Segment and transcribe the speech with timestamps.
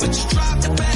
[0.00, 0.89] but you dropped the bag.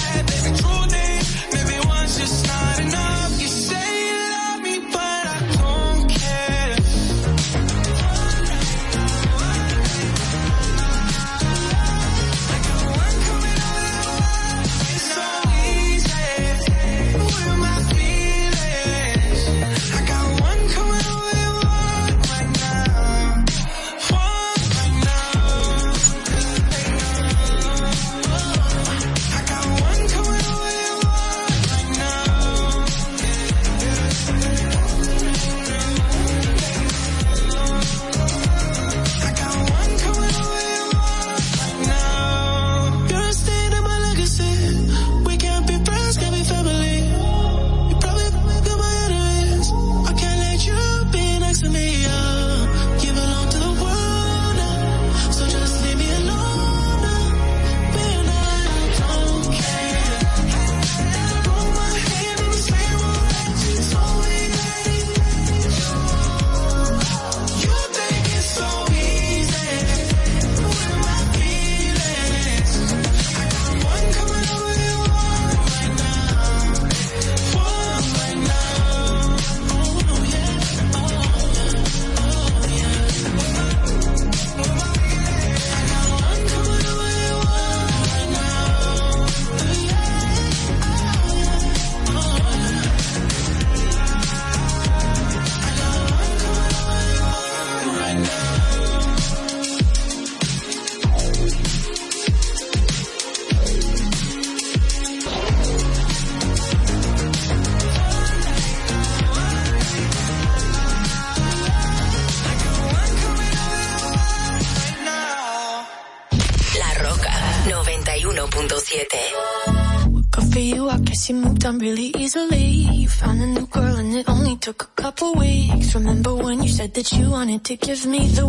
[121.64, 122.62] done really easily.
[123.00, 125.94] You found a new girl and it only took a couple weeks.
[125.94, 128.46] Remember when you said that you wanted to give me the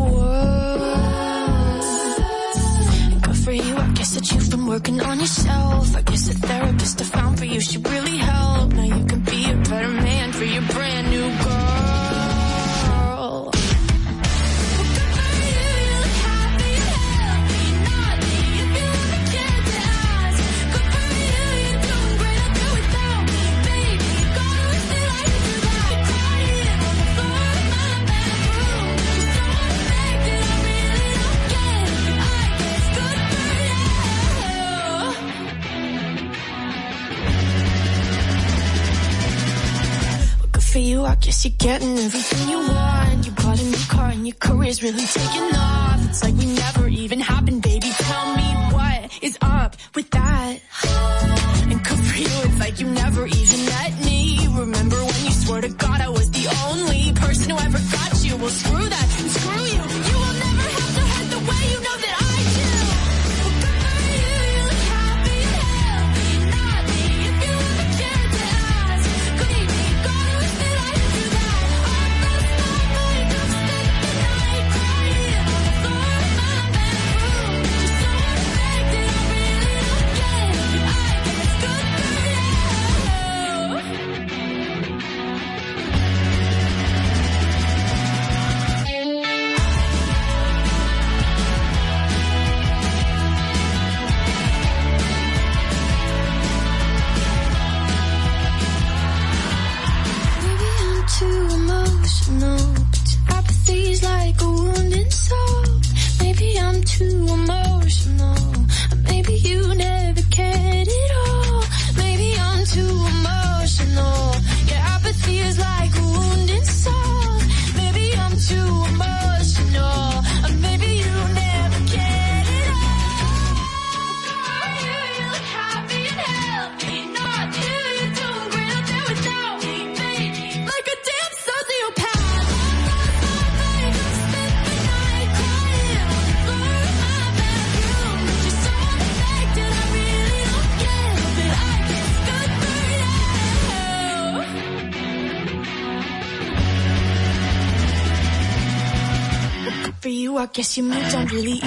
[151.36, 151.65] really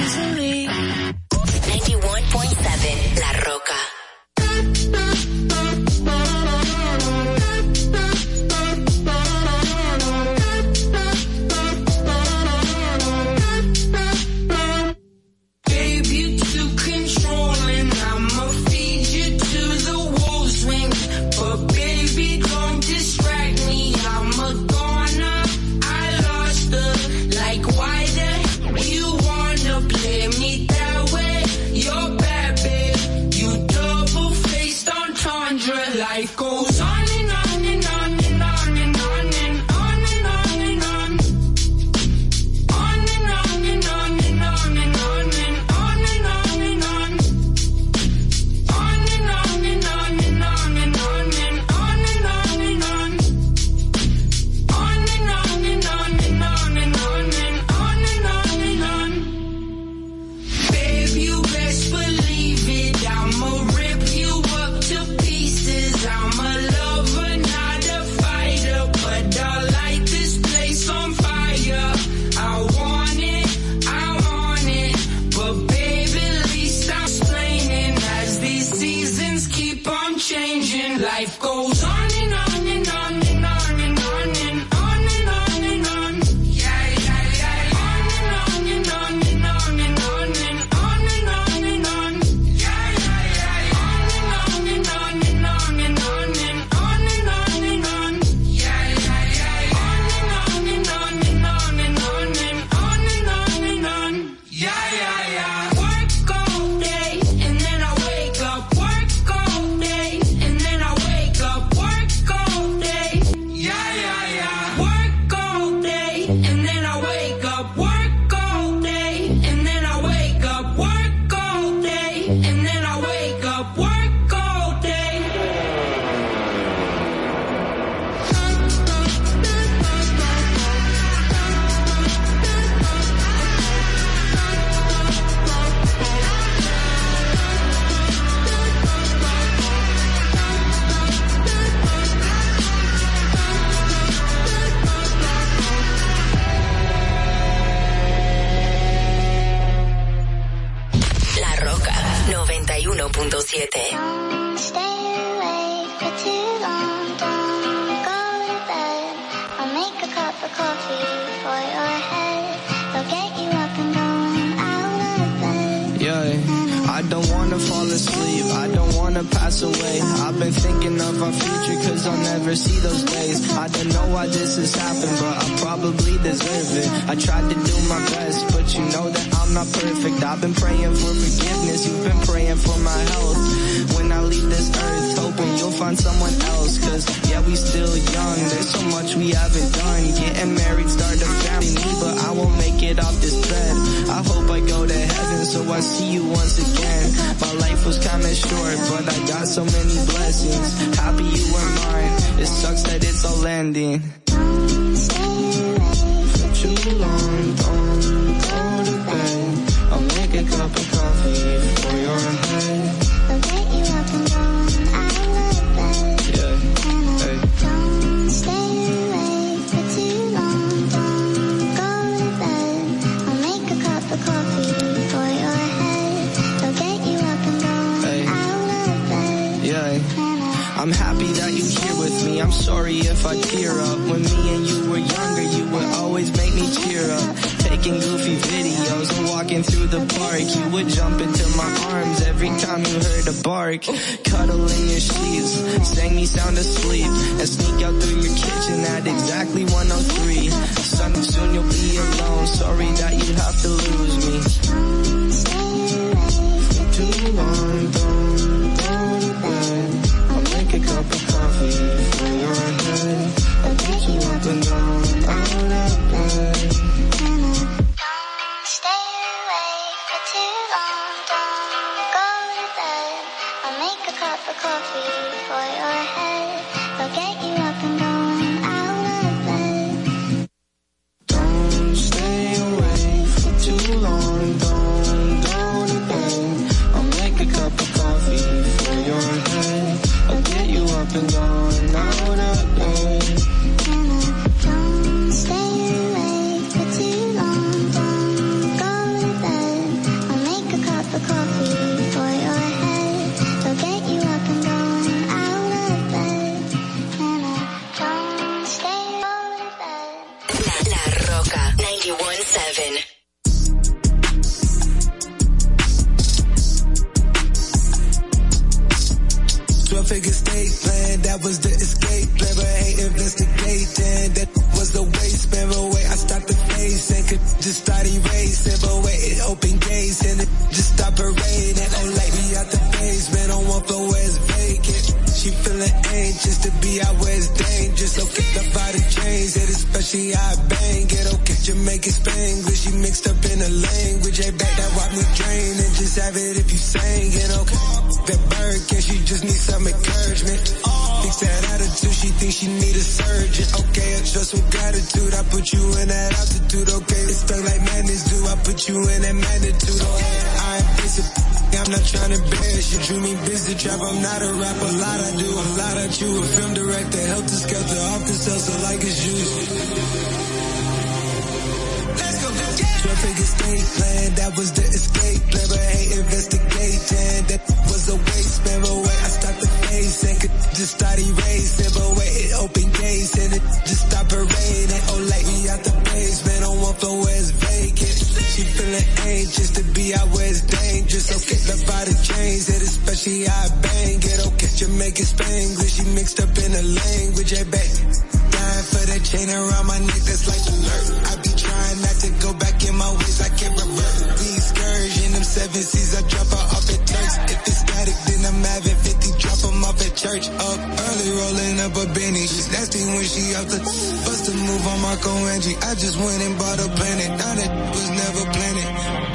[412.59, 415.79] She's nasty when she out the bust a move on Marco Angie.
[415.79, 417.31] I just went and bought a planet.
[417.39, 418.89] Now that was never planted.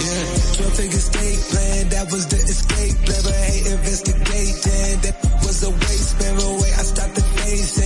[0.04, 0.60] Yeah.
[0.60, 1.88] 12 figure state plan.
[1.88, 3.00] That was the escape.
[3.08, 5.08] Never hate investigating.
[5.08, 6.20] That was a waste.
[6.20, 6.72] Spare away.
[6.76, 7.23] I stopped the
[7.54, 7.78] face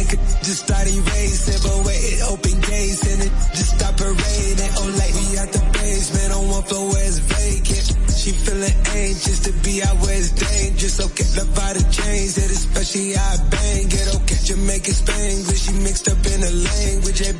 [0.47, 4.71] just start erasing, but wait, it open gates and it just stop parading.
[4.79, 7.87] Oh, like we out the basement on one floor where it's vacant.
[8.17, 10.99] She feeling anxious to be out where it's dangerous.
[10.99, 14.07] Okay, the body changed it, especially I bang it.
[14.13, 17.33] Oh, okay, Jamaican Spanglish, she mixed up in the language, yeah.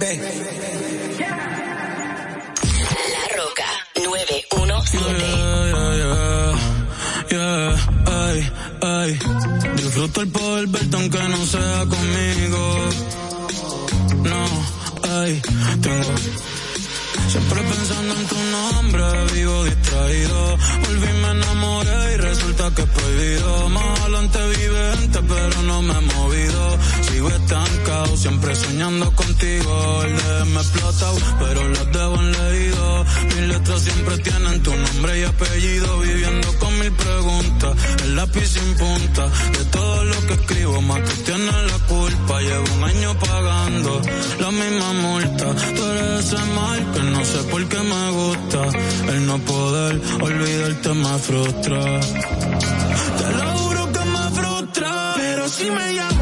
[3.13, 5.20] La Roca 917.
[5.68, 7.96] Yeah, yeah, yeah
[8.28, 9.20] ay, ay.
[9.76, 12.90] Disfruto el poder verte aunque no sea conmigo.
[14.24, 14.46] No,
[15.10, 15.42] ay,
[15.82, 16.13] tengo
[17.28, 20.58] Siempre pensando en tu nombre, vivo distraído.
[20.86, 23.70] Volví, me enamoré y resulta que es prohibido.
[23.70, 26.78] Más adelante vivente, pero no me he movido.
[27.02, 30.04] Sigo estancado, siempre soñando contigo.
[30.04, 33.06] El DM me explotado, pero las debo en leído.
[33.26, 36.00] Mis letras siempre tienen tu nombre y apellido.
[36.00, 39.28] Viviendo con mil preguntas, el lápiz sin punta.
[39.52, 42.40] De todo lo que escribo, más tú tienes la culpa.
[42.40, 44.02] Llevo un año pagando
[44.40, 45.56] la misma multa.
[45.76, 46.38] Tú eres ese
[46.94, 48.62] que no sé por qué me gusta
[49.12, 51.99] el no poder olvidarte me frustra.
[53.19, 56.16] Te lo juro que me frustra, pero si me llamas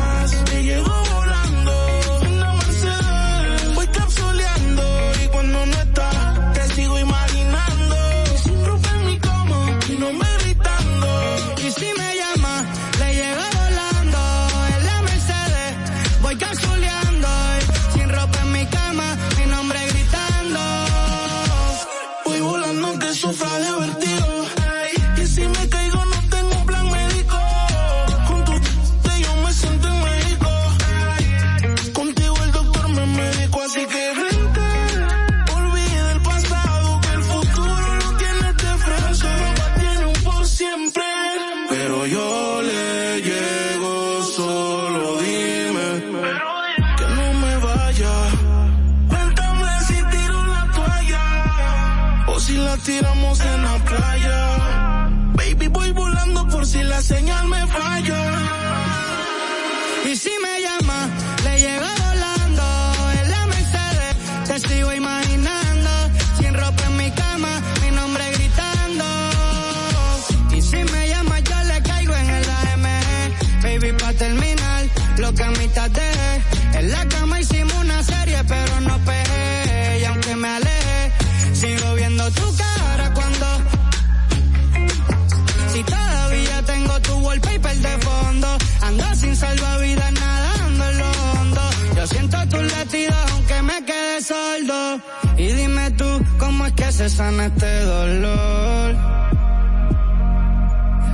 [97.09, 98.95] se sana este dolor.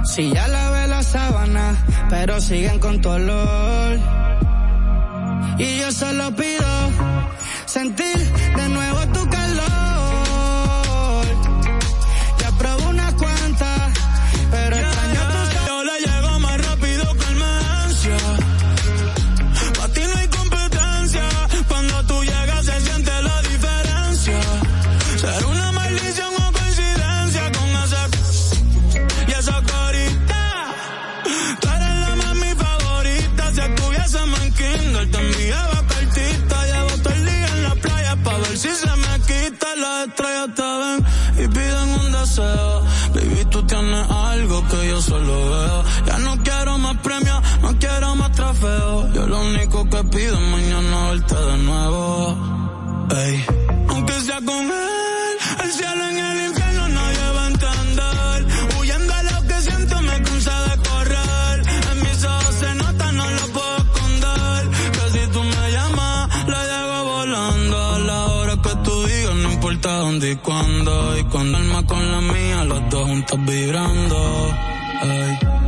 [0.06, 1.66] Si ya lavé la sábana,
[2.10, 4.00] pero siguen con tu olor.
[5.58, 6.72] Y yo solo pido
[7.66, 8.18] sentir
[8.56, 8.91] de nuevo
[50.10, 52.38] pido mañana verte de nuevo.
[53.90, 58.38] Aunque sea con él, el cielo en el infierno nadie va a entender.
[58.80, 61.60] Huyendo a lo que siento me cansa de correr.
[61.92, 64.70] En mis ojos se nota, no lo puedo esconder.
[64.96, 67.78] Que si tú me llamas, la llevo volando.
[67.96, 71.18] A la hora que tú digas, no importa dónde y cuándo.
[71.20, 74.56] Y cuando alma con la mía, los dos juntos vibrando.
[75.04, 75.61] Ey.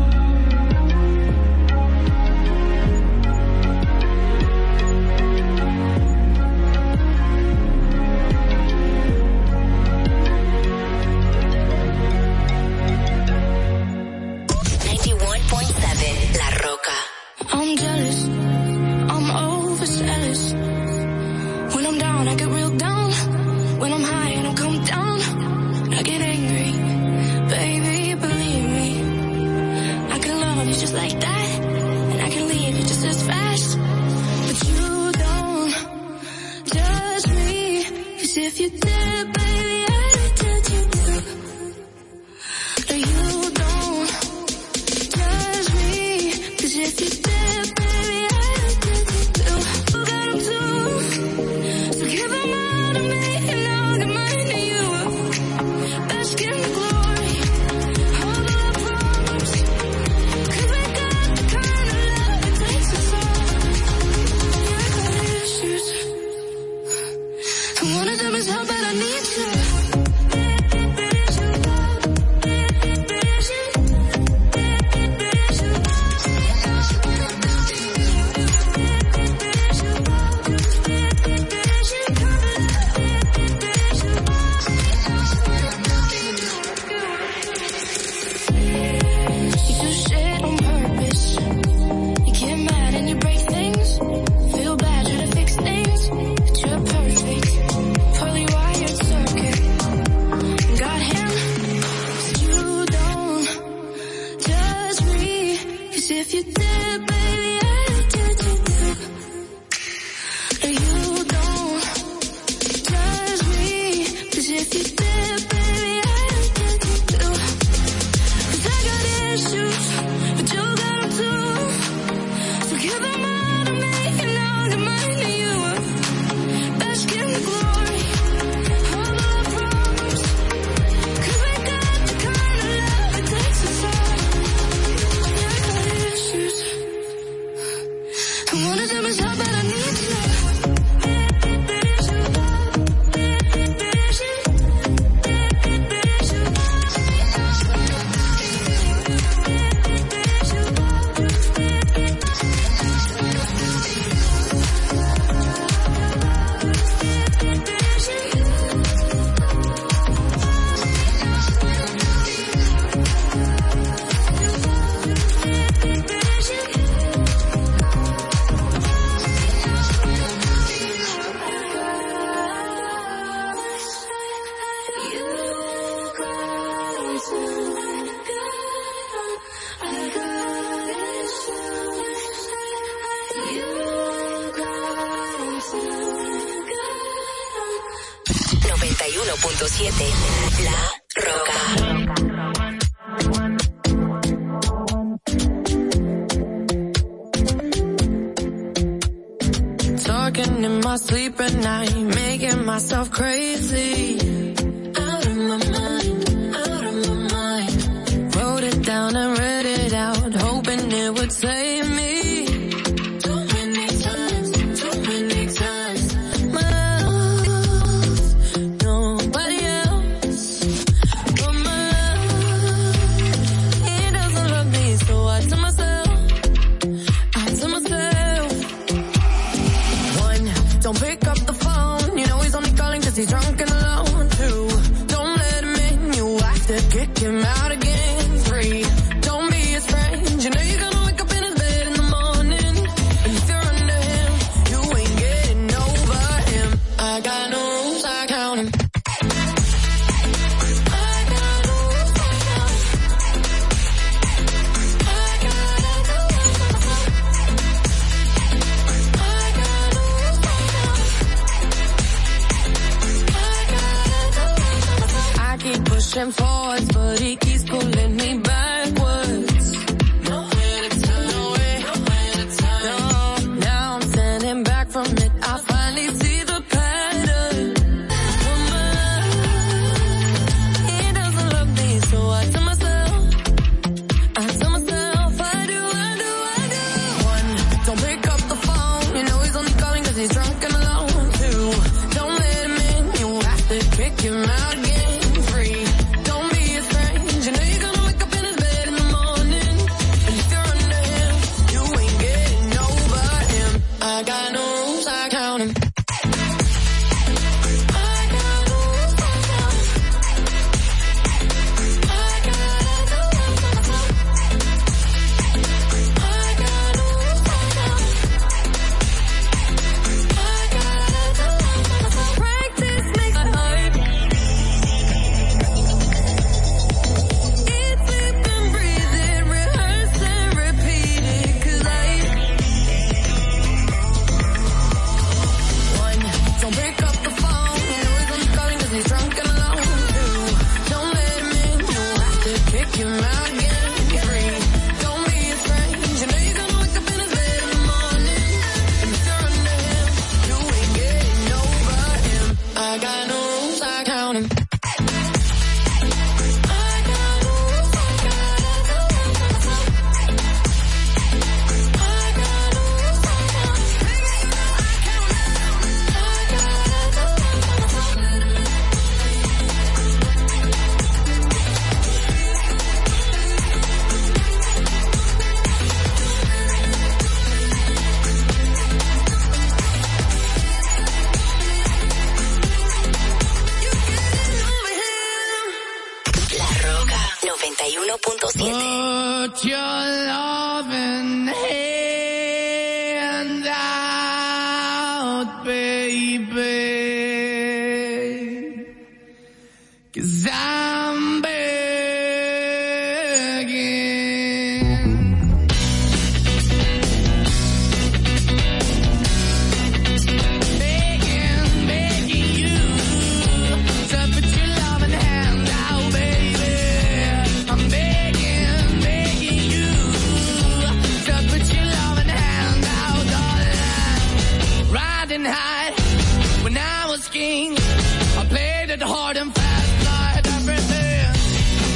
[429.04, 431.26] hard and fast, like everything.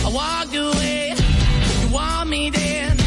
[0.06, 1.14] I walked away,
[1.82, 2.98] you want me then.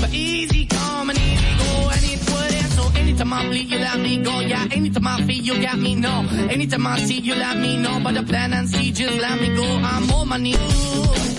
[0.00, 2.72] But easy come and easy go, and it wouldn't.
[2.72, 4.40] So anytime I bleed, you let me go.
[4.40, 6.26] Yeah, anytime I feel, you got me, no.
[6.50, 8.00] Anytime I see, you let me know.
[8.02, 9.64] But the plan and see, just let me go.
[9.64, 11.33] I'm on my knees.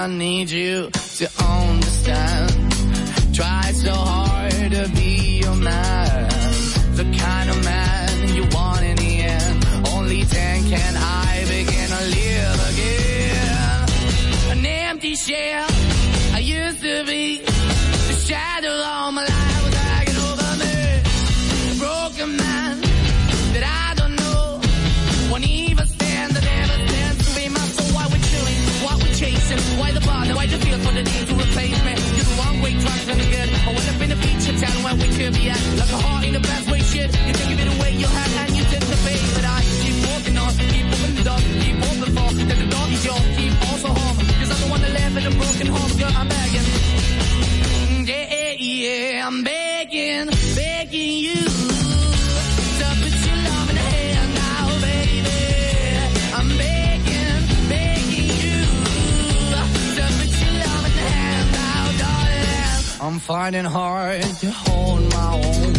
[0.00, 2.72] I need you to understand.
[3.34, 5.99] Try so hard to be your man.
[63.20, 65.74] finding hard to hold my own.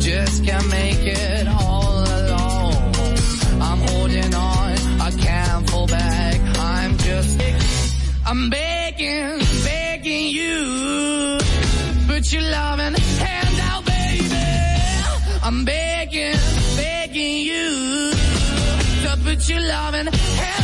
[0.00, 2.74] Just can't make it all alone.
[3.60, 6.40] I'm holding on, I can't fall back.
[6.58, 7.40] I'm just,
[8.26, 11.38] I'm begging, begging you.
[12.08, 14.46] Put your loving hand out, baby.
[15.42, 16.40] I'm begging,
[16.76, 18.12] begging you.
[19.04, 20.57] To put your loving hand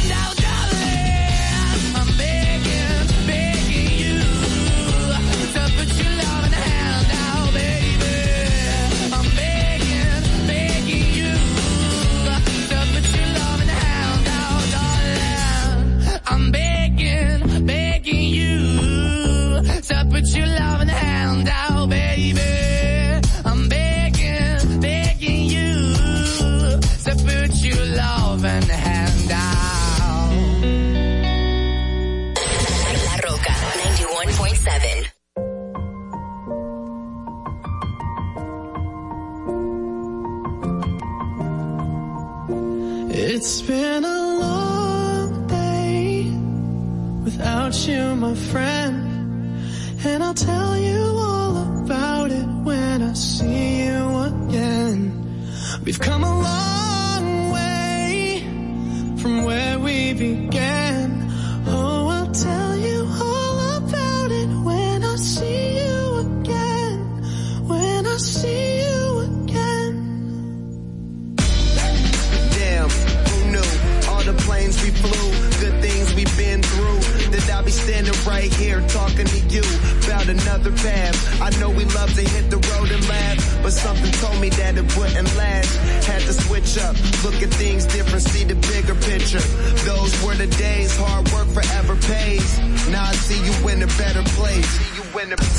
[83.85, 85.73] something told me that it wouldn't last.
[86.09, 89.45] Had to switch up, look at things different, see the bigger picture.
[89.85, 92.49] Those were the days, hard work forever pays.
[92.89, 94.73] Now I see you in a better place.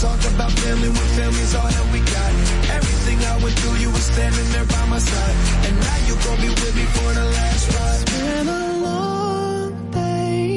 [0.01, 2.31] Talk about family when family's all that we got.
[2.77, 5.35] Everything I went through, you were standing there by my side.
[5.65, 8.01] And now you gon' be with me for the last ride.
[8.01, 10.49] It's been a long day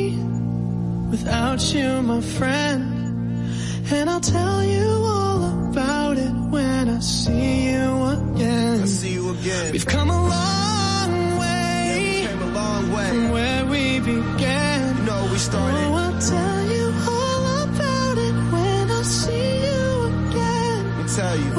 [1.13, 2.83] without you, my friend.
[3.93, 5.28] And I'll tell you all
[6.99, 8.83] I see you again.
[8.83, 9.71] I see you again.
[9.73, 13.09] We've come a long way Came a long way.
[13.09, 14.97] from where we began.
[14.97, 15.77] You know we started.
[15.79, 16.87] Oh, I'll tell you
[17.17, 20.99] all about it when I see you again.
[20.99, 21.58] Me tell you.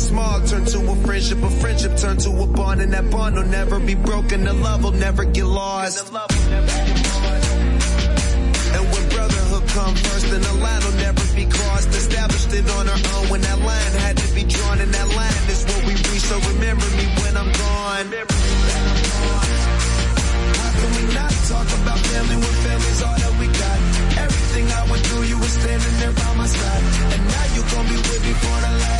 [0.00, 3.44] Small turn to a friendship, a friendship turn to a bond, and that bond will
[3.44, 4.44] never be broken.
[4.44, 6.10] The love will never get lost.
[8.74, 11.88] And when brotherhood come first, then the line will never be crossed.
[11.88, 15.44] Established it on our own when that line had to be drawn, and that line
[15.52, 16.24] is what we reach.
[16.30, 18.06] So remember me when I'm gone.
[20.60, 23.78] How can we not talk about family when family's all that we got?
[24.24, 26.82] Everything I went through, you were standing there by my side.
[27.14, 28.99] And now you gon' be with me for the last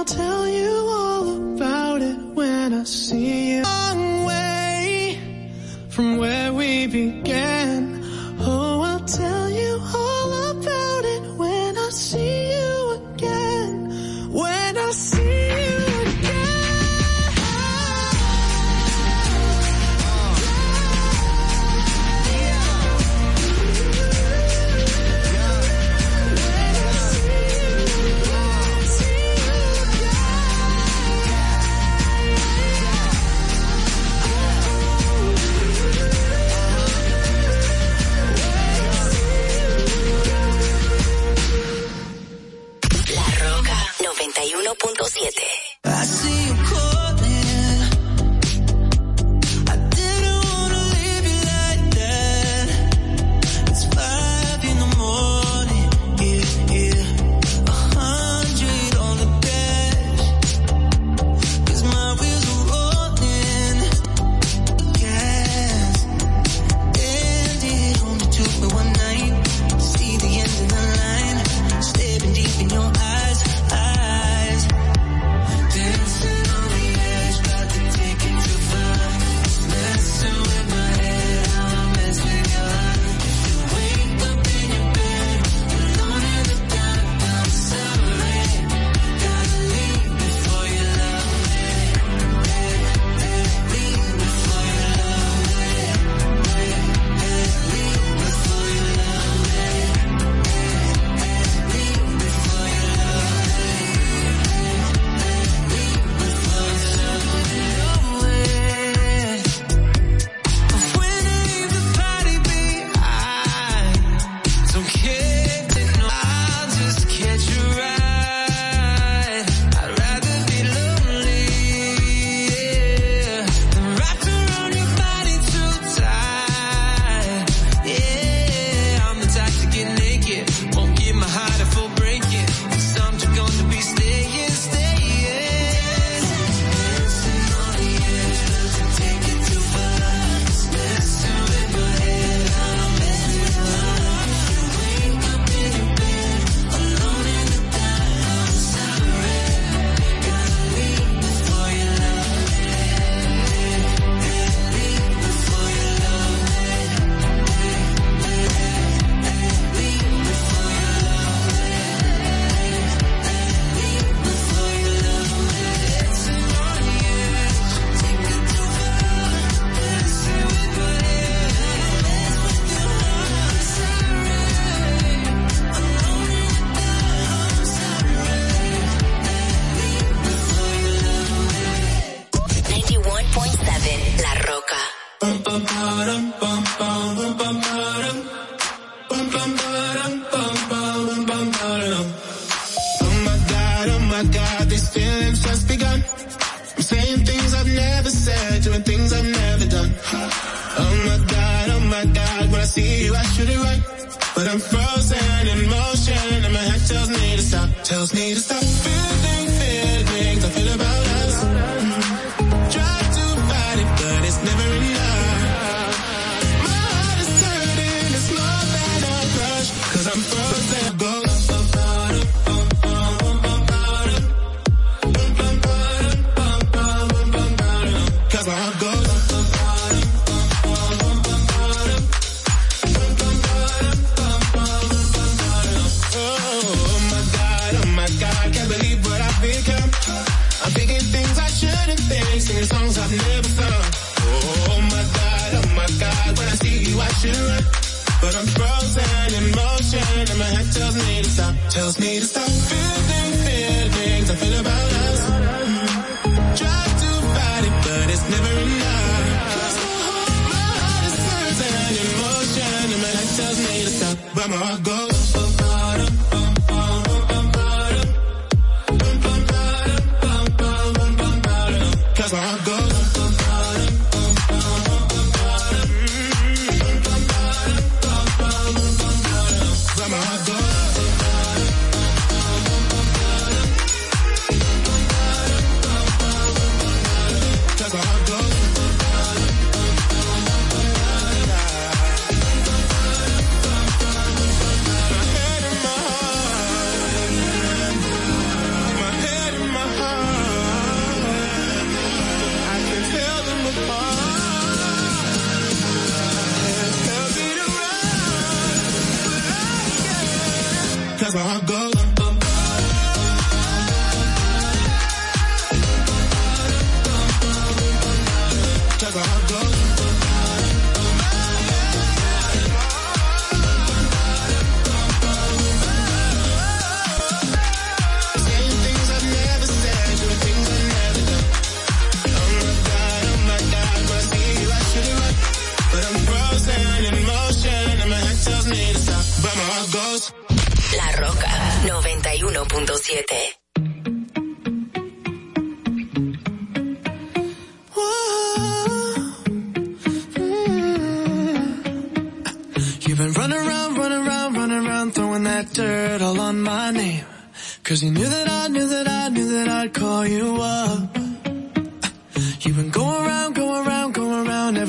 [0.00, 0.49] I'll tell you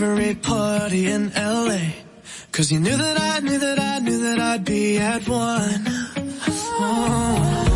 [0.04, 1.80] every party in LA.
[2.52, 5.84] Cause you knew that I knew that I knew that I'd be at one.
[6.84, 7.71] Oh.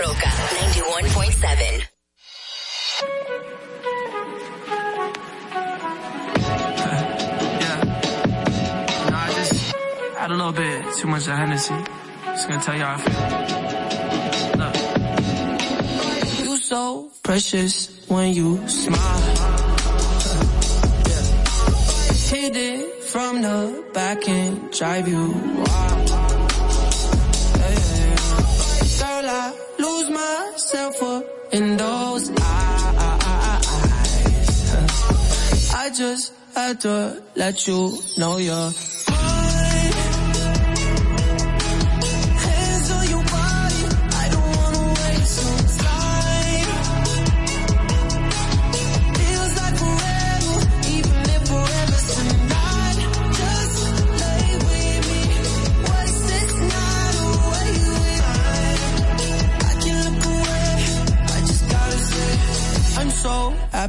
[0.00, 1.86] Roca 91.7.
[9.06, 9.74] I just
[10.16, 11.74] had a little bit too much of Hennessy.
[12.24, 12.98] Just gonna tell y'all.
[14.58, 14.74] Look.
[16.40, 19.20] You so precious when you smile.
[22.30, 25.83] Hit it from the back and drive you wild.
[29.84, 33.66] Lose myself up in those eyes.
[35.74, 38.72] I just had to let you know you're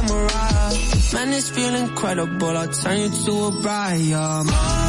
[0.00, 0.74] Like Mariah.
[1.14, 2.56] Man, this feel incredible.
[2.56, 4.85] I'll turn you to a bride.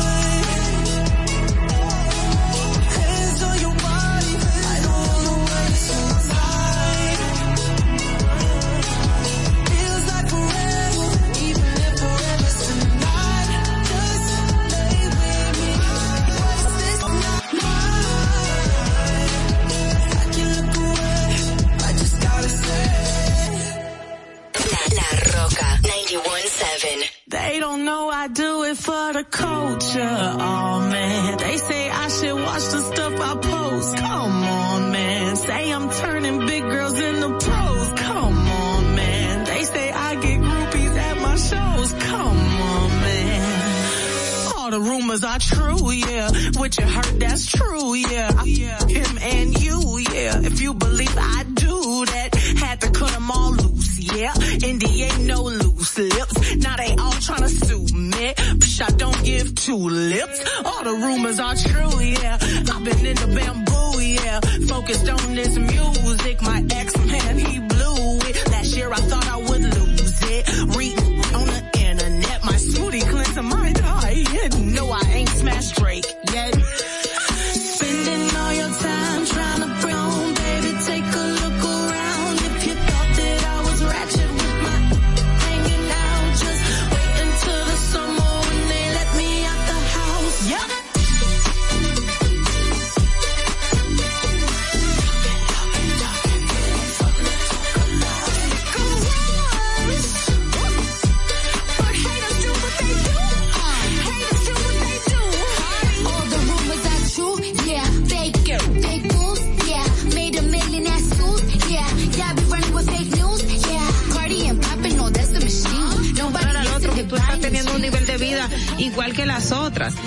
[45.17, 46.29] Rumors are true, yeah.
[46.57, 48.31] What you heard, that's true, yeah.
[48.43, 50.41] Him and you, yeah.
[50.41, 54.33] If you believe I do that, had to cut them all loose, yeah.
[54.63, 56.55] Indy ain't no loose lips.
[56.57, 58.33] Now they all trying to sue me.
[58.35, 60.45] Psh, I don't give two lips.
[60.63, 62.37] All the rumors are true, yeah.
[62.39, 64.39] I've been in the bamboo, yeah.
[64.67, 66.41] Focused on this music.
[66.43, 66.61] My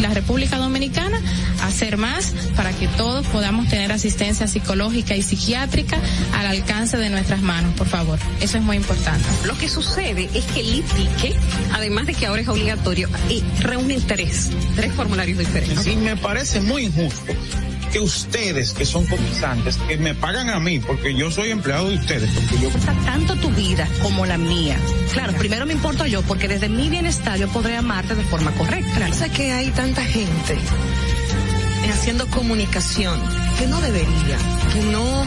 [0.00, 1.20] La República Dominicana
[1.62, 5.96] hacer más para que todos podamos tener asistencia psicológica y psiquiátrica
[6.34, 8.18] al alcance de nuestras manos, por favor.
[8.40, 9.24] Eso es muy importante.
[9.46, 11.36] Lo que sucede es que el ITIQUE,
[11.72, 15.86] además de que ahora es obligatorio, y reúne tres, tres formularios diferentes.
[15.86, 17.32] Y me parece muy injusto
[17.92, 21.96] que ustedes, que son cotizantes, que me pagan a mí, porque yo soy empleado de
[21.96, 22.70] ustedes, porque yo...
[23.04, 24.76] tanto tu vida como la mía.
[25.12, 29.12] Claro, primero me importo yo, porque desde mi bienestar yo podré amarte de forma correcta.
[29.12, 30.56] Sé que hay tanta gente
[31.90, 33.20] haciendo comunicación
[33.58, 34.38] que no debería,
[34.72, 35.26] que no,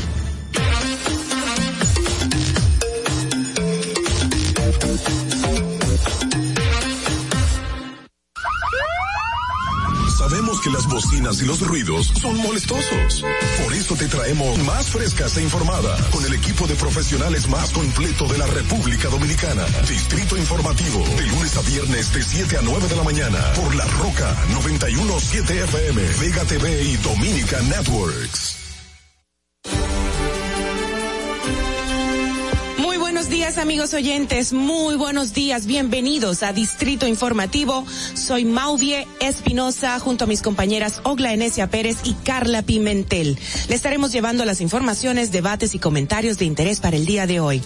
[10.61, 13.23] Que las bocinas y los ruidos son molestosos.
[13.63, 18.27] Por eso te traemos más frescas e informada con el equipo de profesionales más completo
[18.27, 19.65] de la República Dominicana.
[19.87, 23.85] Distrito Informativo, de lunes a viernes de 7 a 9 de la mañana por La
[23.85, 28.60] Roca 917 FM, Vega TV y Dominica Networks.
[33.57, 37.85] Amigos oyentes, muy buenos días, bienvenidos a Distrito Informativo.
[38.13, 43.37] Soy Mauvie Espinosa junto a mis compañeras Ogla Enesia Pérez y Carla Pimentel.
[43.67, 47.61] Le estaremos llevando las informaciones, debates y comentarios de interés para el día de hoy.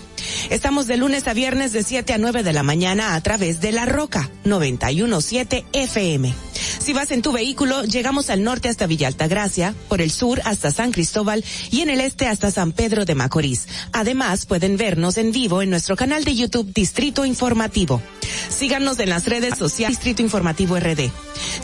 [0.49, 3.71] Estamos de lunes a viernes de 7 a 9 de la mañana a través de
[3.71, 6.33] La Roca 917 FM.
[6.79, 10.71] Si vas en tu vehículo, llegamos al norte hasta Villa Altagracia, por el sur hasta
[10.71, 13.67] San Cristóbal y en el este hasta San Pedro de Macorís.
[13.91, 18.01] Además, pueden vernos en vivo en nuestro canal de YouTube Distrito Informativo.
[18.47, 21.11] Síganos en las redes sociales Distrito Informativo RD.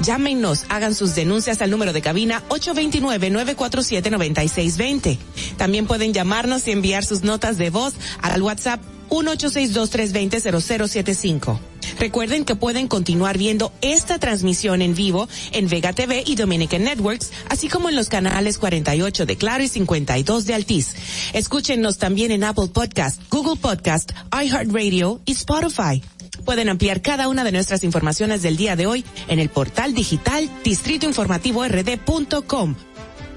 [0.02, 5.18] Llámenos, hagan sus denuncias al número de cabina 829-947-9620.
[5.56, 11.71] También pueden llamarnos y enviar sus notas de voz al WhatsApp 1-862-320-0075.
[12.00, 17.32] Recuerden que pueden continuar viendo esta transmisión en vivo en Vega TV y Dominican Networks,
[17.50, 20.96] así como en los canales 48 de Claro y 52 de Altiz.
[21.34, 26.02] Escúchenos también en Apple Podcast, Google Podcast, iHeartRadio y Spotify.
[26.46, 30.50] Pueden ampliar cada una de nuestras informaciones del día de hoy en el portal digital
[30.64, 32.76] distritoinformativord.com.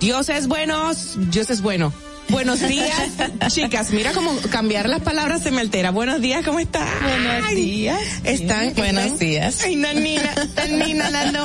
[0.00, 0.90] Dios es bueno,
[1.30, 1.92] Dios es bueno.
[2.28, 3.12] Buenos días,
[3.48, 3.90] chicas.
[3.92, 5.90] Mira cómo cambiar las palabras se me altera.
[5.90, 6.88] Buenos días, ¿cómo están?
[7.02, 8.00] Buenos días.
[8.24, 8.74] ¿Están?
[8.74, 9.18] Buenos están?
[9.18, 9.60] días.
[9.64, 11.44] Ay, nanina, nanina, nano.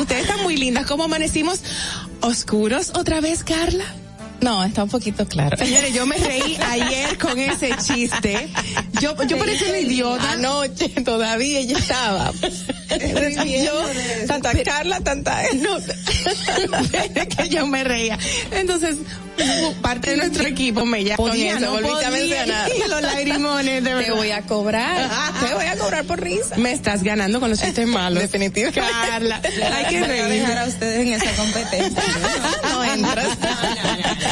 [0.00, 0.86] Ustedes están muy lindas.
[0.86, 1.60] ¿Cómo amanecimos?
[2.20, 3.84] ¿Oscuros otra vez, Carla?
[4.42, 5.56] No, está un poquito claro.
[5.56, 8.48] Señores, yo me reí ayer con ese chiste.
[9.00, 10.32] Yo, yo parecía una idiota.
[10.32, 12.32] Anoche todavía ella estaba.
[12.32, 13.82] yo,
[14.26, 15.76] tanta Carla, tanta no,
[17.36, 18.18] que yo me reía.
[18.50, 18.96] Entonces,
[19.80, 22.70] parte de nuestro equipo me llama Podía, no volviste a mencionar.
[22.74, 24.14] Y los lagrimones, de Te verdad.
[24.16, 25.10] voy a cobrar.
[25.46, 26.56] Te voy a cobrar por risa.
[26.56, 28.20] Me estás ganando con los chistes malos.
[28.22, 28.80] Definitivamente.
[29.08, 29.40] Carla,
[29.74, 30.24] hay que reír.
[30.42, 32.02] dejar a ustedes en esa competencia.
[32.70, 33.38] No entras.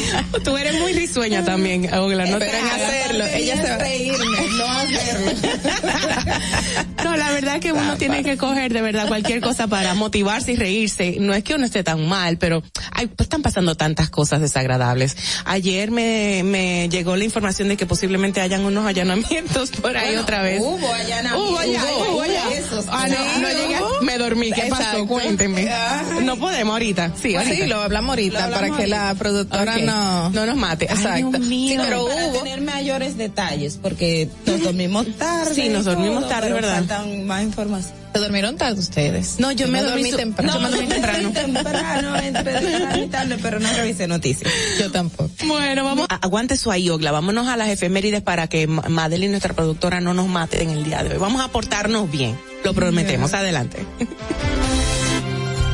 [0.45, 2.27] Tú eres muy risueña también, Ogla.
[2.27, 2.83] No Pero te en hagas.
[2.83, 4.27] hacerlo, ella se va a reírme,
[4.57, 5.31] no hacerlo.
[7.05, 10.57] No, la verdad que uno tiene que coger de verdad cualquier cosa para motivarse y
[10.57, 11.17] reírse.
[11.19, 15.17] No es que uno esté tan mal, pero ay, pues están pasando tantas cosas desagradables.
[15.47, 20.23] Ayer me, me llegó la información de que posiblemente hayan unos allanamientos por ahí Bueno,
[20.23, 20.61] otra vez.
[20.61, 21.51] hubo allanamientos.
[21.51, 22.43] Hubo allá, Hubo, hubo allá.
[22.47, 22.85] hubo esos.
[22.91, 23.77] Ah, no, no llegué.
[24.03, 24.53] Me dormí.
[24.53, 25.07] ¿Qué pasó?
[25.07, 25.71] Cuéntenme.
[25.73, 26.23] Ay.
[26.25, 27.13] No podemos ahorita.
[27.21, 27.57] Sí, ahorita.
[27.57, 29.81] Sí, lo hablamos ahorita Lo para que la productora Ok.
[29.91, 30.31] No...
[30.31, 30.87] No nos mate.
[30.91, 31.31] Ay, Exacto.
[31.31, 31.71] Dios mío.
[31.71, 32.39] Sí, pero para hubo...
[32.39, 35.55] tener mayores detalles, porque nos dormimos tarde.
[35.55, 36.77] Sí, nos dormimos todo, tarde, pero ¿verdad?
[36.79, 37.95] Faltan más información.
[38.13, 39.37] ¿Se durmieron tarde ustedes?
[39.39, 40.55] No, yo me dormí temprano.
[40.55, 41.31] yo me dormí temprano.
[41.31, 44.53] temprano, entre temprano y tarde, pero no revisé noticias.
[44.81, 45.31] Yo tampoco.
[45.47, 46.07] Bueno, vamos.
[46.11, 47.13] A- Aguante su ahí, Ogla.
[47.13, 50.83] Vámonos a las efemérides para que Ma- Madeline, nuestra productora, no nos mate en el
[50.83, 51.19] día de hoy.
[51.19, 52.37] Vamos a portarnos bien.
[52.65, 53.33] Lo prometemos.
[53.33, 53.79] Adelante.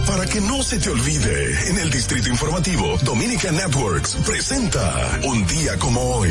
[0.06, 5.76] Para que no se te olvide, en el Distrito Informativo, Dominica Networks presenta Un día
[5.78, 6.30] como hoy.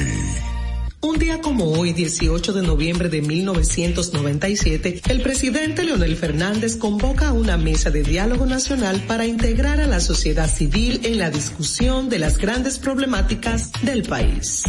[1.02, 7.34] Un día como hoy, 18 de noviembre de 1997, el presidente Leonel Fernández convoca a
[7.34, 12.20] una mesa de diálogo nacional para integrar a la sociedad civil en la discusión de
[12.20, 14.64] las grandes problemáticas del país.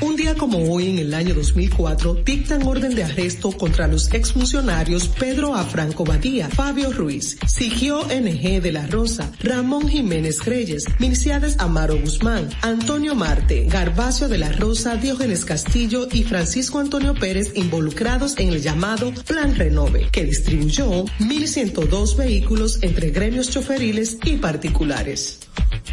[0.00, 5.08] Un día como hoy, en el año 2004, dictan orden de arresto contra los exfuncionarios
[5.08, 5.64] Pedro A.
[5.64, 12.48] Franco Badía, Fabio Ruiz, Sigio NG de la Rosa, Ramón Jiménez Reyes, Milciades Amaro Guzmán,
[12.62, 18.62] Antonio Marte, Garbacio de la Rosa, Diógenes Castillo y Francisco Antonio Pérez involucrados en el
[18.62, 25.38] llamado Plan Renove, que distribuyó 1.102 vehículos entre gremios choferiles y particulares.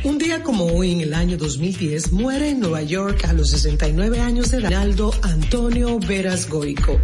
[0.04, 3.54] Un día como hoy, en el año 2010, muere en Nueva York a los
[3.89, 6.99] 69 años de Ronaldo Antonio Veras Goico.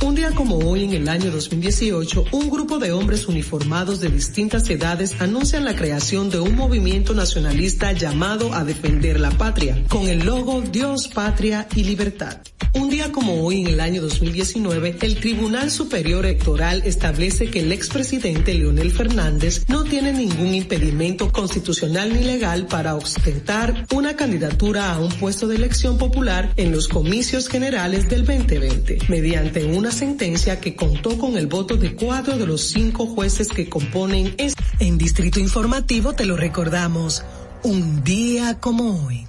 [0.00, 4.70] Un día como hoy, en el año 2018, un grupo de hombres uniformados de distintas
[4.70, 10.24] edades anuncian la creación de un movimiento nacionalista llamado a defender la patria, con el
[10.24, 12.38] logo Dios, Patria y Libertad.
[12.74, 17.72] Un día como hoy, en el año 2019, el Tribunal Superior Electoral establece que el
[17.72, 25.00] expresidente Leonel Fernández no tiene ningún impedimento constitucional ni legal para ostentar una candidatura a
[25.00, 30.76] un puesto de elección popular en los comicios generales del 2020, mediante una sentencia que
[30.76, 35.40] contó con el voto de cuatro de los cinco jueces que componen es en Distrito
[35.40, 37.24] Informativo te lo recordamos,
[37.62, 39.26] un día como hoy.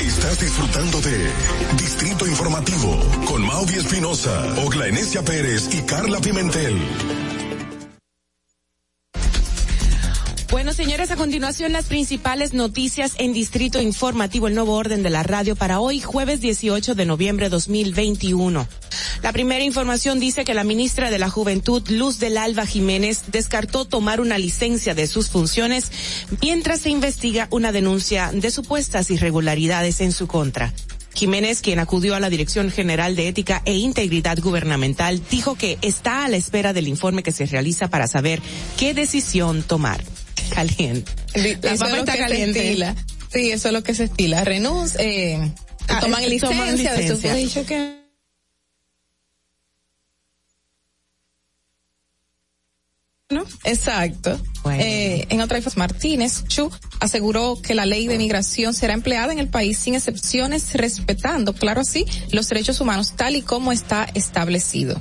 [0.00, 1.30] Estás disfrutando de
[1.76, 6.76] Distrito Informativo con Maudie Espinosa, Ogla Enesia Pérez y Carla Pimentel.
[10.52, 15.22] Bueno, señores, a continuación las principales noticias en Distrito Informativo, el nuevo orden de la
[15.22, 18.68] radio para hoy, jueves 18 de noviembre 2021.
[19.22, 23.86] La primera información dice que la ministra de la Juventud, Luz del Alba Jiménez, descartó
[23.86, 25.90] tomar una licencia de sus funciones
[26.42, 30.74] mientras se investiga una denuncia de supuestas irregularidades en su contra.
[31.14, 36.26] Jiménez, quien acudió a la Dirección General de Ética e Integridad Gubernamental, dijo que está
[36.26, 38.42] a la espera del informe que se realiza para saber
[38.76, 40.04] qué decisión tomar.
[40.54, 41.10] Caliente.
[41.34, 42.94] La Eso es papa está caliente.
[43.32, 44.44] Sí, eso es lo que se estila.
[44.44, 45.52] Renuncia, eh,
[45.88, 47.34] Ah, toman es- licencia, toman de su licencia.
[47.34, 48.02] dicho que
[53.30, 53.44] ¿no?
[53.64, 54.38] Exacto.
[54.72, 56.70] Eh, en otra información, Martínez Chu
[57.00, 61.80] aseguró que la ley de migración será empleada en el país sin excepciones, respetando, claro
[61.80, 65.00] así, los derechos humanos tal y como está establecido.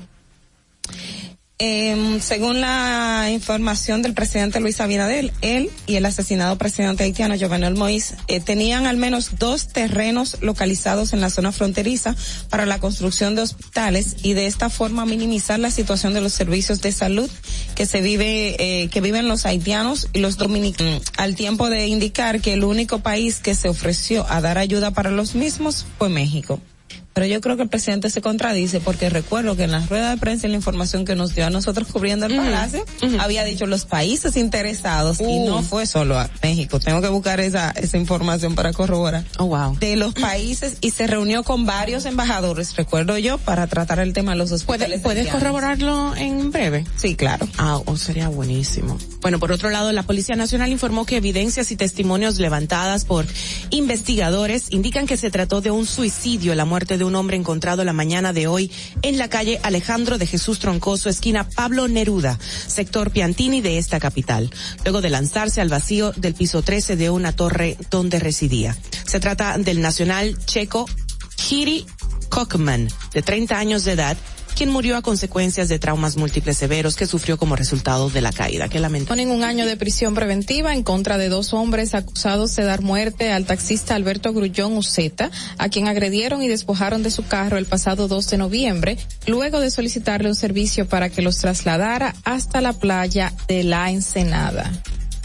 [1.63, 7.75] Em, según la información del presidente Luis Abinader, él y el asesinado presidente haitiano Jovenel
[7.75, 12.15] Moïse eh, tenían al menos dos terrenos localizados en la zona fronteriza
[12.49, 16.81] para la construcción de hospitales y de esta forma minimizar la situación de los servicios
[16.81, 17.29] de salud
[17.75, 22.41] que se vive, eh, que viven los haitianos y los dominicanos, al tiempo de indicar
[22.41, 26.59] que el único país que se ofreció a dar ayuda para los mismos fue México.
[27.13, 30.17] Pero yo creo que el presidente se contradice porque recuerdo que en la rueda de
[30.17, 32.85] prensa y la información que nos dio a nosotros cubriendo el palacio,
[33.19, 36.79] había dicho los países interesados y no fue solo a México.
[36.79, 39.25] Tengo que buscar esa, esa información para corroborar.
[39.37, 39.77] Oh, wow.
[39.79, 44.31] De los países y se reunió con varios embajadores, recuerdo yo, para tratar el tema
[44.31, 45.01] de los hospitales.
[45.01, 45.41] ¿Puedes haitianos.
[45.41, 46.85] corroborarlo en breve?
[46.95, 47.47] Sí, claro.
[47.57, 48.97] Ah, oh, sería buenísimo.
[49.21, 53.27] Bueno, por otro lado, la Policía Nacional informó que evidencias y testimonios levantadas por
[53.69, 57.93] investigadores indican que se trató de un suicidio, la muerte de un hombre encontrado la
[57.93, 58.71] mañana de hoy
[59.03, 64.49] en la calle Alejandro de Jesús Troncoso, esquina Pablo Neruda, sector Piantini de esta capital,
[64.83, 68.75] luego de lanzarse al vacío del piso 13 de una torre donde residía.
[69.05, 70.87] Se trata del nacional checo
[71.35, 71.85] Kiri
[72.29, 74.17] Kochman, de 30 años de edad,
[74.61, 78.69] quien murió a consecuencias de traumas múltiples severos que sufrió como resultado de la caída.
[78.69, 79.23] Que lamentable.
[79.23, 83.31] Ponen un año de prisión preventiva en contra de dos hombres acusados de dar muerte
[83.31, 88.07] al taxista Alberto Grullón Uceta, a quien agredieron y despojaron de su carro el pasado
[88.07, 93.33] 2 de noviembre, luego de solicitarle un servicio para que los trasladara hasta la playa
[93.47, 94.71] de la Ensenada.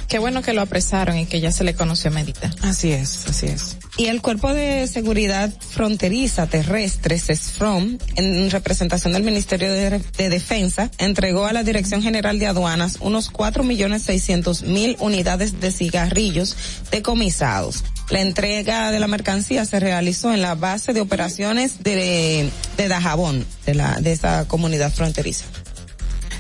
[0.08, 2.50] Qué bueno que lo apresaron y que ya se le conoció a Medita.
[2.62, 3.76] Así es, así es.
[3.96, 10.90] Y el Cuerpo de Seguridad Fronteriza Terrestre, CESFROM, en representación del Ministerio de, de Defensa,
[10.98, 16.56] entregó a la Dirección General de Aduanas unos cuatro millones seiscientos mil unidades de cigarrillos
[16.90, 17.84] decomisados.
[18.10, 23.44] La entrega de la mercancía se realizó en la base de operaciones de, de Dajabón,
[23.64, 25.44] de la, de esa comunidad fronteriza.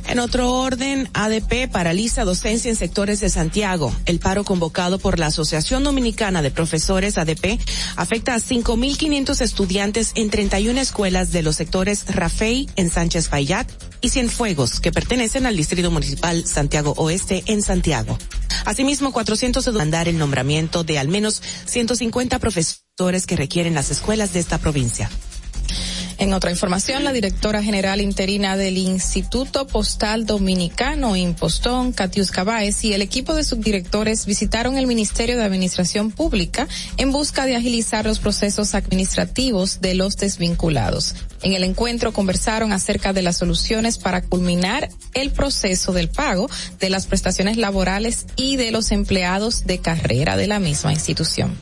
[0.08, 3.92] En otro orden, ADP paraliza docencia en sectores de Santiago.
[4.06, 7.58] El paro convocado por la Asociación Dominicana de Profesores ADP
[7.96, 13.68] afecta a 5.500 estudiantes en 31 escuelas de los sectores Rafey en Sánchez Payat
[14.00, 18.16] y Cienfuegos, que pertenecen al Distrito Municipal Santiago Oeste en Santiago.
[18.64, 24.40] Asimismo, 400 demandar el nombramiento de al menos 150 profesores que requieren las escuelas de
[24.40, 25.10] esta provincia.
[26.18, 32.94] En otra información, la directora general interina del Instituto Postal Dominicano, Impostón, Catiusca Báez, y
[32.94, 38.18] el equipo de subdirectores visitaron el Ministerio de Administración Pública en busca de agilizar los
[38.18, 41.14] procesos administrativos de los desvinculados.
[41.42, 46.48] En el encuentro conversaron acerca de las soluciones para culminar el proceso del pago
[46.80, 51.60] de las prestaciones laborales y de los empleados de carrera de la misma institución.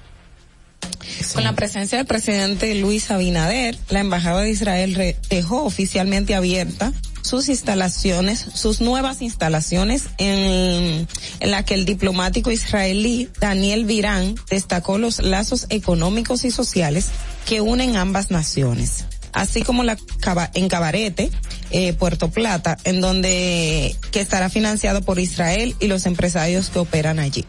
[1.32, 6.92] Con la presencia del presidente Luis Abinader, la Embajada de Israel dejó oficialmente abierta
[7.22, 11.08] sus instalaciones, sus nuevas instalaciones en,
[11.40, 17.08] en la que el diplomático israelí Daniel Virán destacó los lazos económicos y sociales
[17.46, 19.04] que unen ambas naciones
[19.34, 19.98] así como la
[20.54, 21.30] en Cabarete,
[21.70, 27.18] eh, Puerto Plata, en donde que estará financiado por Israel y los empresarios que operan
[27.18, 27.44] allí.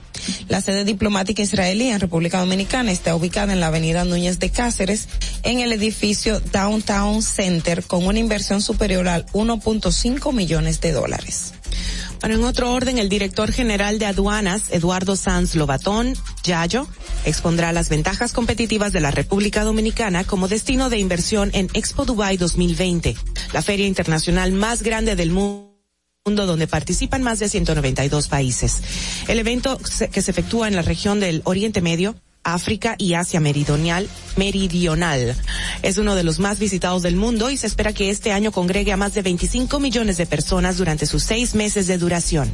[0.49, 5.07] La sede diplomática israelí en República Dominicana está ubicada en la Avenida Núñez de Cáceres,
[5.43, 11.53] en el edificio Downtown Center, con una inversión superior al 1.5 millones de dólares.
[12.25, 16.87] Bueno, en otro orden, el director general de aduanas, Eduardo Sanz Lobatón, Yayo,
[17.23, 22.37] expondrá las ventajas competitivas de la República Dominicana como destino de inversión en Expo Dubai
[22.37, 23.15] 2020,
[23.53, 25.75] la feria internacional más grande del mundo
[26.25, 28.81] donde participan más de 192 países.
[29.27, 29.77] El evento
[30.11, 32.15] que se efectúa en la región del Oriente Medio
[32.45, 35.35] África y Asia Meridional, Meridional.
[35.81, 38.91] Es uno de los más visitados del mundo y se espera que este año congregue
[38.91, 42.53] a más de 25 millones de personas durante sus seis meses de duración.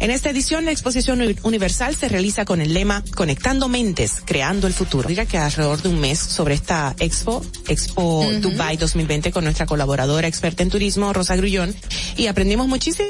[0.00, 4.66] En esta edición, la exposición uni- universal se realiza con el lema Conectando Mentes, Creando
[4.66, 5.08] el Futuro.
[5.08, 10.26] Diga que alrededor de un mes sobre esta expo, Expo Dubai 2020 con nuestra colaboradora
[10.28, 11.74] experta en turismo, Rosa Grullón,
[12.16, 13.06] y aprendimos muchísimo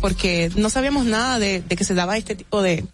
[0.00, 2.84] porque no sabíamos nada de, de que se daba este tipo de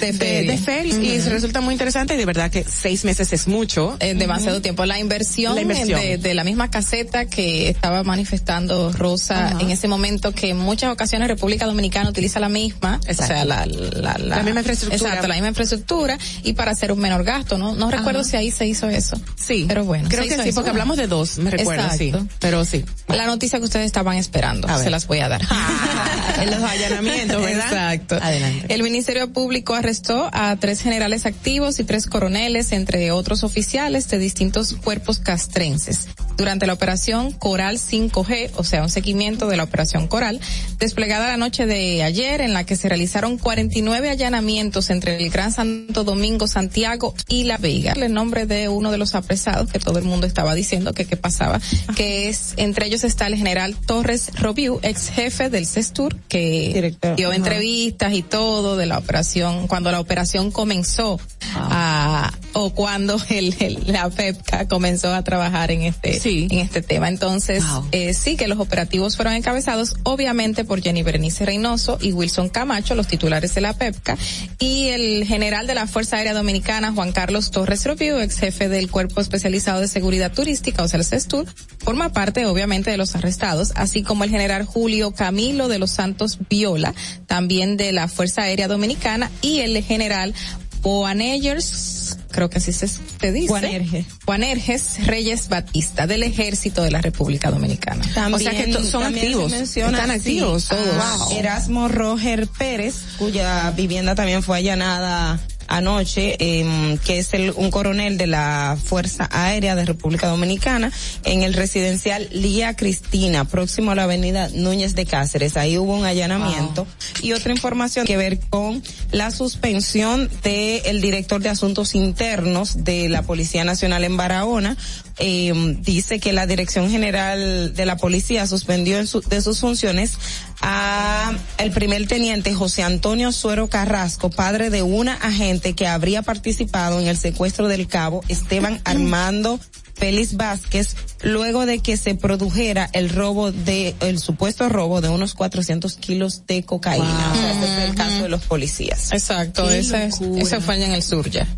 [0.00, 1.30] De de, de y Ujú.
[1.30, 3.96] resulta muy interesante y de verdad que seis meses es mucho.
[4.00, 4.84] Es demasiado tiempo.
[4.84, 6.00] La inversión, La inversión.
[6.00, 10.92] De, de la misma caseta que estaba manifestando Rosa en ese momento que en muchas
[10.92, 15.10] ocasiones República Dominicana utiliza la misma, o sea, la, la, La misma infraestructura.
[15.10, 17.74] Exacto, la misma infraestructura y para hacer un menor gasto, ¿no?
[17.74, 19.20] No recuerdo si ahí se hizo eso.
[19.36, 19.64] Sí.
[19.68, 20.08] Pero bueno.
[20.08, 20.54] Creo que sí, eso.
[20.54, 22.08] porque hablamos de dos, me recuerdo, sí.
[22.08, 22.26] Exacto.
[22.40, 22.84] Pero sí.
[23.08, 25.42] La noticia que ustedes estaban esperando, se las voy a dar.
[26.40, 27.64] en los allanamientos, ¿verdad?
[27.94, 28.18] Exacto.
[28.20, 28.72] Adelante.
[28.72, 34.18] El Ministerio Público arrestó a tres generales activos y tres coroneles, entre otros oficiales de
[34.18, 36.08] distintos cuerpos castrenses.
[36.36, 40.40] Durante la operación Coral 5G, o sea, un seguimiento de la operación Coral,
[40.78, 45.52] desplegada la noche de ayer, en la que se realizaron 49 allanamientos entre el Gran
[45.52, 47.94] Santo Domingo, Santiago y La Vega.
[47.94, 51.16] El nombre de uno de los apresados que todo el mundo estaba diciendo que qué
[51.16, 51.60] pasaba,
[51.96, 57.16] que es, entre ellos está el general Torres Robiu, ex jefe del CESTUR, que Director.
[57.16, 57.36] dio Ajá.
[57.36, 61.20] entrevistas y todo de la operación, cuando la operación comenzó
[61.54, 66.48] a, o cuando el, el- la PEPCA comenzó a trabajar en este, Sí.
[66.50, 67.08] en este tema.
[67.08, 67.86] Entonces, Wow.
[67.92, 72.96] eh, sí que los operativos fueron encabezados, obviamente por Jenny Berenice Reynoso y Wilson Camacho,
[72.96, 74.18] los titulares de la PEPCA,
[74.58, 78.90] y el general de la Fuerza Aérea Dominicana, Juan Carlos Torres Rubio, ex jefe del
[78.90, 81.46] Cuerpo Especializado de Seguridad Turística, o sea, el CESTUR,
[81.78, 86.38] forma parte, obviamente, de los arrestados, así como el general Julio Camilo de los Santos
[86.50, 86.92] Viola,
[87.26, 90.34] también de la Fuerza Aérea Dominicana, y el general
[90.82, 92.88] Boanegers, creo que así se
[93.18, 93.48] te dice.
[93.48, 94.04] Juanerge.
[94.24, 98.02] Juanerges Reyes Batista, del Ejército de la República Dominicana.
[98.32, 99.52] O sea que son también activos.
[99.52, 101.18] Están activos todos.
[101.28, 101.38] Wow.
[101.38, 108.18] Erasmo Roger Pérez, cuya vivienda también fue allanada anoche, em, que es el, un coronel
[108.18, 110.90] de la Fuerza Aérea de República Dominicana,
[111.24, 115.56] en el residencial Lía Cristina, próximo a la avenida Núñez de Cáceres.
[115.56, 116.86] Ahí hubo un allanamiento.
[117.22, 118.82] Y otra información que ver con
[119.12, 124.76] la suspensión del director de Asuntos Internos de la Policía Nacional en Barahona.
[125.20, 130.12] Em, dice que la Dirección General de la Policía suspendió en su- de sus funciones
[130.60, 137.00] a el primer teniente José Antonio Suero Carrasco, padre de una agente que habría participado
[137.00, 139.58] en el secuestro del cabo Esteban Armando
[139.96, 145.34] Félix Vázquez, luego de que se produjera el robo de, el supuesto robo de unos
[145.34, 147.32] 400 kilos de cocaína.
[147.32, 149.10] O sea, ese es el caso de los policías.
[149.10, 151.48] Exacto, ese, ese fue allá en el sur ya.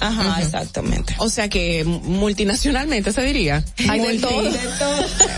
[0.00, 1.14] Ajá, exactamente.
[1.18, 3.64] O sea que multinacionalmente se diría.
[3.88, 4.50] Hay de Multi- todo.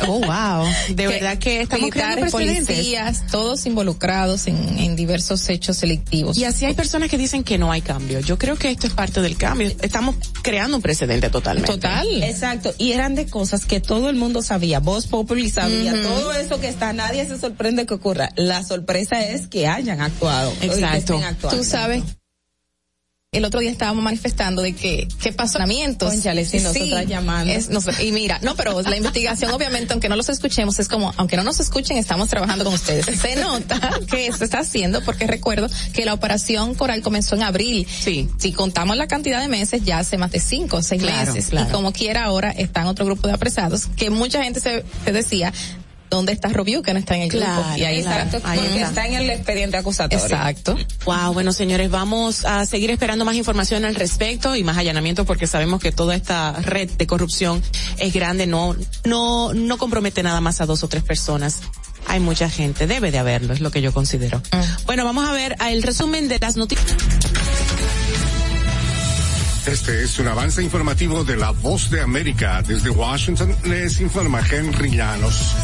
[0.09, 0.67] Oh, wow.
[0.89, 2.77] De Que verdad que estamos creando militares, precedentes.
[2.77, 6.37] policías, todos involucrados en, en diversos hechos delictivos.
[6.39, 8.19] Y así hay personas que dicen que no hay cambio.
[8.21, 9.71] Yo creo que esto es parte del cambio.
[9.83, 11.71] Estamos creando un precedente totalmente.
[11.71, 12.23] Total.
[12.23, 16.59] Exacto, y eran de cosas que todo el mundo sabía, Voz Populi sabía, todo eso
[16.61, 18.31] que está, nadie se sorprende que ocurra.
[18.37, 20.53] La sorpresa es que hayan actuado.
[20.61, 20.97] que Exacto.
[21.15, 21.59] estén actuando.
[21.59, 22.03] Tú sabes,
[23.33, 25.61] el otro día estábamos manifestando de que, ¿qué pasó?
[26.01, 27.53] Cónchale, sí, nosotras llamando.
[27.53, 30.89] Es, no sé, y mira, no, pero la investigación, obviamente, aunque no los escuchemos, es
[30.89, 33.07] como, aunque no nos escuchen, estamos trabajando con ustedes.
[33.21, 37.87] Se nota que se está haciendo porque recuerdo que la operación Coral comenzó en abril.
[37.89, 38.29] Sí.
[38.37, 41.51] Si contamos la cantidad de meses, ya hace más de cinco o seis Claro, meses.
[41.51, 41.69] claro.
[41.69, 45.53] Y como quiera ahora están otro grupo de apresados que mucha gente se, se decía,
[46.11, 47.47] ¿dónde está Robiu que no está en el grupo?
[47.47, 48.25] Claro, y ahí claro.
[48.37, 48.51] está.
[48.51, 48.89] Ahí Porque está.
[48.89, 50.25] está en el expediente acusatorio.
[50.25, 50.77] Exacto.
[51.05, 55.47] Wow, bueno señores, vamos a seguir esperando más información al respecto y más allanamientos porque
[55.47, 57.63] sabemos que toda esta red de corrupción
[57.99, 61.61] es grande, no, no, no compromete nada más a dos o tres personas.
[62.07, 64.43] Hay mucha gente, debe de haberlo, es lo que yo considero.
[64.87, 66.97] Bueno, vamos a ver el resumen de las noticias.
[69.67, 72.63] Este es un avance informativo de la Voz de América.
[72.67, 75.55] Desde Washington les informa Henry Llanos.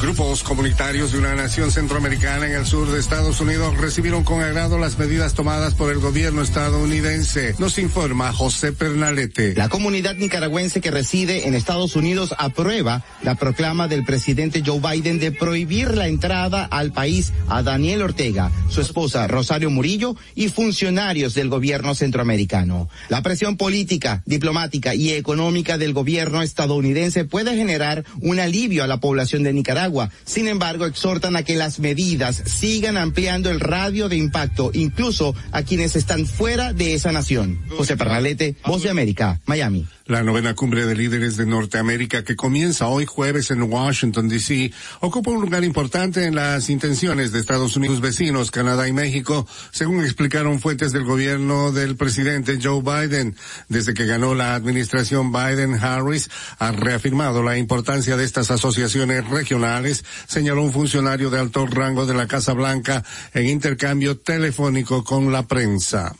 [0.00, 4.78] Grupos comunitarios de una nación centroamericana en el sur de Estados Unidos recibieron con agrado
[4.78, 7.54] las medidas tomadas por el gobierno estadounidense.
[7.58, 9.54] Nos informa José Pernalete.
[9.56, 15.18] La comunidad nicaragüense que reside en Estados Unidos aprueba la proclama del presidente Joe Biden
[15.18, 21.32] de prohibir la entrada al país a Daniel Ortega, su esposa Rosario Murillo y funcionarios
[21.32, 22.90] del gobierno centroamericano.
[23.08, 29.00] La presión política, diplomática y económica del gobierno estadounidense puede generar un alivio a la
[29.00, 29.85] población de Nicaragua
[30.24, 35.62] Sin embargo, exhortan a que las medidas sigan ampliando el radio de impacto, incluso a
[35.62, 37.60] quienes están fuera de esa nación.
[37.76, 39.86] José Parralete, Voz de América, Miami.
[40.06, 45.32] La novena cumbre de líderes de Norteamérica que comienza hoy jueves en Washington, D.C., ocupa
[45.32, 50.60] un lugar importante en las intenciones de Estados Unidos vecinos, Canadá y México, según explicaron
[50.60, 53.34] fuentes del gobierno del presidente Joe Biden.
[53.68, 56.30] Desde que ganó la administración Biden-Harris,
[56.60, 62.14] ha reafirmado la importancia de estas asociaciones regionales, señaló un funcionario de alto rango de
[62.14, 63.02] la Casa Blanca
[63.34, 66.14] en intercambio telefónico con la prensa.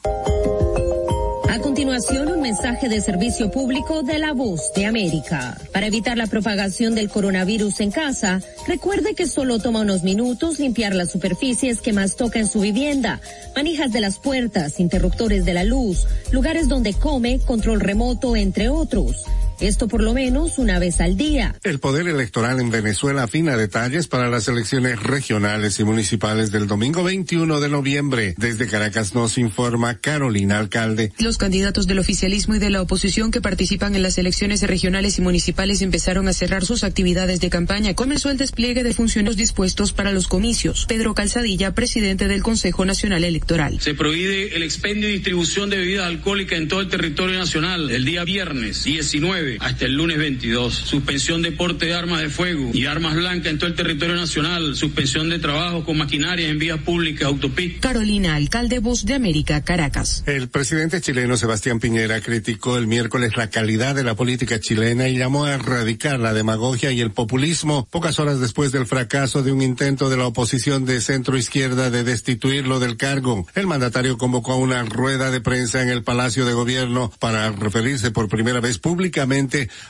[1.48, 5.56] A continuación, un mensaje de servicio público de la voz de América.
[5.72, 10.94] Para evitar la propagación del coronavirus en casa, recuerde que solo toma unos minutos limpiar
[10.94, 13.20] las superficies que más toca en su vivienda,
[13.54, 19.24] manijas de las puertas, interruptores de la luz, lugares donde come, control remoto, entre otros.
[19.60, 21.54] Esto por lo menos una vez al día.
[21.64, 27.02] El Poder Electoral en Venezuela afina detalles para las elecciones regionales y municipales del domingo
[27.02, 28.34] 21 de noviembre.
[28.36, 31.12] Desde Caracas nos informa Carolina Alcalde.
[31.18, 35.22] Los candidatos del oficialismo y de la oposición que participan en las elecciones regionales y
[35.22, 37.94] municipales empezaron a cerrar sus actividades de campaña.
[37.94, 40.84] Comenzó el despliegue de funcionarios dispuestos para los comicios.
[40.86, 43.80] Pedro Calzadilla, presidente del Consejo Nacional Electoral.
[43.80, 48.04] Se prohíbe el expendio y distribución de bebidas alcohólicas en todo el territorio nacional el
[48.04, 50.74] día viernes 19 hasta el lunes 22.
[50.74, 54.76] Suspensión de porte de armas de fuego y armas blancas en todo el territorio nacional.
[54.76, 57.80] Suspensión de trabajo con maquinaria en vías públicas, autopistas.
[57.80, 60.24] Carolina, alcalde Voz de América, Caracas.
[60.26, 65.18] El presidente chileno Sebastián Piñera criticó el miércoles la calidad de la política chilena y
[65.18, 69.62] llamó a erradicar la demagogia y el populismo pocas horas después del fracaso de un
[69.62, 73.46] intento de la oposición de centro izquierda de destituirlo del cargo.
[73.54, 78.10] El mandatario convocó a una rueda de prensa en el Palacio de Gobierno para referirse
[78.10, 79.35] por primera vez públicamente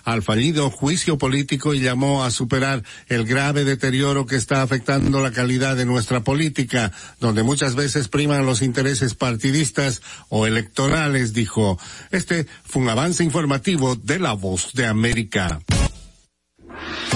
[0.04, 5.32] al fallido juicio político y llamó a superar el grave deterioro que está afectando la
[5.32, 11.78] calidad de nuestra política, donde muchas veces priman los intereses partidistas o electorales, dijo.
[12.10, 15.60] Este fue un avance informativo de La Voz de América.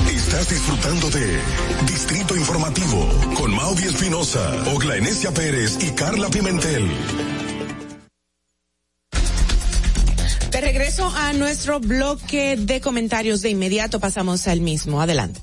[0.09, 1.41] Estás disfrutando de
[1.87, 6.89] Distrito Informativo con Maudi Espinosa, Ogla Enesia Pérez y Carla Pimentel.
[10.51, 15.01] De regreso a nuestro bloque de comentarios de inmediato pasamos al mismo.
[15.01, 15.41] Adelante.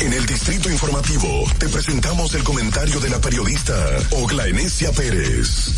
[0.00, 3.74] En el Distrito Informativo te presentamos el comentario de la periodista
[4.12, 5.74] Ogla Enesia Pérez.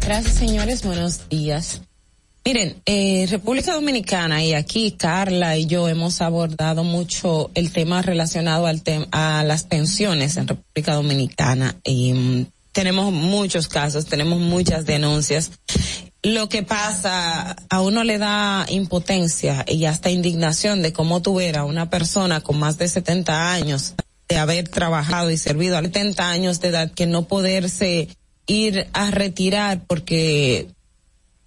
[0.00, 0.82] Gracias, señores.
[0.82, 1.82] Buenos días.
[2.42, 8.66] Miren, eh, República Dominicana y aquí Carla y yo hemos abordado mucho el tema relacionado
[8.66, 11.76] al tema a las pensiones en República Dominicana.
[11.84, 12.46] Y, mm,
[12.78, 15.50] tenemos muchos casos, tenemos muchas denuncias.
[16.22, 21.90] Lo que pasa, a uno le da impotencia y hasta indignación de cómo tuviera una
[21.90, 23.94] persona con más de 70 años
[24.28, 28.10] de haber trabajado y servido a 70 años de edad que no poderse
[28.46, 30.68] ir a retirar porque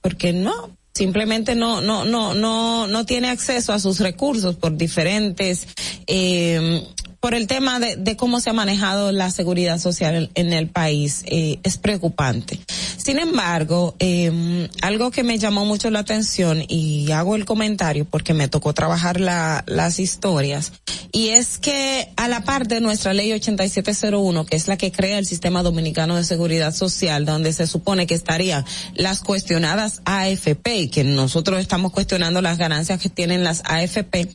[0.01, 5.65] porque no simplemente no no no no no tiene acceso a sus recursos por diferentes
[6.07, 6.85] eh,
[7.21, 11.23] por el tema de, de, cómo se ha manejado la seguridad social en, el país
[11.27, 12.59] eh, es preocupante.
[12.97, 18.33] Sin embargo, eh, algo que me llamó mucho la atención y hago el comentario porque
[18.33, 20.73] me tocó trabajar la, las historias
[21.11, 25.17] y es que a la par de nuestra ley 8701, que es la que crea
[25.17, 28.65] el sistema dominicano de seguridad social, donde se supone que estarían
[28.95, 34.29] las cuestionadas AFP y que nosotros estamos cuestionando las ganancias que tienen las AFP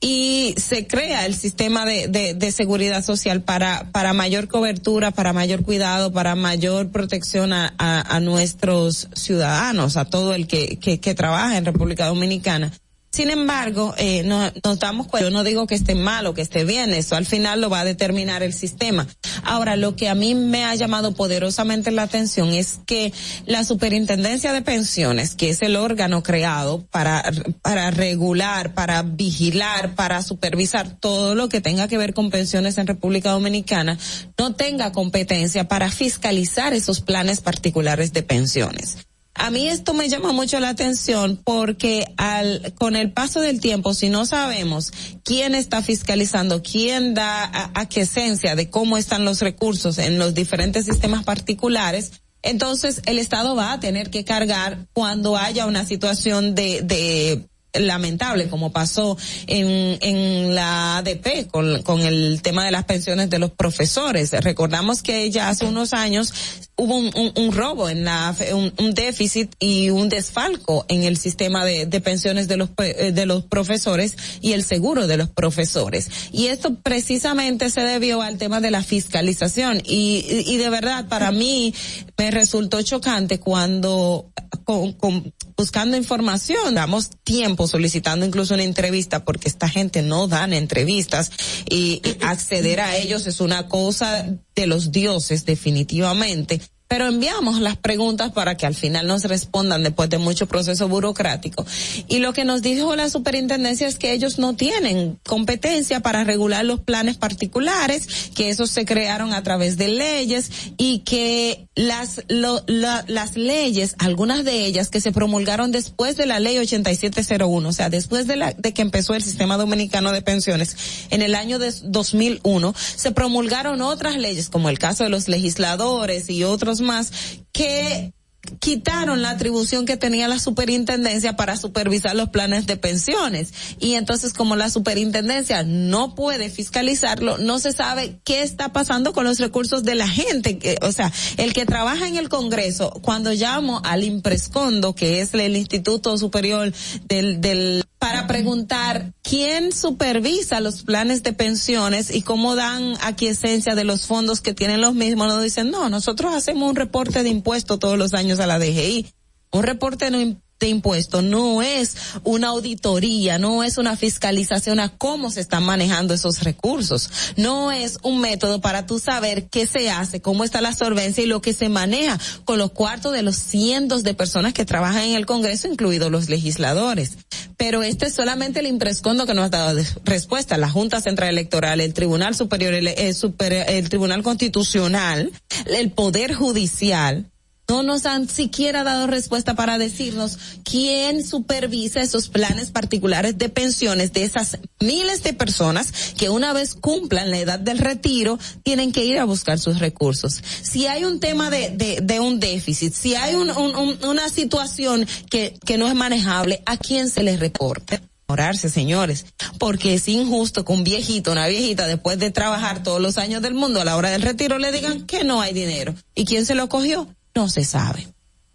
[0.00, 5.62] y se crea el sistema de, de, seguridad social para, para mayor cobertura, para mayor
[5.62, 11.14] cuidado, para mayor protección a, a, a nuestros ciudadanos, a todo el que, que, que
[11.14, 12.72] trabaja en República Dominicana.
[13.10, 16.42] Sin embargo, eh, no, nos damos cuenta, yo no digo que esté mal o que
[16.42, 19.06] esté bien, eso al final lo va a determinar el sistema.
[19.44, 23.12] Ahora, lo que a mí me ha llamado poderosamente la atención es que
[23.46, 27.24] la Superintendencia de Pensiones, que es el órgano creado para,
[27.62, 32.86] para regular, para vigilar, para supervisar todo lo que tenga que ver con pensiones en
[32.86, 33.98] República Dominicana,
[34.38, 39.07] no tenga competencia para fiscalizar esos planes particulares de pensiones.
[39.38, 43.94] A mí esto me llama mucho la atención porque al, con el paso del tiempo,
[43.94, 44.92] si no sabemos
[45.22, 50.18] quién está fiscalizando, quién da a, a qué esencia de cómo están los recursos en
[50.18, 52.12] los diferentes sistemas particulares,
[52.42, 58.48] entonces el Estado va a tener que cargar cuando haya una situación de, de lamentable
[58.48, 59.16] como pasó
[59.46, 64.32] en, en la ADP con, con el tema de las pensiones de los profesores.
[64.32, 66.32] Recordamos que ya hace unos años
[66.76, 71.64] hubo un, un, robo en la un, un, déficit y un desfalco en el sistema
[71.64, 76.08] de, de pensiones de los eh, de los profesores y el seguro de los profesores
[76.30, 81.32] y esto precisamente se debió al tema de la fiscalización y, y de verdad para
[81.32, 81.74] mí
[82.16, 84.30] me resultó chocante cuando
[84.64, 91.32] con, buscando información damos tiempo solicitando incluso una entrevista porque esta gente no dan entrevistas
[91.68, 98.32] y acceder a ellos es una cosa de los dioses definitivamente pero enviamos las preguntas
[98.32, 101.66] para que al final nos respondan después de mucho proceso burocrático.
[102.08, 106.64] Y lo que nos dijo la superintendencia es que ellos no tienen competencia para regular
[106.64, 112.62] los planes particulares, que esos se crearon a través de leyes y que las, lo,
[112.66, 117.72] la, las leyes, algunas de ellas que se promulgaron después de la ley 8701, o
[117.72, 120.76] sea, después de la, de que empezó el sistema dominicano de pensiones
[121.10, 126.30] en el año de 2001, se promulgaron otras leyes como el caso de los legisladores
[126.30, 127.12] y otros más
[127.52, 128.12] que
[128.60, 133.52] quitaron la atribución que tenía la superintendencia para supervisar los planes de pensiones.
[133.78, 139.24] Y entonces como la superintendencia no puede fiscalizarlo, no se sabe qué está pasando con
[139.24, 140.78] los recursos de la gente.
[140.82, 145.56] O sea, el que trabaja en el Congreso, cuando llamo al Imprescondo, que es el
[145.56, 146.72] Instituto Superior
[147.08, 153.84] del, del para preguntar quién supervisa los planes de pensiones y cómo dan aquiescencia de
[153.84, 157.78] los fondos que tienen los mismos, nos dicen, no, nosotros hacemos un reporte de impuestos
[157.78, 159.12] todos los años a la DGI.
[159.50, 160.18] Un reporte no
[160.60, 166.14] de impuestos no es una auditoría, no es una fiscalización a cómo se están manejando
[166.14, 170.72] esos recursos, no es un método para tú saber qué se hace, cómo está la
[170.72, 174.64] solvencia y lo que se maneja con los cuartos de los cientos de personas que
[174.64, 177.18] trabajan en el Congreso, incluidos los legisladores.
[177.56, 180.56] Pero este es solamente el imprescondo que nos ha dado respuesta.
[180.56, 185.32] La Junta Central Electoral, el Tribunal Superior, el, el, Tribunal Constitucional,
[185.66, 187.26] el Poder Judicial,
[187.70, 194.14] no nos han siquiera dado respuesta para decirnos quién supervisa esos planes particulares de pensiones
[194.14, 199.04] de esas miles de personas que una vez cumplan la edad del retiro tienen que
[199.04, 200.42] ir a buscar sus recursos.
[200.62, 204.30] Si hay un tema de, de, de un déficit, si hay un, un, un, una
[204.30, 208.00] situación que, que no es manejable, ¿a quién se les reporte?
[208.30, 209.24] orarse, señores,
[209.58, 213.54] porque es injusto que un viejito, una viejita, después de trabajar todos los años del
[213.54, 215.94] mundo, a la hora del retiro le digan que no hay dinero.
[216.14, 217.08] ¿Y quién se lo cogió?
[217.38, 218.04] No se sabe.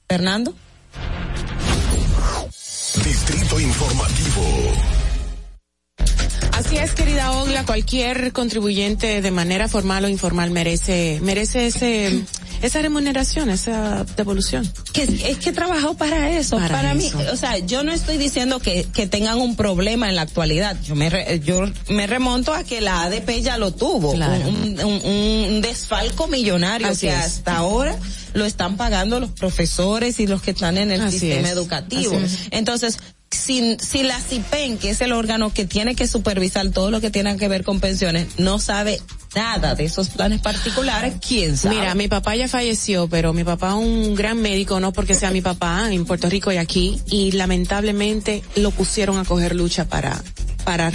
[0.10, 0.54] Fernando.
[3.06, 4.44] Distrito Informativo.
[6.52, 12.26] Así es, querida Ogla, cualquier contribuyente de manera formal o informal merece, merece ese,
[12.64, 14.72] esa remuneración, esa devolución.
[14.94, 18.60] Que es que trabajó para eso, para, para mí, o sea, yo no estoy diciendo
[18.60, 22.64] que, que tengan un problema en la actualidad, yo me, re, yo me remonto a
[22.64, 24.48] que la ADP ya lo tuvo, claro.
[24.48, 27.20] un, un, un, desfalco millonario Así que es.
[27.20, 27.98] hasta ahora
[28.34, 31.54] lo están pagando los profesores y los que están en el Así sistema es.
[31.54, 32.18] educativo.
[32.52, 32.98] Entonces,
[33.36, 37.10] si, si la CIPEN, que es el órgano que tiene que supervisar todo lo que
[37.10, 39.02] tiene que ver con pensiones, no sabe
[39.36, 41.76] nada de esos planes particulares, ¿quién sabe?
[41.76, 45.42] Mira, mi papá ya falleció, pero mi papá un gran médico, no porque sea mi
[45.42, 50.22] papá en Puerto Rico y aquí, y lamentablemente lo pusieron a coger lucha para
[50.64, 50.92] para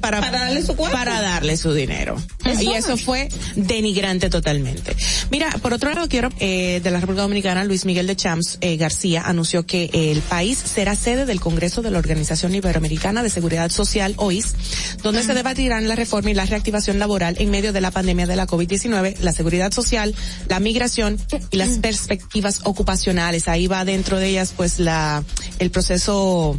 [0.00, 0.96] para, para darle su cuerpo.
[0.96, 4.96] para darle su dinero eso y eso fue denigrante totalmente
[5.30, 8.76] mira por otro lado quiero eh, de la República Dominicana Luis Miguel de Champs eh,
[8.76, 13.70] García anunció que el país será sede del Congreso de la Organización Iberoamericana de Seguridad
[13.70, 14.54] Social OIS
[15.02, 18.36] donde se debatirán la reforma y la reactivación laboral en medio de la pandemia de
[18.36, 20.14] la COVID-19 la seguridad social
[20.48, 21.18] la migración
[21.50, 25.24] y las perspectivas ocupacionales ahí va dentro de ellas pues la
[25.58, 26.58] el proceso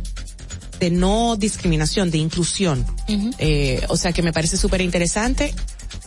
[0.80, 2.86] de no discriminación, de inclusión.
[3.08, 3.36] Uh -huh.
[3.40, 5.54] eh, o sea que me parece súper interesante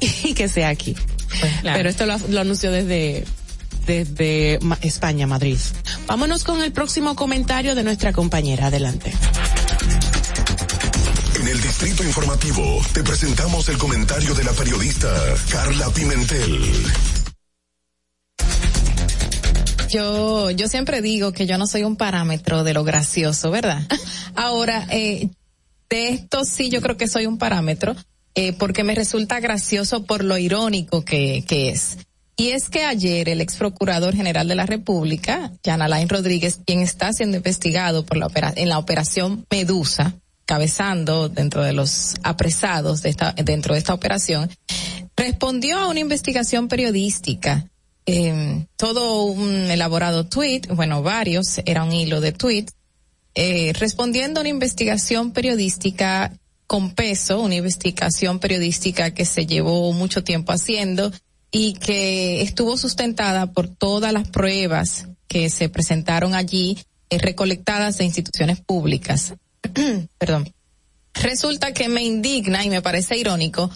[0.00, 0.94] y que sea aquí.
[1.40, 1.78] Pues, claro.
[1.78, 3.24] Pero esto lo, lo, anunció desde
[3.86, 5.58] desde España, Madrid.
[6.06, 8.66] Vámonos con el próximo comentario de nuestra compañera.
[8.66, 9.12] Adelante.
[11.40, 15.08] En el Distrito Informativo te presentamos el comentario de la periodista
[15.50, 16.92] Carla Pimentel
[19.90, 23.82] yo, yo siempre digo que yo no soy un parámetro de lo gracioso, ¿verdad?
[24.34, 25.28] Ahora, eh,
[25.88, 27.96] de esto sí yo creo que soy un parámetro,
[28.34, 31.98] eh, porque me resulta gracioso por lo irónico que, que es.
[32.40, 36.80] Y es que ayer el ex procurador general de la República, Jan Alain Rodríguez, quien
[36.80, 40.14] está siendo investigado por la opera, en la operación Medusa,
[40.46, 44.48] cabezando dentro de los apresados de esta, dentro de esta operación,
[45.14, 47.66] respondió a una investigación periodística.
[48.06, 52.72] Eh, todo un elaborado tweet, bueno, varios, era un hilo de tweets,
[53.34, 56.32] eh, respondiendo a una investigación periodística
[56.66, 61.12] con peso, una investigación periodística que se llevó mucho tiempo haciendo
[61.50, 66.78] y que estuvo sustentada por todas las pruebas que se presentaron allí,
[67.08, 69.34] eh, recolectadas de instituciones públicas.
[70.18, 70.52] Perdón.
[71.14, 73.70] Resulta que me indigna y me parece irónico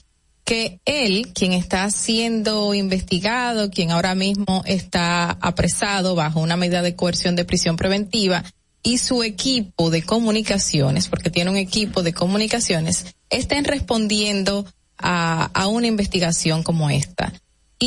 [0.44, 6.94] que él, quien está siendo investigado, quien ahora mismo está apresado bajo una medida de
[6.94, 8.44] coerción de prisión preventiva,
[8.82, 14.66] y su equipo de comunicaciones, porque tiene un equipo de comunicaciones, estén respondiendo
[14.98, 17.32] a, a una investigación como esta.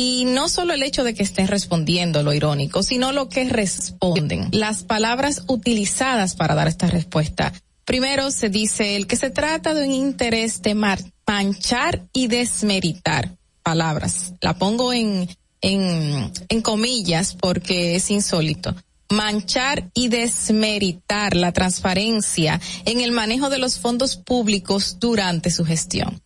[0.00, 4.46] Y no solo el hecho de que estén respondiendo lo irónico, sino lo que responden,
[4.52, 7.52] las palabras utilizadas para dar esta respuesta.
[7.84, 13.36] Primero se dice el que se trata de un interés de manchar y desmeritar.
[13.64, 14.34] Palabras.
[14.40, 15.28] La pongo en,
[15.62, 18.76] en, en comillas porque es insólito
[19.10, 26.20] manchar y desmeritar la transparencia en el manejo de los fondos públicos durante su gestión.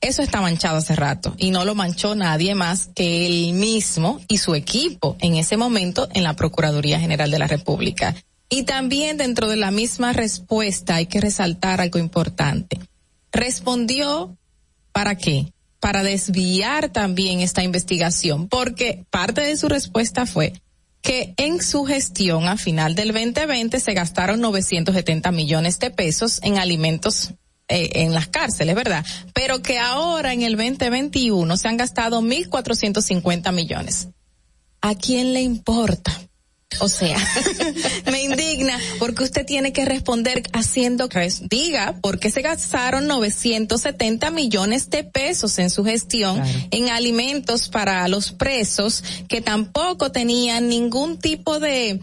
[0.00, 4.38] Eso está manchado hace rato y no lo manchó nadie más que él mismo y
[4.38, 8.14] su equipo en ese momento en la Procuraduría General de la República.
[8.48, 12.78] Y también dentro de la misma respuesta hay que resaltar algo importante.
[13.32, 14.36] Respondió
[14.92, 15.52] para qué?
[15.80, 20.52] Para desviar también esta investigación, porque parte de su respuesta fue
[21.02, 26.58] que en su gestión a final del 2020 se gastaron 970 millones de pesos en
[26.58, 27.34] alimentos
[27.68, 29.04] eh, en las cárceles, ¿verdad?
[29.34, 34.08] Pero que ahora en el 2021 se han gastado 1.450 millones.
[34.80, 36.18] ¿A quién le importa?
[36.80, 37.18] O sea,
[38.10, 44.30] me indigna porque usted tiene que responder haciendo que diga por qué se gastaron 970
[44.30, 46.40] millones de pesos en su gestión
[46.70, 52.00] en alimentos para los presos que tampoco tenían ningún tipo de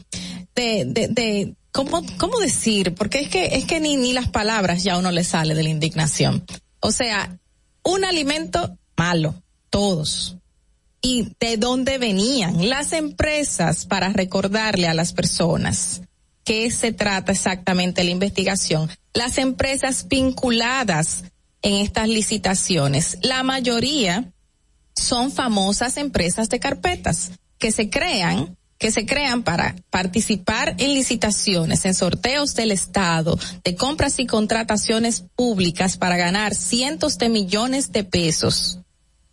[0.55, 2.95] de, de, de ¿cómo, cómo decir?
[2.95, 5.69] Porque es que es que ni ni las palabras ya uno le sale de la
[5.69, 6.45] indignación.
[6.79, 7.37] O sea,
[7.83, 9.35] un alimento malo,
[9.69, 10.37] todos
[11.01, 16.01] y de dónde venían las empresas para recordarle a las personas
[16.45, 18.89] qué se trata exactamente la investigación.
[19.13, 21.25] Las empresas vinculadas
[21.61, 24.31] en estas licitaciones, la mayoría
[24.95, 31.85] son famosas empresas de carpetas que se crean que se crean para participar en licitaciones,
[31.85, 38.03] en sorteos del Estado, de compras y contrataciones públicas para ganar cientos de millones de
[38.03, 38.79] pesos.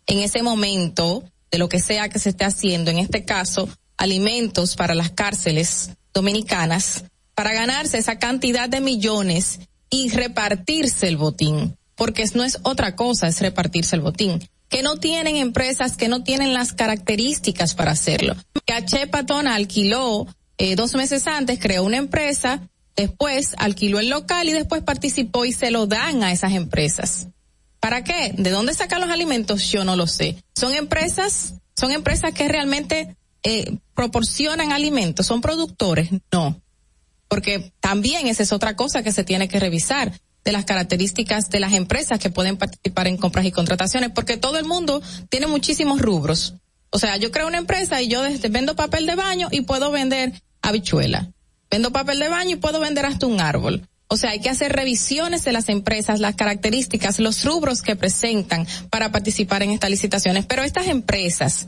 [0.05, 4.75] En ese momento, de lo que sea que se esté haciendo, en este caso, alimentos
[4.75, 7.03] para las cárceles dominicanas,
[7.35, 9.59] para ganarse esa cantidad de millones
[9.89, 14.39] y repartirse el botín, porque no es otra cosa, es repartirse el botín,
[14.73, 18.35] que no tienen empresas, que no tienen las características para hacerlo.
[18.65, 20.25] Que Patona alquiló
[20.57, 25.51] eh, dos meses antes, creó una empresa, después alquiló el local y después participó y
[25.51, 27.27] se lo dan a esas empresas.
[27.79, 28.33] ¿Para qué?
[28.35, 29.69] ¿De dónde sacan los alimentos?
[29.71, 30.43] Yo no lo sé.
[30.55, 36.09] Son empresas, son empresas que realmente eh, proporcionan alimentos, son productores.
[36.31, 36.59] No,
[37.27, 41.59] porque también esa es otra cosa que se tiene que revisar de las características de
[41.59, 46.01] las empresas que pueden participar en compras y contrataciones, porque todo el mundo tiene muchísimos
[46.01, 46.55] rubros.
[46.89, 49.91] O sea, yo creo una empresa y yo desde vendo papel de baño y puedo
[49.91, 51.31] vender habichuela.
[51.71, 53.87] Vendo papel de baño y puedo vender hasta un árbol.
[54.07, 58.67] O sea, hay que hacer revisiones de las empresas, las características, los rubros que presentan
[58.91, 60.45] para participar en estas licitaciones.
[60.45, 61.67] Pero estas empresas,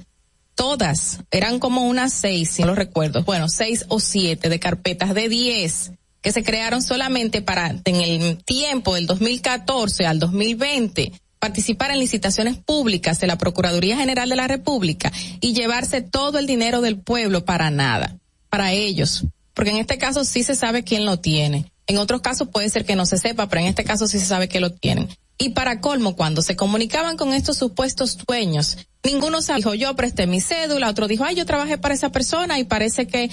[0.53, 5.15] todas, eran como unas seis, si no lo recuerdo, bueno, seis o siete de carpetas
[5.15, 5.91] de diez
[6.25, 12.57] que se crearon solamente para, en el tiempo del 2014 al 2020, participar en licitaciones
[12.57, 17.45] públicas de la Procuraduría General de la República y llevarse todo el dinero del pueblo
[17.45, 18.17] para nada,
[18.49, 19.25] para ellos.
[19.53, 21.71] Porque en este caso sí se sabe quién lo tiene.
[21.85, 24.25] En otros casos puede ser que no se sepa, pero en este caso sí se
[24.25, 25.07] sabe que lo tienen.
[25.37, 30.41] Y para colmo, cuando se comunicaban con estos supuestos dueños, ninguno dijo, yo presté mi
[30.41, 33.29] cédula, otro dijo, ay, yo trabajé para esa persona y parece que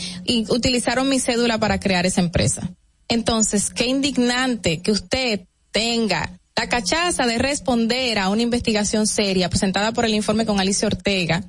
[0.51, 2.71] utilizaron mi cédula para crear esa empresa.
[3.13, 9.93] Entonces, qué indignante que usted tenga la cachaza de responder a una investigación seria presentada
[9.93, 11.45] por el informe con Alicia Ortega,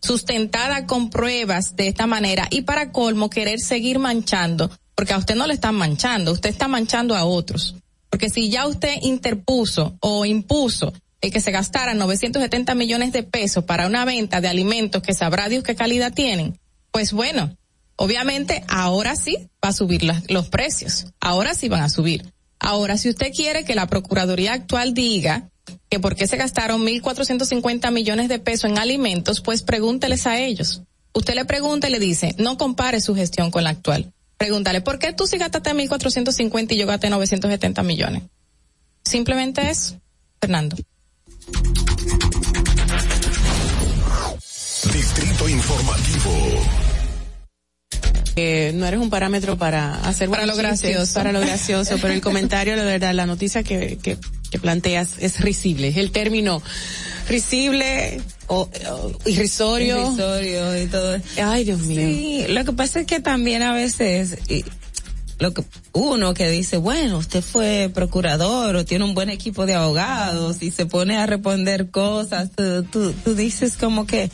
[0.00, 5.34] sustentada con pruebas de esta manera y para colmo querer seguir manchando porque a usted
[5.34, 7.74] no le están manchando, usted está manchando a otros.
[8.08, 13.64] Porque si ya usted interpuso o impuso el que se gastaran 970 millones de pesos
[13.64, 16.60] para una venta de alimentos que sabrá Dios qué calidad tienen,
[16.92, 17.56] pues bueno,
[17.96, 22.32] obviamente ahora sí va a subir los precios, ahora sí van a subir.
[22.58, 25.50] Ahora, si usted quiere que la Procuraduría actual diga
[25.88, 30.82] que por qué se gastaron 1.450 millones de pesos en alimentos, pues pregúnteles a ellos.
[31.12, 34.12] Usted le pregunta y le dice, no compare su gestión con la actual
[34.42, 38.24] Pregúntale, ¿por qué tú sí gastaste 1.450 y yo gasté 970 millones?
[39.04, 39.94] Simplemente es,
[40.40, 40.76] Fernando.
[44.92, 46.81] Distrito Informativo.
[48.36, 51.14] Eh, no eres un parámetro para hacer Para lo chistes, gracioso.
[51.14, 54.16] para lo gracioso, pero el comentario, la verdad, la noticia que, que,
[54.50, 55.88] que planteas es risible.
[55.88, 56.62] Es el término
[57.28, 60.06] risible o, o irrisorio.
[60.06, 61.18] Irrisorio y todo.
[61.42, 62.00] Ay, Dios mío.
[62.00, 64.64] Sí, lo que pasa es que también a veces y
[65.38, 69.74] lo que uno que dice, bueno, usted fue procurador o tiene un buen equipo de
[69.74, 74.30] abogados y se pone a responder cosas, tú, tú, tú dices como que,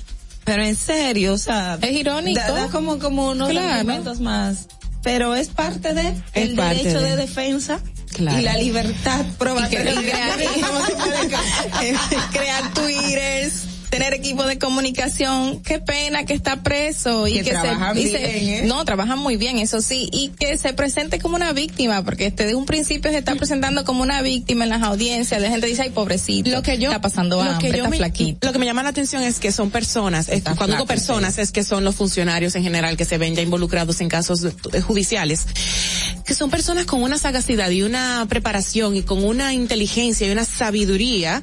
[0.48, 2.40] pero en serio, o sea, es irónico.
[2.40, 3.74] Da, da como como unos Claro.
[3.74, 4.66] argumentos más,
[5.02, 7.16] pero es parte de Es el parte derecho de, de.
[7.16, 7.80] defensa.
[8.12, 8.38] Claro.
[8.38, 9.92] Y la libertad probatoria.
[9.92, 10.38] Y que- y crear-
[12.32, 17.94] crear twitters, tener equipo de comunicación, qué pena que está preso y Que que, trabajan
[17.96, 18.62] se, y se- ¿eh?
[18.66, 22.54] no trabajan muy bien, eso sí, y que se presente como una víctima, porque desde
[22.54, 25.90] un principio se está presentando como una víctima en las audiencias, la gente dice, ay
[25.90, 28.46] pobrecito, Lo que yo está pasando lo hambre, que yo está me, flaquito.
[28.46, 31.52] Lo que me llama la atención es que son personas, es- cuando digo personas es
[31.52, 34.46] que son los funcionarios en general que se ven ya involucrados en casos
[34.86, 35.46] judiciales,
[36.26, 40.44] que son personas con una sagacidad y una preparación y con una inteligencia y una
[40.44, 41.42] sabiduría,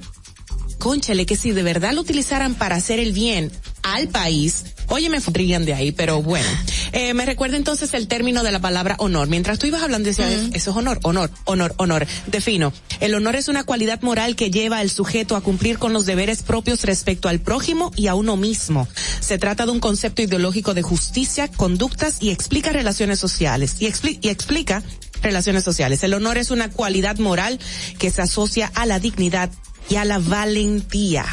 [0.76, 3.52] conchale, que si de verdad lo utilizaran para hacer el bien
[3.84, 6.48] al país, oye, me fotrían de ahí, pero bueno.
[6.92, 9.28] Eh, me recuerda entonces el término de la palabra honor.
[9.28, 12.08] Mientras tú ibas hablando, decías, eso es honor, honor, honor, honor.
[12.28, 12.72] Defino.
[13.00, 16.42] El honor es una cualidad moral que lleva al sujeto a cumplir con los deberes
[16.42, 18.88] propios respecto al prójimo y a uno mismo.
[19.20, 23.76] Se trata de un concepto ideológico de justicia, conductas y explica relaciones sociales.
[23.80, 24.82] Y, expli- y explica
[25.22, 26.04] relaciones sociales.
[26.04, 27.60] El honor es una cualidad moral
[28.00, 29.52] que se asocia a la dignidad
[29.90, 31.26] y a la valentía.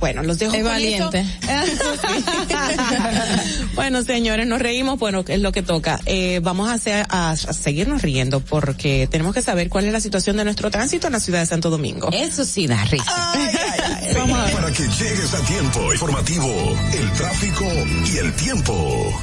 [0.00, 1.20] Bueno, los dejo Es con valiente.
[1.20, 1.92] eso.
[3.74, 5.98] bueno, señores, nos reímos, bueno, es lo que toca.
[6.06, 10.00] Eh, vamos a, hacer, a, a seguirnos riendo porque tenemos que saber cuál es la
[10.00, 12.10] situación de nuestro tránsito en la ciudad de Santo Domingo.
[12.12, 13.04] Eso sí da risa.
[14.52, 15.92] Para que llegues a tiempo.
[15.92, 16.78] Informativo.
[16.92, 17.64] El tráfico
[18.12, 19.22] y el tiempo.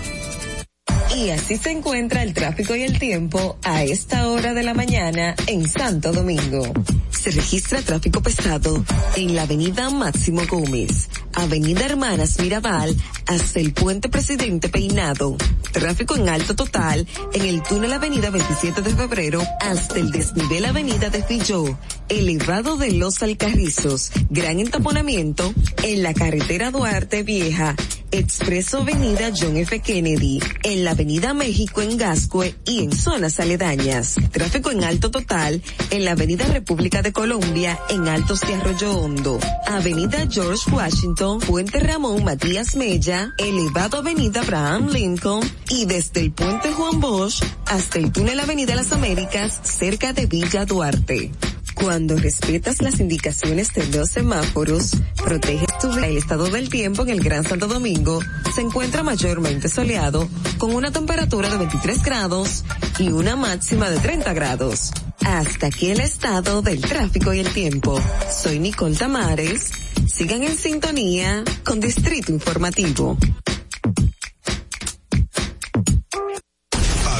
[1.13, 5.35] Y así se encuentra el tráfico y el tiempo a esta hora de la mañana
[5.47, 6.63] en Santo Domingo.
[7.11, 8.83] Se registra tráfico pesado
[9.15, 12.95] en la avenida Máximo Gómez, avenida Hermanas Mirabal,
[13.27, 15.37] hasta el puente Presidente Peinado.
[15.71, 21.09] Tráfico en alto total en el túnel avenida 27 de febrero hasta el desnivel avenida
[21.09, 21.77] de Filló,
[22.09, 25.53] elevado de los Alcarrizos, gran entaponamiento
[25.83, 27.75] en la carretera Duarte Vieja,
[28.11, 29.79] Expreso Avenida John F.
[29.79, 34.15] Kennedy, en la Avenida México en Gascue y en zonas aledañas.
[34.31, 39.37] Tráfico en alto total en la Avenida República de Colombia en Altos de Arroyo Hondo,
[39.67, 46.71] Avenida George Washington, Puente Ramón Matías Mella, elevado Avenida Abraham Lincoln y desde el Puente
[46.71, 51.29] Juan Bosch hasta el túnel Avenida Las Américas cerca de Villa Duarte.
[51.75, 54.91] Cuando respetas las indicaciones de los semáforos,
[55.23, 56.07] proteges tu vida.
[56.07, 58.19] El estado del tiempo en el Gran Santo Domingo
[58.53, 60.27] se encuentra mayormente soleado
[60.57, 62.63] con una temperatura de 23 grados
[62.97, 64.91] y una máxima de 30 grados.
[65.25, 68.01] Hasta aquí el estado del tráfico y el tiempo.
[68.31, 69.71] Soy Nicole Tamares.
[70.07, 73.17] Sigan en sintonía con Distrito Informativo.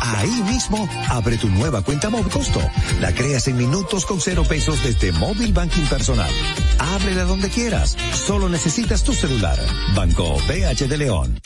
[0.00, 2.60] Ahí mismo, abre tu nueva cuenta móvil costo.
[3.00, 6.30] La creas en minutos con cero pesos desde Móvil Banking Personal.
[6.78, 7.96] Ábrela donde quieras.
[8.12, 9.58] Solo necesitas tu celular.
[9.94, 11.40] Banco BH de León.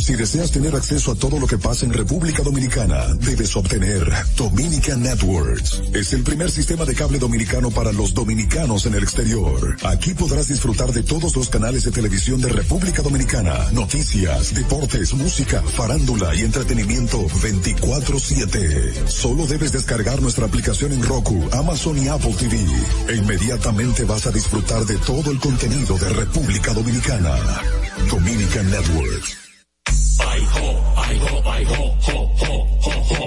[0.00, 5.02] Si deseas tener acceso a todo lo que pasa en República Dominicana, debes obtener Dominican
[5.02, 5.82] Networks.
[5.92, 9.76] Es el primer sistema de cable dominicano para los dominicanos en el exterior.
[9.84, 15.62] Aquí podrás disfrutar de todos los canales de televisión de República Dominicana, noticias, deportes, música,
[15.62, 17.28] farándula y entretenimiento
[17.80, 19.08] 24/7.
[19.08, 22.58] Solo debes descargar nuestra aplicación en Roku, Amazon y Apple TV.
[23.08, 27.36] E inmediatamente vas a disfrutar de todo el contenido de República Dominicana.
[28.10, 29.40] Dominican Networks.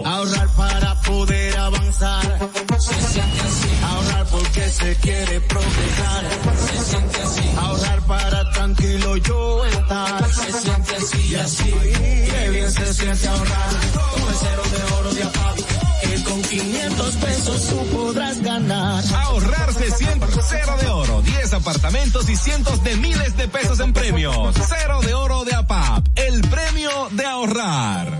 [0.05, 2.49] Ahorrar para poder avanzar.
[2.79, 3.69] Se siente así.
[3.83, 6.25] Ahorrar porque se quiere progresar.
[6.67, 7.41] Se siente así.
[7.57, 10.31] Ahorrar para tranquilo yo estar.
[10.31, 11.63] Se siente así y así.
[11.63, 13.69] Qué bien se siente ahorrar.
[13.69, 15.57] El cero de oro de APAP.
[16.01, 19.03] Que con 500 pesos tú podrás ganar.
[19.15, 23.91] Ahorrar se siente cero de oro, 10 apartamentos y cientos de miles de pesos en
[23.91, 24.55] premios.
[24.67, 28.19] Cero de oro de APAP, el premio de ahorrar.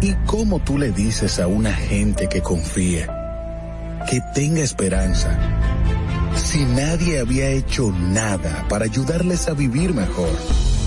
[0.00, 3.06] ¿Y cómo tú le dices a una gente que confíe,
[4.08, 5.36] que tenga esperanza?
[6.36, 10.28] si nadie había hecho nada para ayudarles a vivir mejor.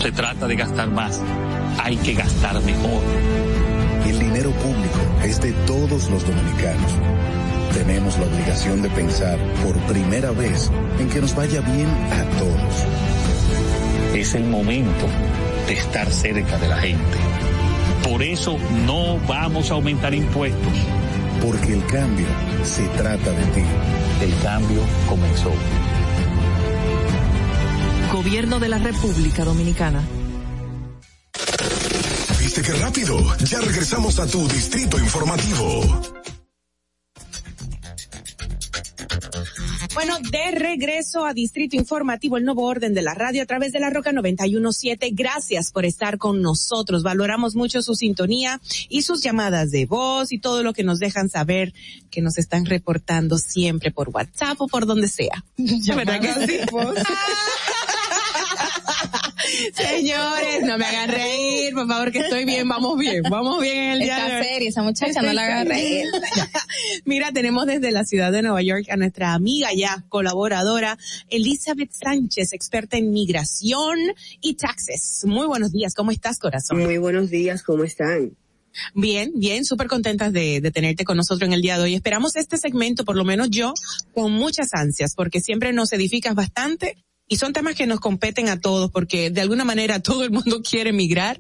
[0.02, 1.20] Se trata de gastar más,
[1.78, 3.02] hay que gastar mejor.
[4.06, 6.92] El dinero público es de todos los dominicanos.
[7.74, 12.86] Tenemos la obligación de pensar por primera vez en que nos vaya bien a todos.
[14.16, 15.06] Es el momento
[15.68, 17.39] de estar cerca de la gente.
[18.04, 20.74] Por eso no vamos a aumentar impuestos.
[21.42, 22.28] Porque el cambio
[22.64, 23.64] se trata de ti.
[24.22, 25.52] El cambio comenzó.
[28.12, 30.04] Gobierno de la República Dominicana.
[32.40, 33.18] ¿Viste qué rápido?
[33.46, 36.02] Ya regresamos a tu distrito informativo.
[40.00, 43.82] Bueno, de regreso a Distrito Informativo, el nuevo orden de la radio a través de
[43.82, 45.10] la Roca 917.
[45.12, 47.04] Gracias por estar con nosotros.
[47.04, 51.28] Valoramos mucho su sintonía y sus llamadas de voz y todo lo que nos dejan
[51.28, 51.74] saber
[52.12, 55.44] que nos están reportando siempre por WhatsApp o por donde sea.
[55.58, 56.60] ¿Verdad que sí?
[59.74, 63.92] Señores, no me hagan reír, por favor, que estoy bien, vamos bien, vamos bien en
[63.94, 64.44] el día Está de hoy.
[64.48, 66.06] seria esa muchacha, no la hagan reír.
[67.06, 70.98] Mira, tenemos desde la ciudad de Nueva York a nuestra amiga ya, colaboradora,
[71.30, 73.98] Elizabeth Sánchez, experta en migración
[74.42, 75.22] y taxes.
[75.26, 76.84] Muy buenos días, ¿cómo estás, corazón?
[76.84, 78.36] Muy buenos días, ¿cómo están?
[78.94, 81.96] Bien, bien, súper contentas de, de tenerte con nosotros en el día de hoy.
[81.96, 83.74] Esperamos este segmento, por lo menos yo,
[84.14, 86.98] con muchas ansias, porque siempre nos edificas bastante
[87.30, 90.62] y son temas que nos competen a todos porque de alguna manera todo el mundo
[90.68, 91.38] quiere migrar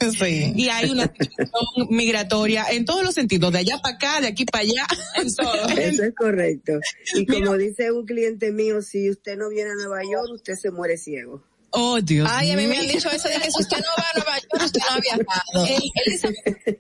[0.56, 4.46] y hay una situación migratoria en todos los sentidos, de allá para acá, de aquí
[4.46, 4.86] para allá,
[5.16, 5.68] en todo.
[5.70, 6.80] Eso es correcto.
[7.16, 10.72] Y como dice un cliente mío, si usted no viene a Nueva York, usted se
[10.72, 11.44] muere ciego.
[11.72, 14.06] Oh, Dios Ay, a mí me han dicho eso de que si usted no va
[14.12, 15.66] a Nueva York, usted no ha viajado.
[15.68, 16.80] Ey, Elizabeth, ¿Qué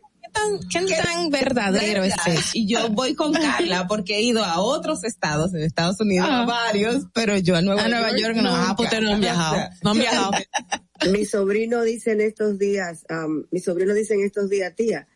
[0.69, 2.49] tan, qué tan verdadero es eso?
[2.53, 6.43] Y yo voy con Carla porque he ido a otros estados, en Estados Unidos, Ah.
[6.43, 8.43] a varios, pero yo a Nueva A Nueva York no.
[8.43, 8.69] nunca.
[8.69, 9.57] Ah, pues ustedes no han viajado.
[9.83, 10.31] No han viajado.
[11.13, 15.07] Mi sobrino dice en estos días, am, mi sobrino dice en estos días, tía,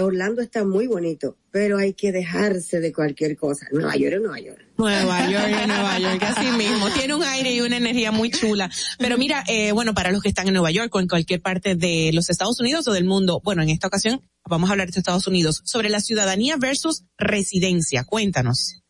[0.00, 3.66] Orlando está muy bonito, pero hay que dejarse de cualquier cosa.
[3.70, 4.60] Nueva York es Nueva York.
[4.78, 6.88] Nueva York, es Nueva York, así mismo.
[6.90, 8.70] Tiene un aire y una energía muy chula.
[8.98, 11.74] Pero mira, eh, bueno, para los que están en Nueva York o en cualquier parte
[11.76, 14.98] de los Estados Unidos o del mundo, bueno, en esta ocasión vamos a hablar de
[14.98, 18.04] Estados Unidos, sobre la ciudadanía versus residencia.
[18.04, 18.82] Cuéntanos.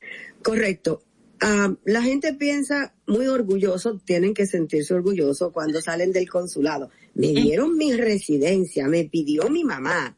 [0.42, 1.02] Correcto.
[1.40, 6.90] Ah, la gente piensa muy orgulloso, tienen que sentirse orgullosos cuando salen del consulado.
[7.14, 10.16] Me dieron mi residencia, me pidió mi mamá.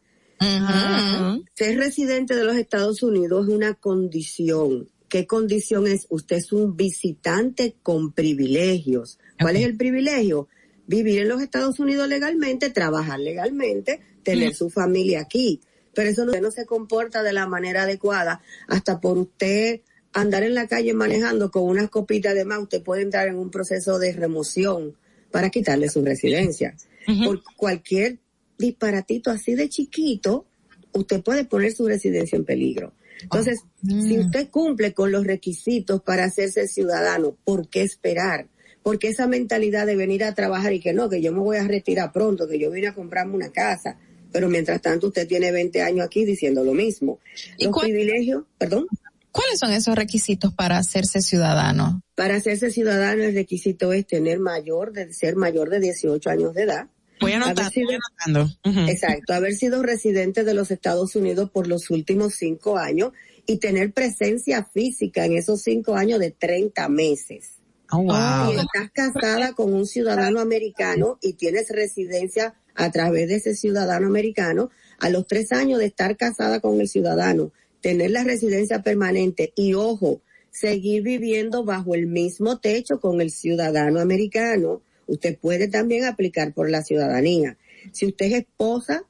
[1.55, 4.89] Ser residente de los Estados Unidos es una condición.
[5.09, 6.07] ¿Qué condición es?
[6.11, 9.19] Usted es un visitante con privilegios.
[9.41, 10.49] ¿Cuál es el privilegio?
[10.87, 14.01] Vivir en los Estados Unidos legalmente, trabajar legalmente,
[14.33, 15.61] tener su familia aquí.
[15.95, 19.81] Pero eso no, usted no se comporta de la manera adecuada hasta por usted
[20.13, 23.51] andar en la calle manejando con unas copitas de más, usted puede entrar en un
[23.51, 24.97] proceso de remoción
[25.31, 26.77] para quitarle su residencia.
[27.25, 28.19] Por cualquier
[28.59, 30.47] disparatito así de chiquito,
[30.93, 32.93] usted puede poner su residencia en peligro.
[33.23, 38.49] Entonces, si usted cumple con los requisitos para hacerse ciudadano, ¿por qué esperar?
[38.83, 41.67] Porque esa mentalidad de venir a trabajar y que no, que yo me voy a
[41.67, 43.99] retirar pronto, que yo vine a comprarme una casa,
[44.33, 47.19] pero mientras tanto usted tiene 20 años aquí diciendo lo mismo.
[47.59, 48.87] Los privilegios, perdón.
[49.31, 52.03] ¿Cuáles son esos requisitos para hacerse ciudadano?
[52.15, 56.63] Para hacerse ciudadano el requisito es tener mayor, de ser mayor de 18 años de
[56.63, 56.89] edad.
[57.21, 57.97] Voy anotando, Haber sido- voy
[58.27, 58.55] anotando.
[58.65, 58.91] Ujú.
[58.91, 63.13] Exacto, haber sido residente de los Estados Unidos por los últimos cinco años
[63.47, 67.55] y tener presencia física en esos cinco años de 30 meses.
[67.91, 68.53] Oh, wow.
[68.53, 74.07] Si estás casada con un ciudadano americano y tienes residencia a través de ese ciudadano
[74.07, 79.53] americano, a los tres años de estar casada con el ciudadano, tener la residencia permanente
[79.57, 80.23] y ojo,
[80.53, 86.71] seguir viviendo bajo el mismo techo con el ciudadano americano, usted puede también aplicar por
[86.71, 87.59] la ciudadanía.
[87.91, 89.05] Si usted es esposa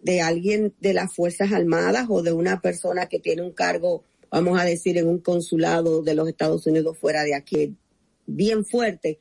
[0.00, 4.60] de alguien de las Fuerzas Armadas o de una persona que tiene un cargo, vamos
[4.60, 7.74] a decir, en un consulado de los Estados Unidos fuera de aquí,
[8.26, 9.18] bien fuerte,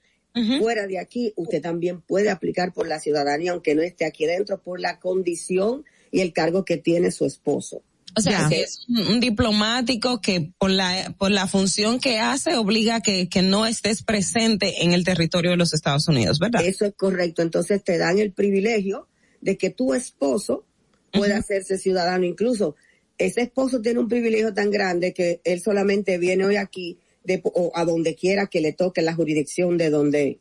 [0.60, 4.62] fuera de aquí, usted también puede aplicar por la ciudadanía, aunque no esté aquí dentro,
[4.62, 7.82] por la condición y el cargo que tiene su esposo.
[8.18, 8.49] O sea, Ya.
[8.49, 13.02] que es un, un diplomático que por la, por la función que hace obliga a
[13.02, 16.66] que, que no estés presente en el territorio de los Estados Unidos, ¿verdad?
[16.66, 17.41] Eso es correcto.
[17.41, 19.08] Entonces te dan el privilegio
[19.40, 20.66] de que tu esposo
[21.14, 22.26] pueda hacerse ciudadano.
[22.26, 22.76] Incluso
[23.18, 27.72] ese esposo tiene un privilegio tan grande que él solamente viene hoy aquí de, o
[27.76, 30.39] a donde quiera que le toque la jurisdicción de donde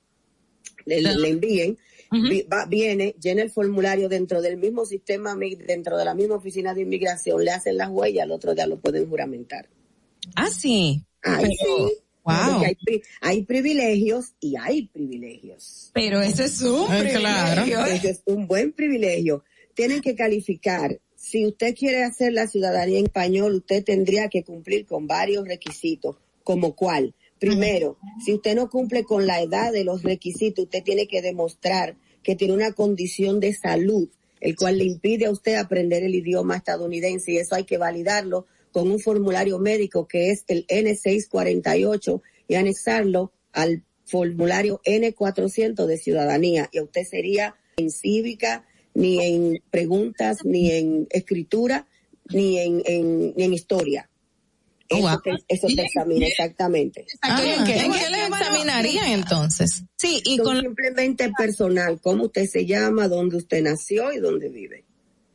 [0.87, 1.79] le, le envíen.
[2.13, 5.37] Vi- va- viene, llena el formulario dentro del mismo sistema,
[5.67, 8.81] dentro de la misma oficina de inmigración, le hacen las huellas, al otro día lo
[8.81, 9.69] pueden juramentar.
[10.35, 11.05] Ah, sí.
[11.23, 11.95] Ay, Pero- sí.
[12.23, 12.63] Wow.
[12.65, 12.77] Hay,
[13.23, 15.91] hay privilegios y hay privilegios.
[15.95, 17.65] Pero eso es un Ay, privilegio.
[17.65, 17.87] claro.
[17.93, 19.43] Ese es un buen privilegio.
[19.75, 21.01] Tienen que calificar.
[21.17, 26.17] Si usted quiere hacer la ciudadanía en español, usted tendría que cumplir con varios requisitos,
[26.45, 27.15] como cuál.
[27.39, 31.97] Primero, si usted no cumple con la edad de los requisitos, usted tiene que demostrar
[32.23, 34.09] que tiene una condición de salud,
[34.41, 38.47] el cual le impide a usted aprender el idioma estadounidense y eso hay que validarlo
[38.73, 46.69] con un formulario médico que es el N648 y anexarlo al formulario N400 de ciudadanía
[46.73, 51.87] y usted sería en cívica, ni en preguntas, ni en escritura,
[52.29, 54.10] ni en, en, ni en historia.
[54.91, 57.07] Eso, te, eso te examina exactamente.
[57.23, 59.85] Ah, ¿En qué, en qué le examinarían entonces?
[59.97, 64.49] Sí, y Son con simplemente personal, cómo usted se llama, dónde usted nació y dónde
[64.49, 64.85] vive.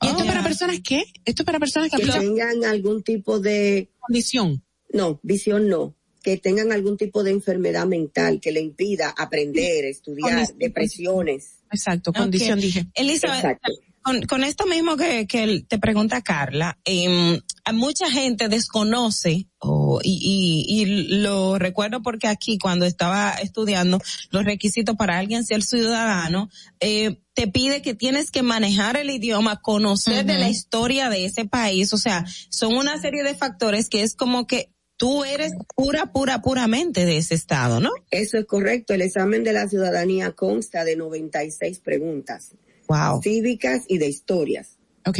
[0.02, 1.06] ¿Y esto es para personas qué?
[1.24, 4.62] Esto es para personas que Que aplican tengan algún tipo de condición.
[4.92, 5.96] No, visión no.
[6.22, 10.60] Que tengan algún tipo de enfermedad mental que le impida aprender, estudiar, Condición.
[10.60, 11.52] depresiones.
[11.72, 12.88] Exacto, condición dije.
[12.94, 13.72] Elizabeth, Exacto.
[14.06, 17.42] Con, con esto mismo que, que te pregunta Carla, em,
[17.74, 20.86] mucha gente desconoce, o y, y, y
[21.22, 24.00] lo recuerdo porque aquí cuando estaba estudiando
[24.30, 26.50] los requisitos para alguien ser ciudadano,
[26.80, 31.46] eh, te pide que tienes que manejar el idioma, conocer de la historia de ese
[31.46, 36.12] país, o sea, son una serie de factores que es como que tú eres pura,
[36.12, 37.90] pura, puramente de ese estado, ¿no?
[38.12, 38.94] Eso es correcto.
[38.94, 42.52] El examen de la ciudadanía consta de 96 preguntas.
[42.88, 43.22] Wow.
[43.22, 44.78] Cívicas y de historias.
[45.06, 45.20] Ok.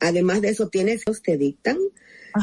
[0.00, 1.78] Además de eso, tienes los te dictan.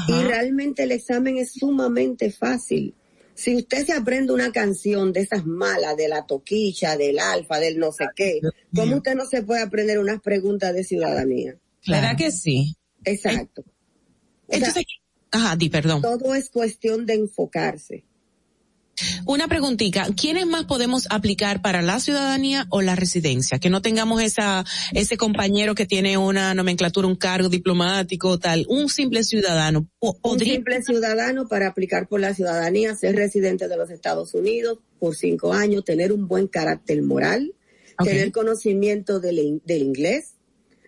[0.07, 2.95] Y realmente el examen es sumamente fácil.
[3.33, 7.77] Si usted se aprende una canción de esas malas, de la toquicha, del alfa, del
[7.77, 8.39] no sé qué,
[8.73, 11.57] ¿cómo usted no se puede aprender unas preguntas de ciudadanía?
[11.87, 12.75] ¿Verdad que sí?
[13.03, 13.61] Exacto.
[13.61, 14.85] O sea, Entonces,
[15.31, 16.01] ajá, di perdón.
[16.01, 18.05] todo es cuestión de enfocarse.
[19.25, 23.59] Una preguntita, ¿quiénes más podemos aplicar para la ciudadanía o la residencia?
[23.59, 28.89] Que no tengamos esa, ese compañero que tiene una nomenclatura, un cargo diplomático, tal, un
[28.89, 29.87] simple ciudadano.
[29.99, 35.15] Un simple ciudadano para aplicar por la ciudadanía, ser residente de los Estados Unidos por
[35.15, 37.53] cinco años, tener un buen carácter moral,
[38.03, 40.35] tener conocimiento del, del inglés,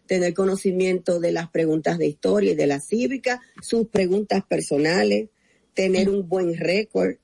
[0.05, 5.29] tener conocimiento de las preguntas de historia y de la cívica, sus preguntas personales,
[5.73, 7.15] tener un buen récord,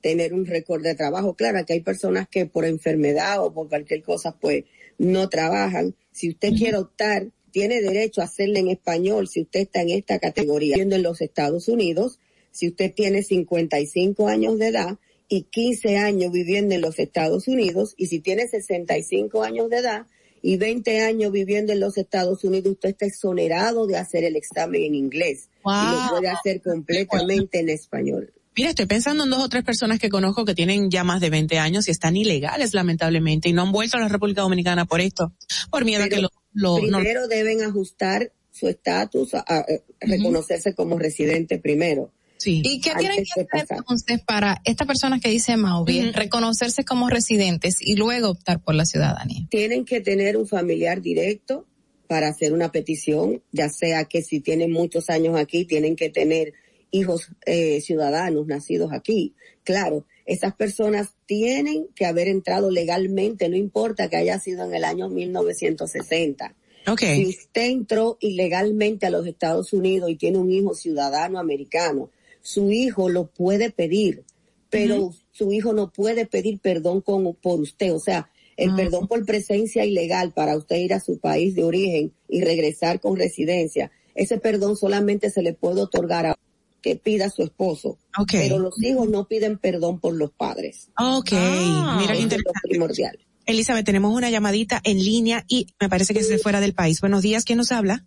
[0.00, 1.34] tener un récord de trabajo.
[1.34, 4.64] Claro que hay personas que por enfermedad o por cualquier cosa pues
[4.98, 5.94] no trabajan.
[6.12, 10.18] Si usted quiere optar, tiene derecho a hacerle en español si usted está en esta
[10.18, 10.74] categoría.
[10.74, 12.18] Viviendo en los Estados Unidos,
[12.52, 14.98] si usted tiene 55 años de edad
[15.28, 20.06] y 15 años viviendo en los Estados Unidos y si tiene 65 años de edad
[20.42, 24.82] y 20 años viviendo en los Estados Unidos, usted está exonerado de hacer el examen
[24.82, 26.08] en inglés y lo Wow.
[26.10, 28.32] puede hacer completamente en español.
[28.56, 31.30] Mira, estoy pensando en dos o tres personas que conozco que tienen ya más de
[31.30, 35.00] 20 años y están ilegales, lamentablemente, y no han vuelto a la República Dominicana por
[35.00, 35.32] esto,
[35.70, 39.66] por miedo a que lo, lo no- primero deben ajustar su estatus, a, a- a
[40.00, 42.12] reconocerse como residente primero.
[42.38, 42.62] Sí.
[42.64, 43.78] ¿Y qué tienen que hacer pasar.
[43.78, 48.86] entonces para estas personas que dice Mauvi, reconocerse como residentes y luego optar por la
[48.86, 49.46] ciudadanía?
[49.50, 51.66] Tienen que tener un familiar directo
[52.08, 56.54] para hacer una petición, ya sea que si tienen muchos años aquí, tienen que tener
[56.90, 59.34] hijos eh, ciudadanos nacidos aquí.
[59.64, 64.84] Claro, esas personas tienen que haber entrado legalmente, no importa que haya sido en el
[64.84, 66.54] año 1960.
[66.86, 67.24] Okay.
[67.24, 72.10] Si usted entró ilegalmente a los Estados Unidos y tiene un hijo ciudadano americano,
[72.42, 74.24] su hijo lo puede pedir,
[74.70, 75.14] pero Ujú.
[75.30, 77.92] su hijo no puede pedir perdón con, por usted.
[77.92, 78.76] O sea, el Ah.
[78.76, 83.16] perdón por presencia ilegal para usted ir a su país de origen y regresar con
[83.16, 86.38] residencia, ese perdón solamente se le puede otorgar a
[86.80, 87.98] que pida su esposo.
[88.18, 88.30] Ok.
[88.32, 90.88] Pero los hijos no piden perdón por los padres.
[90.98, 92.60] Ok, Ah, mira qué eso es lo interesante.
[92.68, 93.18] primordial.
[93.46, 97.00] Elizabeth, tenemos una llamadita en línea y me parece que es de fuera del país.
[97.00, 98.06] Buenos días, ¿quién nos habla?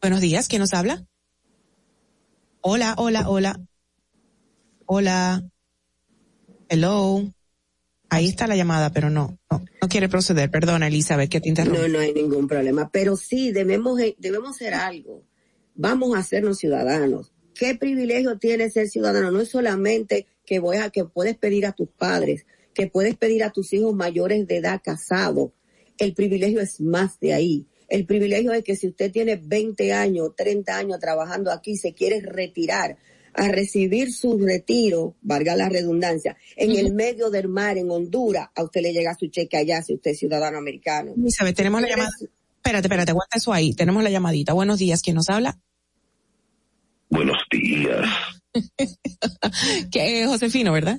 [0.00, 1.04] Buenos días, ¿quién nos habla?
[2.60, 3.60] Hola, hola, hola.
[4.86, 5.42] Hola.
[6.68, 7.32] Hello.
[8.08, 10.50] Ahí está la llamada, pero no, no, no quiere proceder.
[10.50, 11.80] Perdona, Elizabeth, que te interrumpo.
[11.82, 12.90] No, no hay ningún problema.
[12.92, 15.24] Pero sí, debemos, debemos hacer algo.
[15.82, 17.32] Vamos a hacernos ciudadanos.
[17.56, 19.32] ¿Qué privilegio tiene ser ciudadano?
[19.32, 23.42] No es solamente que voy a, que puedes pedir a tus padres, que puedes pedir
[23.42, 25.50] a tus hijos mayores de edad casados.
[25.98, 27.66] El privilegio es más de ahí.
[27.88, 32.20] El privilegio es que si usted tiene 20 años, 30 años trabajando aquí, se quiere
[32.20, 32.96] retirar
[33.34, 38.62] a recibir su retiro, valga la redundancia, en el medio del mar, en Honduras, a
[38.62, 41.12] usted le llega su cheque allá si usted es ciudadano americano.
[41.16, 42.10] Elizabeth, tenemos la llamada.
[42.20, 43.74] Espérate, espérate, aguanta eso ahí.
[43.74, 44.52] Tenemos la llamadita.
[44.52, 45.58] Buenos días, ¿quién nos habla?
[47.12, 48.08] Buenos días.
[49.92, 50.98] que, eh, Josefino, ¿verdad?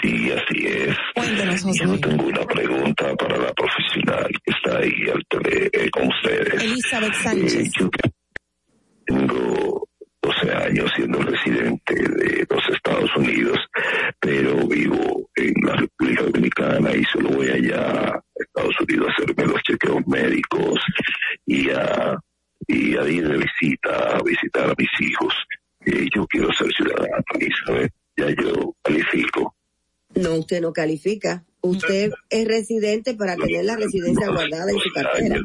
[0.00, 0.96] Sí, así es.
[1.16, 6.06] Cuéntanos, Yo tengo una pregunta para la profesional que está ahí al tele, eh, con
[6.06, 6.62] ustedes.
[6.62, 7.54] Elizabeth Sánchez.
[7.56, 7.90] Eh, yo
[9.04, 9.88] tengo
[10.22, 13.58] 12 años siendo residente de los Estados Unidos,
[14.20, 19.46] pero vivo en la República Dominicana y solo voy allá a Estados Unidos a hacerme
[19.52, 20.78] los chequeos médicos
[21.46, 22.16] y a,
[22.66, 25.34] y a ir de visita, a visitar a mis hijos.
[25.84, 29.54] Eh, yo quiero ser ciudadano, Elizabeth, ya yo califico.
[30.14, 31.44] No, usted no califica.
[31.62, 35.40] Usted es residente para tener la residencia guardada en su cartera.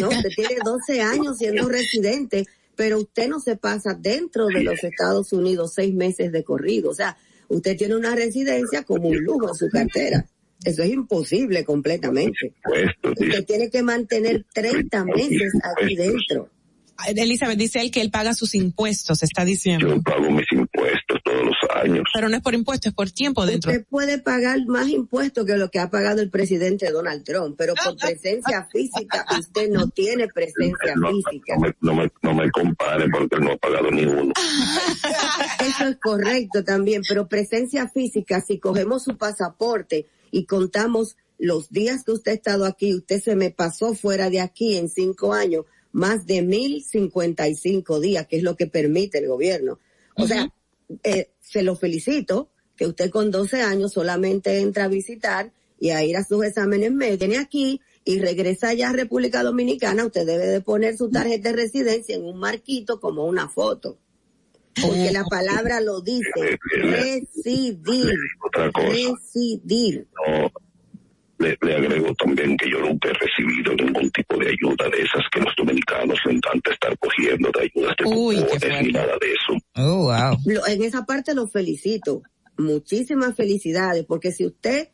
[0.00, 2.44] No, usted tiene 12 años siendo residente,
[2.76, 6.90] pero usted no se pasa dentro de los Estados Unidos seis meses de corrido.
[6.90, 7.16] O sea,
[7.48, 10.26] usted tiene una residencia como un lujo en su cartera.
[10.64, 12.54] Eso es imposible completamente.
[13.02, 16.50] Usted tiene que mantener 30 meses aquí dentro.
[17.06, 19.88] Elizabeth dice él que él paga sus impuestos, está diciendo.
[19.88, 22.04] Yo pago mis impuestos todos los años.
[22.14, 23.70] Pero no es por impuestos, es por tiempo dentro.
[23.70, 27.74] Usted puede pagar más impuestos que lo que ha pagado el presidente Donald Trump, pero
[27.74, 31.54] por presencia física usted no tiene presencia No, física.
[31.56, 34.32] no me, no, me, no me compare porque no he pagado ni uno.
[35.60, 42.04] Eso es correcto también, pero presencia física, si cogemos su pasaporte y contamos los días
[42.04, 45.64] que usted ha estado aquí, usted se me pasó fuera de aquí en cinco años,
[45.92, 49.78] más de mil cincuenta y cinco días, que es lo que permite el gobierno.
[50.16, 50.52] O sea,
[51.02, 56.04] eh, se lo felicito que usted con 12 años solamente entra a visitar y a
[56.04, 57.28] ir a sus exámenes médicos.
[57.28, 61.56] Viene aquí y regresa ya a República Dominicana, usted debe de poner su tarjeta de
[61.56, 63.98] residencia en un marquito como una foto.
[64.80, 68.14] Porque la palabra lo dice, residir,
[68.74, 70.06] residir.
[70.26, 70.52] No,
[71.38, 75.24] le, le agrego también que yo nunca he recibido ningún tipo de ayuda de esas
[75.32, 79.58] que los dominicanos le encanta estar cogiendo de ayudas de cupones ni nada de eso.
[79.76, 80.36] Oh, wow.
[80.46, 82.22] Lo- en esa parte lo felicito.
[82.56, 84.88] Muchísimas felicidades, porque si usted,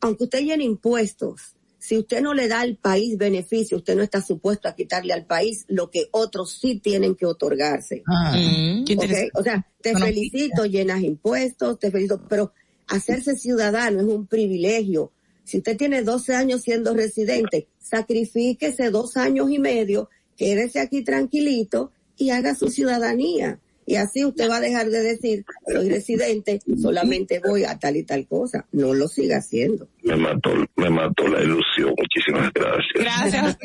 [0.00, 4.22] aunque usted llene impuestos, si usted no le da al país beneficio, usted no está
[4.22, 8.04] supuesto a quitarle al país lo que otros sí tienen que otorgarse.
[8.06, 9.32] Ah, interesante.
[9.34, 12.52] O sea, te Bueno, felicito, llenas impuestos, te felicito, pero
[12.86, 15.10] hacerse ciudadano es un privilegio.
[15.52, 21.92] Si usted tiene 12 años siendo residente, sacrifíquese dos años y medio, quédese aquí tranquilito
[22.16, 23.58] y haga su ciudadanía.
[23.84, 28.02] Y así usted va a dejar de decir, soy residente, solamente voy a tal y
[28.02, 28.64] tal cosa.
[28.72, 29.88] No lo siga haciendo.
[30.02, 31.94] Me mató, me mató la ilusión.
[31.98, 32.94] Muchísimas gracias.
[32.94, 33.58] Gracias,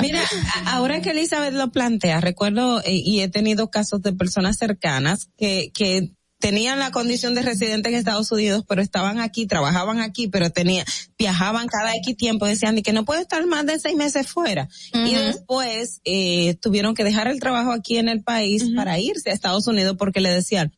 [0.00, 0.22] Mira,
[0.64, 5.72] ahora que Elizabeth lo plantea, recuerdo eh, y he tenido casos de personas cercanas que,
[5.74, 10.50] que tenían la condición de residente en Estados Unidos, pero estaban aquí, trabajaban aquí, pero
[10.50, 10.84] tenían,
[11.18, 14.68] viajaban cada X tiempo, decían y que no puede estar más de seis meses fuera.
[14.92, 19.34] Y después, eh, tuvieron que dejar el trabajo aquí en el país para irse a
[19.34, 20.72] Estados Unidos porque le decían,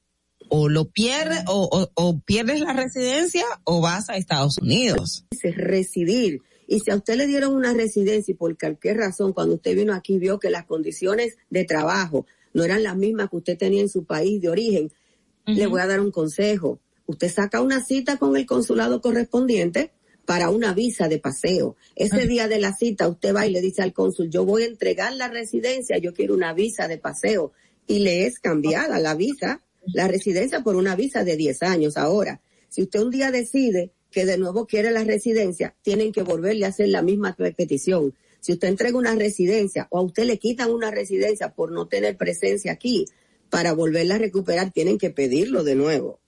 [0.48, 5.24] o lo pierdes, o, o, o pierdes la residencia o vas a Estados Unidos.
[5.30, 6.42] es residir.
[6.66, 9.94] Y si a usted le dieron una residencia y por cualquier razón, cuando usted vino
[9.94, 13.88] aquí vio que las condiciones de trabajo no eran las mismas que usted tenía en
[13.88, 14.92] su país de origen,
[15.46, 16.80] le voy a dar un consejo.
[17.06, 19.92] Usted saca una cita con el consulado correspondiente,
[20.24, 21.76] para una visa de paseo.
[21.96, 24.66] Ese día de la cita usted va y le dice al cónsul, yo voy a
[24.66, 27.52] entregar la residencia, yo quiero una visa de paseo.
[27.86, 29.62] Y le es cambiada la visa,
[29.92, 31.96] la residencia por una visa de 10 años.
[31.96, 36.66] Ahora, si usted un día decide que de nuevo quiere la residencia, tienen que volverle
[36.66, 38.14] a hacer la misma petición.
[38.40, 42.16] Si usted entrega una residencia o a usted le quitan una residencia por no tener
[42.16, 43.06] presencia aquí,
[43.52, 46.22] para volverla a recuperar tienen que pedirlo de nuevo.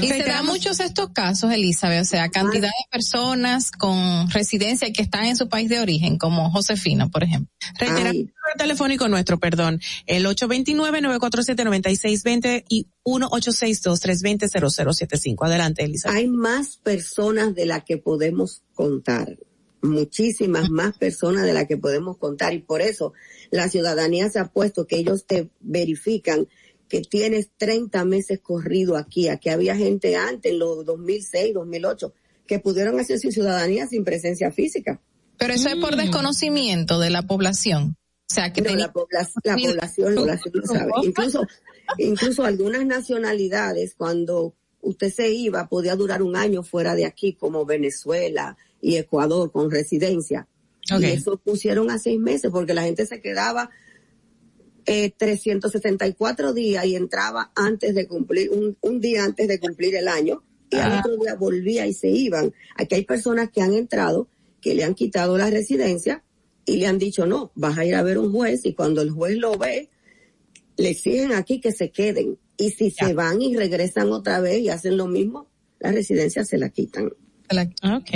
[0.00, 5.02] Y se dan muchos estos casos, Elizabeth, o sea, cantidad de personas con residencia que
[5.02, 7.52] están en su país de origen, como Josefina, por ejemplo.
[7.78, 15.46] Reitera el número telefónico nuestro, perdón, el 829-947-9620 y 1862-320-0075.
[15.46, 16.16] Adelante, Elizabeth.
[16.16, 19.36] Hay más personas de las que podemos contar,
[19.84, 23.12] muchísimas más personas de las que podemos contar y por eso
[23.50, 26.48] la ciudadanía se ha puesto que ellos te verifican
[26.88, 29.28] que tienes 30 meses corrido aquí.
[29.28, 32.12] Aquí había gente antes, en los 2006, 2008,
[32.46, 35.00] que pudieron hacer su ciudadanía sin presencia física.
[35.38, 35.98] Pero eso es por mm.
[35.98, 37.96] desconocimiento de la población.
[38.30, 40.92] O sea, que la, población, la población, lo sabe.
[41.04, 41.46] Incluso,
[41.98, 47.64] incluso algunas nacionalidades, cuando usted se iba, podía durar un año fuera de aquí, como
[47.64, 50.46] Venezuela y Ecuador, con residencia.
[51.00, 53.70] Y eso pusieron a seis meses, porque la gente se quedaba
[54.84, 60.08] eh, 364 días y entraba antes de cumplir, un, un día antes de cumplir el
[60.08, 61.00] año, y al ah.
[61.00, 62.52] otro día volvía y se iban.
[62.76, 64.28] Aquí hay personas que han entrado,
[64.60, 66.22] que le han quitado la residencia
[66.66, 69.10] y le han dicho, no, vas a ir a ver un juez y cuando el
[69.10, 69.88] juez lo ve,
[70.76, 72.38] le exigen aquí que se queden.
[72.58, 75.48] Y si se van y regresan otra vez y hacen lo mismo,
[75.80, 77.10] la residencia se la quitan.
[77.82, 78.10] Ok,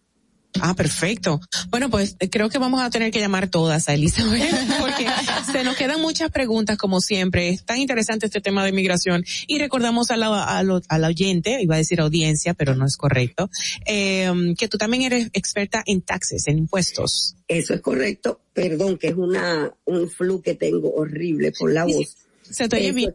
[0.62, 1.40] Ah, perfecto.
[1.70, 4.42] Bueno, pues eh, creo que vamos a tener que llamar todas a Elizabeth
[4.80, 5.06] porque
[5.52, 7.50] se nos quedan muchas preguntas como siempre.
[7.50, 11.76] Es tan interesante este tema de migración y recordamos a la, a, la oyente, iba
[11.76, 13.50] a decir audiencia, pero no es correcto,
[13.86, 17.36] eh, que tú también eres experta en taxes, en impuestos.
[17.48, 18.42] Eso es correcto.
[18.54, 22.18] Perdón, que es una un flu que tengo horrible por la voz.
[22.42, 23.14] Se te oye bien.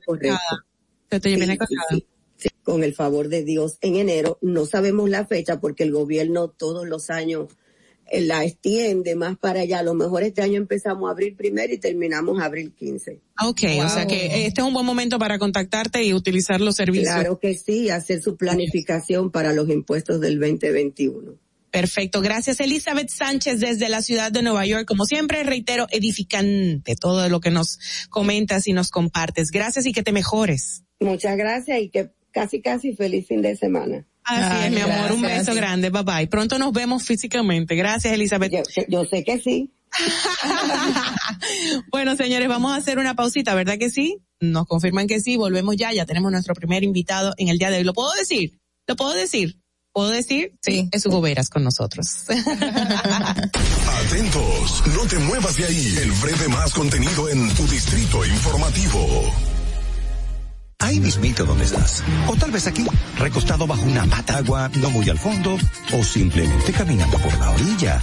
[1.11, 1.59] Se te oye bien
[2.63, 4.39] con el favor de Dios en enero.
[4.41, 7.49] No sabemos la fecha porque el gobierno todos los años
[8.11, 9.81] eh, la extiende más para allá.
[9.81, 13.21] A lo mejor este año empezamos a abril primero y terminamos abril 15.
[13.45, 17.15] Ok, o sea que este es un buen momento para contactarte y utilizar los servicios.
[17.15, 21.39] Claro que sí, hacer su planificación para los impuestos del 2021.
[21.73, 22.21] Perfecto.
[22.21, 24.85] Gracias, Elizabeth Sánchez, desde la ciudad de Nueva York.
[24.87, 27.79] Como siempre, reitero, edificante todo lo que nos
[28.11, 29.51] comentas y nos compartes.
[29.51, 30.85] Gracias y que te mejores.
[31.01, 34.07] Muchas gracias y que casi casi feliz fin de semana.
[34.25, 36.27] Así es, mi amor, un beso grande, bye bye.
[36.29, 37.75] Pronto nos vemos físicamente.
[37.75, 38.53] Gracias, Elizabeth.
[38.89, 39.73] Yo, sé que sí.
[41.93, 44.19] bueno, señores, vamos a hacer una pausita, ¿verdad que sí?
[44.41, 47.79] Nos confirman que sí, volvemos ya, ya tenemos nuestro primer invitado en el día de
[47.79, 47.85] hoy.
[47.85, 48.59] ¿Lo puedo decir?
[48.87, 49.59] ¿Lo puedo decir?
[49.93, 50.55] ¿Puedo decir?
[50.63, 52.07] Sí, es Hugo Veras con nosotros.
[54.07, 55.95] Atentos, no te muevas de ahí.
[56.01, 59.52] El breve más contenido en tu distrito informativo
[60.83, 62.03] ahí mismito donde estás.
[62.27, 62.85] O tal vez aquí,
[63.19, 65.57] recostado bajo una mata agua, no muy al fondo,
[65.93, 68.03] o simplemente caminando por la orilla.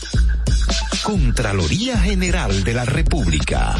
[1.03, 3.75] Contraloría General de la República.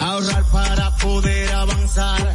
[0.00, 2.34] Ahorrar para poder avanzar.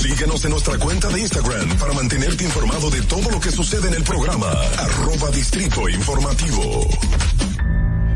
[0.00, 3.94] Síguenos en nuestra cuenta de Instagram para mantenerte informado de todo lo que sucede en
[3.94, 4.50] el programa.
[4.78, 6.88] Arroba Distrito Informativo.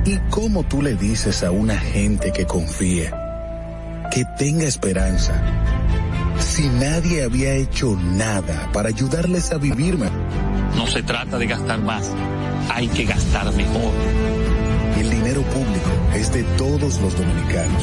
[0.06, 3.10] ¿Y cómo tú le dices a una gente que confíe,
[4.10, 5.34] que tenga esperanza,
[6.38, 10.16] si nadie había hecho nada para ayudarles a vivir mejor?
[10.76, 12.10] No se trata de gastar más,
[12.70, 13.92] hay que gastar mejor.
[14.98, 17.82] El dinero público es de todos los dominicanos.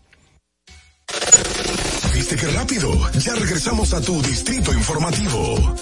[2.31, 3.11] ¿Viste qué rápido?
[3.19, 5.75] Ya regresamos a tu distrito informativo.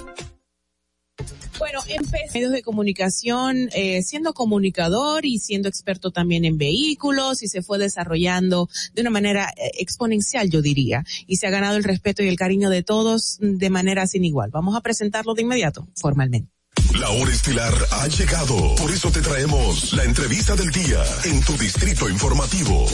[1.59, 7.49] Bueno, empecé medios de comunicación, eh, siendo comunicador y siendo experto también en vehículos y
[7.49, 11.83] se fue desarrollando de una manera eh, exponencial, yo diría, y se ha ganado el
[11.83, 14.49] respeto y el cariño de todos de manera sin igual.
[14.49, 16.49] Vamos a presentarlo de inmediato, formalmente.
[16.99, 18.73] La hora estilar ha llegado.
[18.75, 22.87] Por eso te traemos la entrevista del día en tu distrito informativo.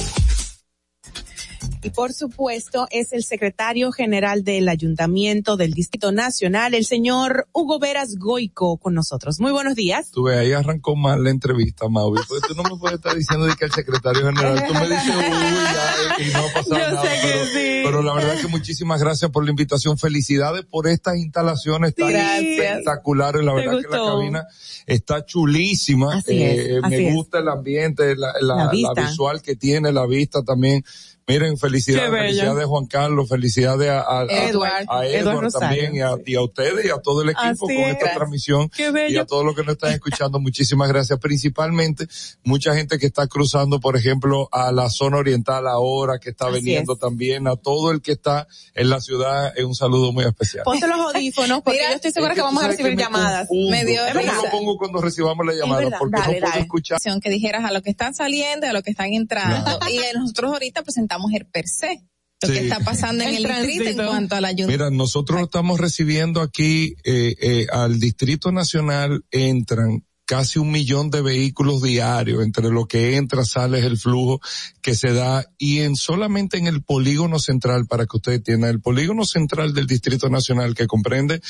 [1.85, 7.77] Y por supuesto es el secretario general del Ayuntamiento del Distrito Nacional, el señor Hugo
[7.77, 9.39] Veras Goico, con nosotros.
[9.39, 10.09] Muy buenos días.
[10.09, 13.45] Tú ves, ahí arrancó mal la entrevista, Maui, porque tú no me puedes estar diciendo
[13.45, 16.77] de que el secretario general, tú me dices, uy, ya, y no ha pasado Yo
[16.95, 17.01] nada.
[17.03, 17.81] sé que pero, sí.
[17.85, 19.99] pero la verdad que muchísimas gracias por la invitación.
[19.99, 23.43] Felicidades por estas instalaciones tan espectaculares.
[23.45, 24.47] La verdad que la cabina
[24.87, 26.15] está chulísima.
[26.15, 27.13] Así es, Eh, así me es.
[27.13, 29.01] gusta el ambiente, la, la- La la vista.
[29.07, 30.83] visual que tiene, la vista también.
[31.27, 35.95] Miren, felicidades, felicidades Juan Carlos, felicidades a, a, a- Edward, a Edward Edward Rosario, también
[35.95, 37.93] y a, y a ustedes y a todo el equipo Así con es.
[37.97, 39.15] esta transmisión Qué bello.
[39.15, 41.17] y a todos los que nos están escuchando, muchísimas gracias.
[41.17, 42.05] Principalmente,
[42.43, 46.57] mucha gente que está cruzando, por ejemplo, a la zona oriental ahora, que está Así
[46.57, 46.99] veniendo es.
[46.99, 50.63] también, a todo el que está en la ciudad, es un saludo muy especial.
[50.63, 53.47] Ponte los audífonos porque Mira, yo estoy segura Es que vamos a recibir me llamadas.
[53.47, 53.71] confundo.
[53.71, 54.35] Me dio Yo me risa.
[54.43, 56.61] lo pongo cuando recibamos la llamada, porque dale, no puedo dale.
[56.61, 56.99] escuchar.
[57.19, 59.79] que dijeras a los que están saliendo a los que están entrando.
[59.89, 62.01] Y nosotros ahorita presentamos el per se,
[62.41, 64.01] lo que está pasando en El el, distrito tránsito.
[64.03, 64.67] en cuanto a la ayuda.
[64.67, 71.21] Mira, nosotros estamos recibiendo aquí eh, eh, al Distrito Nacional entran casi un millón de
[71.21, 74.41] vehículos diarios, entre lo que entra, sale es el flujo
[74.81, 78.81] que se da y en solamente en el polígono central, para que ustedes entiendan, el
[78.81, 81.41] polígono central del Distrito Nacional que comprende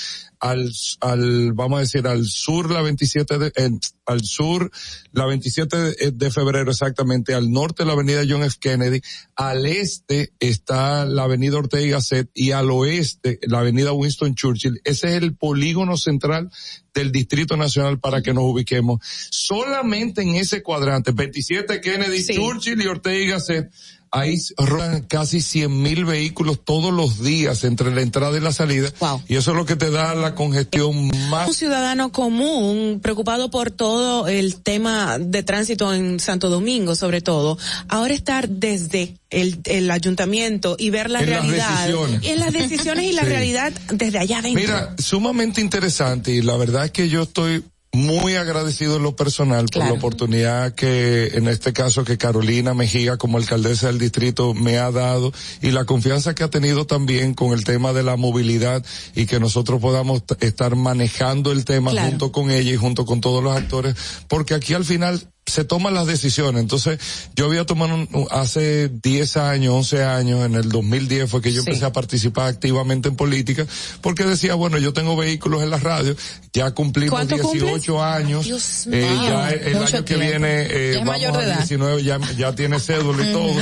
[0.41, 0.69] al,
[0.99, 4.71] al, vamos a decir, al sur la 27 de, en- al sur,
[5.11, 8.57] la 27 de, febrero exactamente, al norte la avenida John F.
[8.59, 9.01] Kennedy,
[9.35, 14.81] al este está la avenida Ortega y Gasset y al oeste la avenida Winston Churchill.
[14.83, 16.51] Ese es el polígono central
[16.93, 19.01] del Distrito Nacional para que nos ubiquemos.
[19.29, 23.71] Solamente en ese cuadrante, 27 Kennedy, Churchill y Ortega y Gasset,
[24.11, 28.89] ahí rodan casi 100 mil vehículos todos los días entre la entrada y la salida.
[29.27, 31.47] Y eso es lo que te da la congestión más.
[31.47, 37.57] Un ciudadano común, preocupado por todo el tema de tránsito en Santo Domingo, sobre todo,
[37.87, 41.69] ahora estar desde el, el ayuntamiento y ver la En las realidad.
[41.77, 42.21] decisiones.
[42.23, 43.29] en las decisiones y la Sí.
[43.29, 44.61] realidad desde allá adentro.
[44.61, 47.63] Mira, sumamente interesante y la verdad es que yo estoy
[47.95, 53.17] muy agradecido en lo personal por la oportunidad que en este caso que Carolina Mejía
[53.17, 55.31] como alcaldesa del distrito me ha dado
[55.61, 58.83] y la confianza que ha tenido también con el tema de la movilidad
[59.15, 62.09] y que nosotros podamos estar manejando el tema Claro.
[62.09, 63.95] junto con ella y junto con todos los actores
[64.27, 66.61] porque aquí al final se toman las decisiones.
[66.61, 66.99] Entonces,
[67.35, 71.61] yo había tomado un- hace 10 años, 11 años, en el 2010 fue que yo
[71.61, 71.69] Sí.
[71.69, 73.65] empecé a participar activamente en política,
[74.01, 76.15] porque decía, bueno, yo tengo vehículos en la radio,
[76.51, 81.13] ya cumplimos ¿Cuánto 18 años, Dios eh, ya el año que viene, eh, Ya vamos
[81.13, 81.57] mayor a edad.
[81.57, 83.53] 19, ya, ya tiene cédula y todo.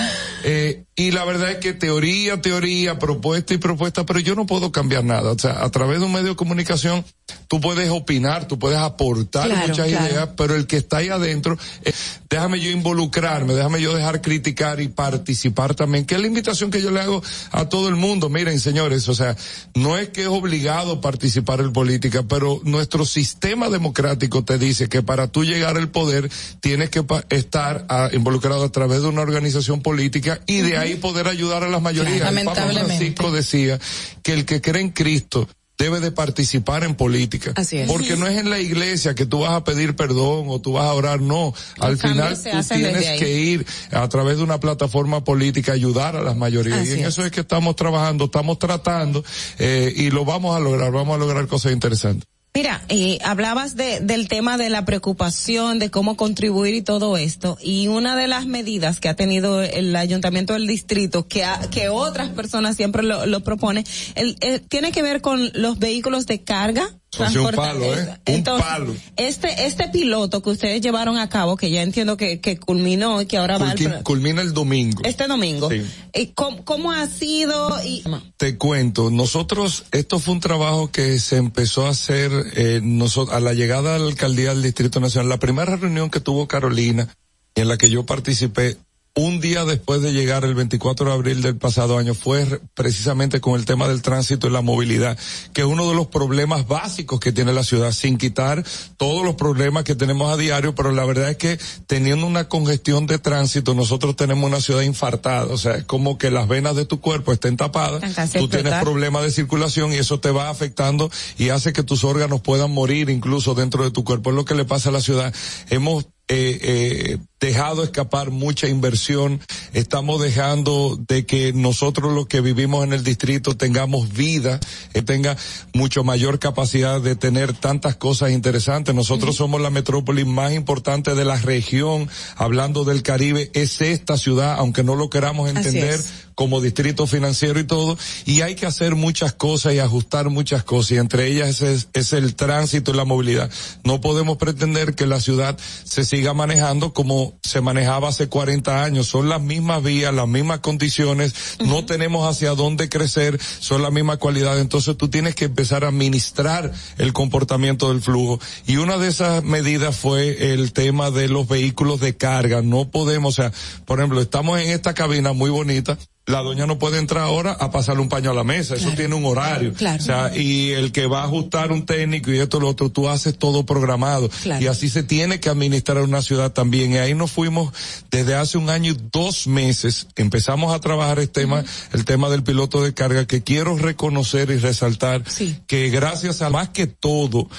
[0.45, 4.72] Eh, y la verdad es que teoría, teoría, propuesta y propuesta, pero yo no puedo
[4.72, 5.31] cambiar nada.
[5.31, 7.03] O sea, a través de un medio de comunicación,
[7.47, 10.05] tú puedes opinar, tú puedes aportar Claro, muchas claro.
[10.05, 11.94] ideas, pero el que está ahí adentro, eh,
[12.30, 16.82] déjame yo involucrarme, déjame yo dejar criticar y participar también, que es la invitación que
[16.82, 17.22] yo le hago
[17.52, 18.30] a todo el mundo.
[18.30, 19.36] Miren, señores, o sea,
[19.76, 25.02] no es que es obligado participar en política, pero nuestro sistema democrático te dice que
[25.02, 26.30] para tú llegar al poder
[26.60, 31.28] tienes que estar ah, involucrado a través de una organización política y de ahí poder
[31.28, 32.18] ayudar a las mayorías.
[32.18, 32.98] Claro, El Papa lamentablemente.
[32.98, 33.80] Francisco decía
[34.22, 35.48] que el que cree en Cristo
[35.78, 37.52] debe de participar en política.
[37.56, 37.88] Así es.
[37.88, 40.86] Porque no es en la iglesia que tú vas a pedir perdón o tú vas
[40.86, 41.54] a orar, no.
[41.80, 46.22] Al final tú tienes que ir a través de una plataforma política a ayudar a
[46.22, 46.80] las mayorías.
[46.80, 47.08] Así y en es.
[47.08, 49.24] eso es que estamos trabajando, estamos tratando
[49.60, 52.32] eh, y lo vamos a lograr, vamos a lograr cosas interesantes.
[52.55, 57.57] Mira, eh, hablabas de, del tema de la preocupación, de cómo contribuir y todo esto,
[57.59, 61.59] y una de las medidas que ha tenido el ayuntamiento del distrito, que, ha-
[61.91, 66.43] otras personas siempre lo, lo propone, el, eh, tiene que ver con los vehículos de
[66.43, 66.88] carga.
[67.14, 68.07] Sea, un palo, ¿eh?
[68.10, 68.95] Un Entonces, palo.
[69.18, 73.27] Este, este piloto que ustedes llevaron a cabo, que ya entiendo que, que culminó y
[73.27, 75.02] que ahora va al Culqui- culmina el domingo.
[75.06, 76.31] este domingo, Sí.
[76.34, 77.77] ¿cómo, cómo ha sido?
[77.85, 78.03] Y,
[78.38, 83.40] Te cuento, nosotros, esto fue un trabajo que se empezó a hacer eh, noso- a
[83.40, 85.30] la llegada a la alcaldía del Distrito Nacional.
[85.30, 87.07] La primera reunión que tuvo Carolina,
[87.56, 88.77] en la que yo participé,
[89.15, 93.40] un día después de llegar el 24 de abril del pasado año fue re- precisamente
[93.41, 95.15] con el tema del tránsito y la movilidad,
[95.53, 98.64] que es uno de los problemas básicos que tiene la ciudad, sin quitar
[98.98, 103.06] todos los problemas que tenemos a diario, pero la verdad es que teniendo una congestión
[103.06, 106.85] de tránsito, nosotros tenemos una ciudad infartada, o sea, es como que las venas de
[106.85, 108.02] tu cuerpo estén tapadas,
[108.40, 112.41] tú tienes problemas de circulación y eso te va afectando y hace que tus órganos
[112.41, 114.31] puedan morir incluso dentro de tu cuerpo.
[114.31, 115.31] Es lo que le pasa a la ciudad.
[115.69, 119.41] Hemos eh, eh, dejado escapar mucha inversión,
[119.74, 124.62] estamos dejando de que nosotros los que vivimos en el distrito tengamos vida,
[124.94, 125.36] que tenga
[125.74, 128.95] mucho mayor capacidad de tener tantas cosas interesantes.
[128.95, 134.56] Nosotros somos la metrópoli más importante de la región, hablando del Caribe, es esta ciudad,
[134.58, 136.00] aunque no lo queramos entender,
[136.36, 140.91] como distrito financiero y todo, y hay que hacer muchas cosas y ajustar muchas cosas,
[140.91, 143.52] y entre ellas es, es el tránsito y la movilidad.
[143.84, 149.07] No podemos pretender que la ciudad se siga manejando como se manejaba hace 40 años,
[149.07, 154.18] son las mismas vías, las mismas condiciones, no tenemos hacia dónde crecer, son la misma
[154.18, 159.07] cualidad, entonces tú tienes que empezar a administrar el comportamiento del flujo, y una de
[159.07, 163.52] esas medidas fue el tema de los vehículos de carga, no podemos, o sea,
[163.85, 167.70] por ejemplo, estamos en esta cabina muy bonita, la doña no puede entrar ahora a
[167.70, 169.74] pasarle un paño a la mesa, eso tiene un horario.
[169.74, 170.02] Claro.
[170.02, 173.10] O sea, y el que va a ajustar un técnico y esto lo otro, tú
[173.10, 174.30] haces todo programado.
[174.41, 174.64] Claro.
[174.64, 176.94] Y así se tiene que administrar una ciudad también.
[176.94, 177.74] Y ahí nos fuimos
[178.10, 182.44] desde hace un año y dos meses, empezamos a trabajar el tema, el tema del
[182.44, 185.24] piloto de carga, que quiero reconocer y resaltar
[185.68, 187.50] que gracias a más que todo,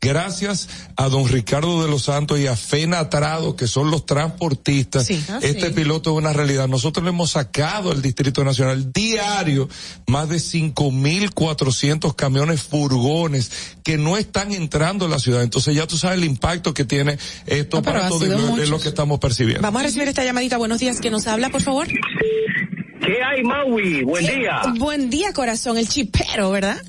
[0.00, 5.10] Gracias a don Ricardo de los Santos y a Fena Trado, que son los transportistas,
[5.28, 5.72] Ah, este sí.
[5.74, 6.68] piloto es una realidad.
[6.68, 9.68] Nosotros le hemos sacado al Distrito Nacional diario
[10.06, 13.50] más de cinco mil cuatrocientos camiones furgones
[13.82, 15.42] que no están entrando a la ciudad.
[15.42, 18.40] Entonces ya tú sabes el impacto que tiene esto No, pero para todo lo- es
[18.44, 18.68] muchos.
[18.68, 19.62] lo que estamos percibiendo.
[19.62, 20.58] Vamos a recibir esta llamadita.
[20.58, 21.00] Buenos días.
[21.00, 21.88] que nos habla, por favor?
[21.88, 24.04] ¿Qué hay, Maui?
[24.04, 24.62] Buen día.
[24.78, 25.76] Buen día, corazón.
[25.78, 26.80] El chipero, ¿verdad?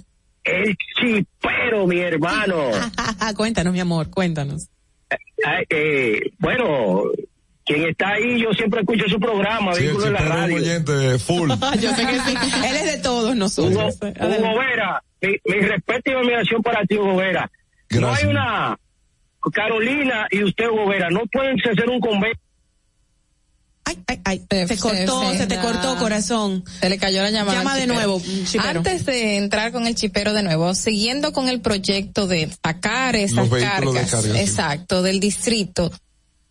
[0.50, 2.72] El chipero, mi hermano.
[3.36, 4.68] cuéntanos, mi amor, cuéntanos.
[5.70, 7.04] Eh, bueno,
[7.66, 10.44] quien está ahí, yo siempre escucho su programa, Sí, el Vehículo en la chipero es
[10.44, 10.56] un radio.
[10.58, 11.50] oyente full.
[11.82, 12.36] Yo sé que sí.
[12.68, 13.96] Él es de todos Hugo, nosotros.
[14.02, 17.50] Hugo Vera, mi, mi respeto y admiración para ti, Hugo Vera.
[17.92, 18.78] No hay una
[19.54, 22.38] Carolina y usted, Hugo Vera, no pueden hacer un convenio.
[24.08, 26.64] Ay, ay, se cortó, se te cortó, corazón.
[26.80, 27.58] Se le cayó la llamada.
[27.58, 28.80] Llama de nuevo, chipero.
[28.80, 33.38] Antes de entrar con el chipero de nuevo, siguiendo con el proyecto de sacar esas
[33.38, 34.32] Los vehículos de cargas, sí.
[34.40, 35.92] exacto, del distrito.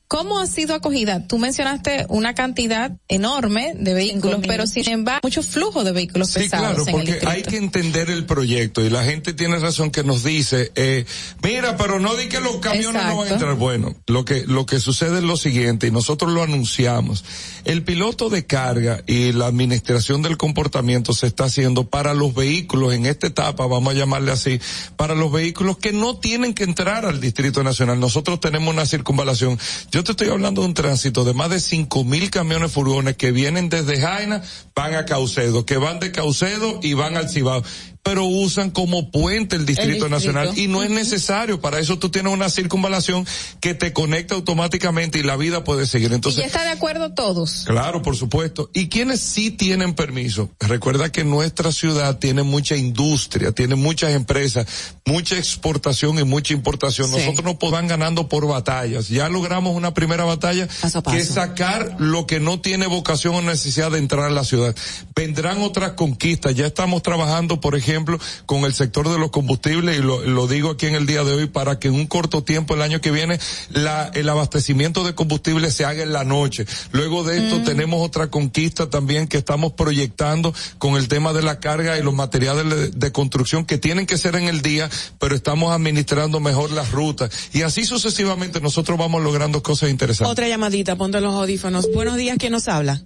[0.09, 1.27] ¿Cómo ha sido acogida?
[1.27, 6.41] Tú mencionaste una cantidad enorme de vehículos, pero sin embargo, mucho flujo de vehículos Sí,
[6.41, 9.91] pesados claro, en el porque hay que entender el proyecto y la gente tiene razón
[9.91, 11.05] que nos dice, eh,
[11.43, 13.55] mira, pero no di que los camiones no van a entrar.
[13.57, 17.23] Bueno, lo que, lo que sucede es lo siguiente y nosotros lo anunciamos.
[17.67, 22.95] El piloto de carga y la administración del comportamiento se está haciendo para los vehículos
[22.95, 24.59] en esta etapa, vamos a llamarle así,
[24.97, 28.01] para los vehículos que no tienen que entrar al Distrito Nacional.
[28.01, 29.59] Nosotros tenemos una circunvalación.
[29.91, 33.33] Yo te estoy hablando de un tránsito de más de cinco mil camiones furgones que
[33.33, 34.43] vienen desde Jaina,
[34.75, 37.63] van a Caucedo, que van de Caucedo y van al Cibao
[38.09, 40.09] pero usan como puente el Distrito, distrito.
[40.09, 43.27] Nacional y no es necesario, para eso tú tienes una circunvalación
[43.61, 46.11] que te conecta automáticamente y la vida puede seguir.
[46.13, 47.65] y Entonces, ya está de acuerdo todos.
[47.67, 48.71] Claro, por supuesto.
[48.73, 50.51] ¿Y quienes sí tienen permiso?
[50.61, 54.67] Recuerda que nuestra ciudad tiene mucha industria, tiene muchas empresas,
[55.05, 57.09] mucha exportación y mucha importación.
[57.09, 57.17] Sí.
[57.17, 59.09] Nosotros no podamos ganando por batallas.
[59.09, 61.15] Ya logramos una primera batalla Paso a paso.
[61.17, 64.75] que es sacar lo que no tiene vocación o necesidad de entrar a la ciudad.
[65.15, 66.55] Vendrán otras conquistas.
[66.55, 67.98] Ya estamos trabajando, por ejemplo,
[68.47, 71.33] con el sector de los combustibles y lo, lo digo aquí en el día de
[71.33, 73.39] hoy para que en un corto tiempo el año que viene
[73.71, 76.67] la, el abastecimiento de combustible se haga en la noche.
[76.93, 81.61] Luego de esto tenemos otra conquista también que estamos proyectando con el tema de la
[81.61, 84.89] carga y los materiales de, de construcción que tienen que ser en el día,
[85.19, 90.31] pero estamos administrando mejor las rutas y así sucesivamente nosotros vamos logrando cosas interesantes.
[90.31, 91.89] Otra llamadita, ponte los audífonos.
[91.93, 93.03] Buenos días, ¿quién nos habla?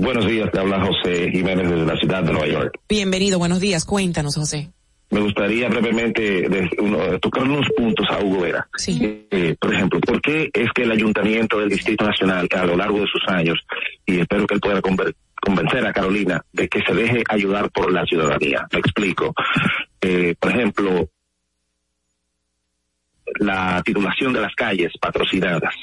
[0.00, 2.78] Buenos días, te habla José Jiménez desde la ciudad de Nueva York.
[2.88, 3.84] Bienvenido, buenos días.
[3.84, 4.70] Cuéntanos, José.
[5.10, 8.68] Me gustaría brevemente de- uno- tocar unos puntos a Hugo Vera.
[8.76, 9.26] Sí.
[9.30, 13.00] Eh, por ejemplo, ¿por qué es que el Ayuntamiento del Distrito Nacional, a lo largo
[13.00, 13.58] de sus años,
[14.06, 18.04] y espero que él pueda convencer a Carolina de que se deje ayudar por la
[18.04, 18.68] ciudadanía?
[18.72, 19.34] Me explico.
[20.00, 21.08] Eh, por ejemplo,
[23.40, 25.74] la titulación de las calles patrocinadas.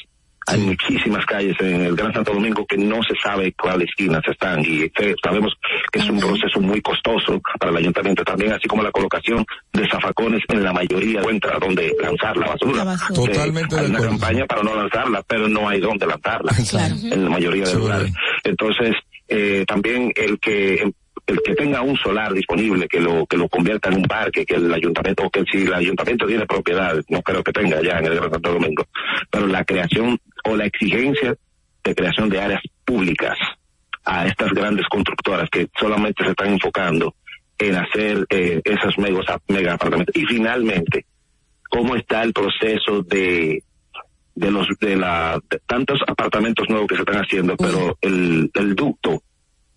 [0.48, 4.62] Hay muchísimas calles en el Gran Santo Domingo que no se sabe cuáles esquinas están
[4.62, 5.54] y eh, sabemos
[5.92, 9.44] que es un proceso muy costoso para el ayuntamiento también, así como la colocación
[9.74, 12.78] de zafacones en la mayoría encuentra donde lanzar la basura.
[12.78, 13.22] La basura.
[13.26, 14.18] Que Totalmente de hay una acuerdo.
[14.20, 16.96] campaña para no lanzarla, pero no hay dónde lanzarla Claro.
[17.12, 17.88] en la mayoría de Seguro.
[17.94, 18.14] lugares.
[18.44, 18.96] Entonces,
[19.28, 20.92] eh, también el que
[21.28, 24.56] el que tenga un solar disponible, que lo que lo convierta en un parque, que
[24.56, 28.06] el ayuntamiento, o que si el ayuntamiento tiene propiedad, no creo que tenga ya en
[28.06, 28.86] el Gran Santo Domingo,
[29.32, 31.36] pero la creación o la exigencia
[31.84, 33.38] de creación de áreas públicas
[34.04, 37.16] a estas grandes constructoras que solamente se están enfocando
[37.58, 40.16] en hacer eh, esos mega, mega apartamentos.
[40.16, 41.06] Y finalmente,
[41.70, 43.64] ¿cómo está el proceso de
[44.36, 48.76] de los de la de tantos apartamentos nuevos que se están haciendo, pero el, el
[48.76, 49.24] ducto,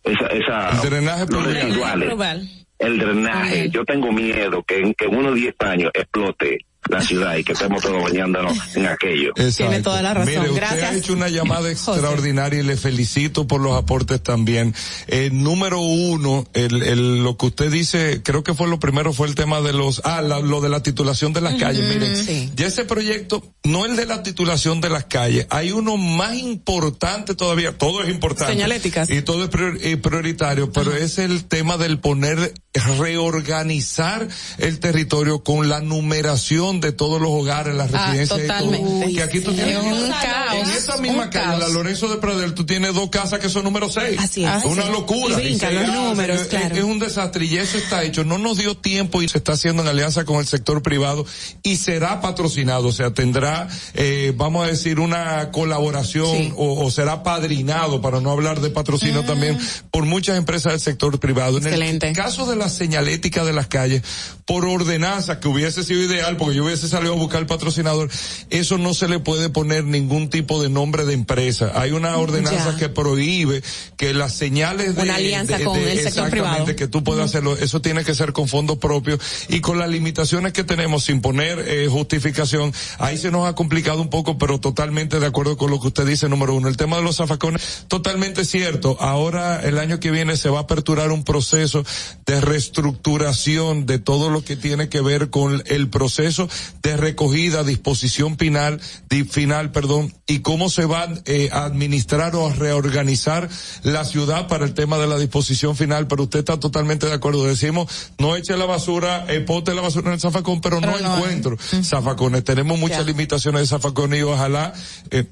[0.05, 2.01] esa, esa El drenaje los pluvial.
[2.01, 6.59] residuales, el drenaje, yo tengo miedo que en, que en unos 10 años explote
[6.89, 9.33] la ciudad y que estemos todos bañándonos en aquello.
[9.57, 10.29] Tiene toda la razón.
[10.33, 10.83] Mire, usted Gracias.
[10.91, 14.75] ha hecho una llamada extraordinaria y le felicito por los aportes también.
[15.07, 19.27] Eh, número uno, el, el, lo que usted dice, creo que fue lo primero, fue
[19.29, 21.85] el tema de los, ah, la- lo de la titulación de las calles.
[21.95, 22.51] Miren, sí.
[22.57, 27.35] ya ese proyecto, no el de la titulación de las calles, hay uno más importante
[27.35, 28.53] todavía, todo es importante.
[28.53, 29.11] Señaléticas.
[29.11, 34.29] Y todo es prior- eh, prioritario, pero es el tema del poner, reorganizar
[34.59, 38.39] el territorio con la numeración de todos los hogares, las Ah, residencias.
[38.39, 38.59] y todo.
[38.71, 39.13] totalmente.
[39.15, 40.55] Que aquí tú Es tienes un caos.
[40.69, 41.59] en esa misma un calle, caos.
[41.61, 44.17] la Lorenzo de Pradel, tú tienes dos casas que son número seis.
[44.21, 44.65] Así es.
[44.65, 45.41] Una locura.
[45.43, 46.75] Y se los números, es, claro.
[46.77, 48.25] es un desastre y eso está hecho.
[48.25, 51.25] No nos dio tiempo y se está haciendo en alianza con el sector privado
[51.63, 56.53] y será patrocinado, o sea, tendrá, eh, vamos a decir, una colaboración Sí.
[56.57, 59.59] o, o será padrinado, para no hablar de patrocinio también,
[59.91, 61.59] por muchas empresas del sector privado.
[61.59, 62.09] En Excelente.
[62.09, 64.03] el caso de la señalética de las calles,
[64.49, 68.09] por ordenanza, que hubiese sido ideal, porque yo hubiese salido a buscar el patrocinador,
[68.49, 71.73] eso no se le puede poner ningún tipo de nombre de empresa.
[71.75, 72.77] Hay una ordenanza Ya.
[72.79, 73.63] que prohíbe
[73.99, 75.03] que las señales de...
[75.03, 76.65] Una alianza de- con de- el sector privado.
[76.75, 79.21] que tú puedas hacerlo, eso tiene que ser con fondos propios
[79.51, 84.01] y con las limitaciones que tenemos sin poner eh, justificación, ahí se nos ha complicado
[84.01, 86.69] un poco, pero totalmente de acuerdo con lo que usted dice, número uno.
[86.69, 88.97] El tema de los zafacones, totalmente cierto.
[88.99, 91.85] Ahora, el año que viene se va a aperturar un proceso
[92.25, 96.49] de reestructuración de todos lo que tiene que ver con el proceso
[96.83, 102.47] de recogida, disposición final, di- final, perdón, y cómo se va eh, a administrar o
[102.49, 103.49] a reorganizar
[103.83, 107.45] la ciudad para el tema de la disposición final, pero usted está totalmente de acuerdo.
[107.45, 112.45] Decimos, no eche la basura, eh, la basura en el zafacón, pero, no, encuentro zafacones.
[112.45, 114.73] Tenemos muchas limitaciones de zafacones y ojalá,
[115.11, 115.25] eh,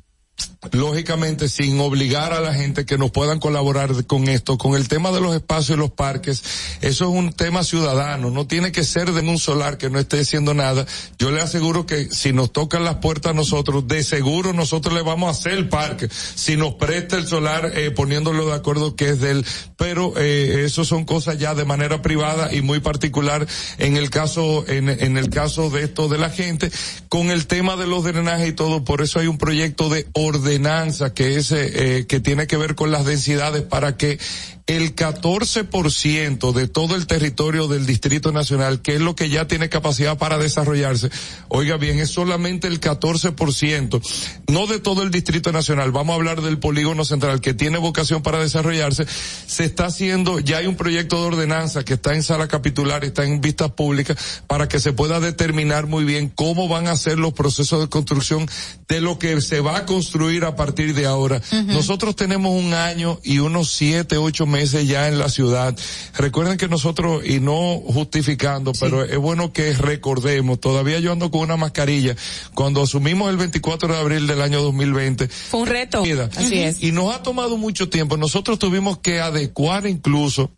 [0.72, 5.12] lógicamente sin obligar a la gente que nos puedan colaborar con esto, con el tema
[5.12, 6.42] de los espacios y los parques,
[6.80, 10.20] eso es un tema ciudadano, no tiene que ser de un solar que no esté
[10.20, 10.86] haciendo nada.
[11.18, 15.02] Yo le aseguro que si nos tocan las puertas a nosotros, de seguro nosotros le
[15.02, 19.10] vamos a hacer el parque, si nos presta el solar eh, poniéndolo de acuerdo que
[19.10, 19.46] es de él,
[19.76, 23.46] pero eh, eso son cosas ya de manera privada y muy particular
[23.78, 26.70] en el caso, en, en el caso de esto de la gente,
[27.08, 31.14] con el tema de los drenajes y todo, por eso hay un proyecto de ordenanza
[31.14, 34.18] que es eh, que tiene que ver con las densidades para que
[34.66, 39.68] el 14% de todo el territorio del Distrito Nacional, que es lo que ya tiene
[39.68, 41.08] capacidad para desarrollarse,
[41.48, 44.02] oiga bien, es solamente el 14%,
[44.48, 48.24] no de todo el Distrito Nacional, vamos a hablar del polígono central que tiene vocación
[48.24, 49.06] para desarrollarse,
[49.46, 53.24] se está haciendo, ya hay un proyecto de ordenanza que está en sala capitular, está
[53.24, 57.34] en vistas públicas, para que se pueda determinar muy bien cómo van a ser los
[57.34, 58.48] procesos de construcción
[58.88, 61.40] de lo que se va a construir a partir de ahora.
[61.66, 65.76] Nosotros tenemos un año y unos siete, ocho meses ya en la ciudad.
[66.16, 71.42] Recuerden que nosotros, y no justificando, pero es bueno que recordemos, todavía yo ando con
[71.42, 72.16] una mascarilla.
[72.54, 76.02] Cuando asumimos el 24 de abril del año 2020, Fue un reto.
[76.02, 76.30] vida.
[76.36, 76.82] Así es.
[76.82, 78.16] Y nos ha tomado mucho tiempo.
[78.16, 80.50] Nosotros tuvimos que adecuar incluso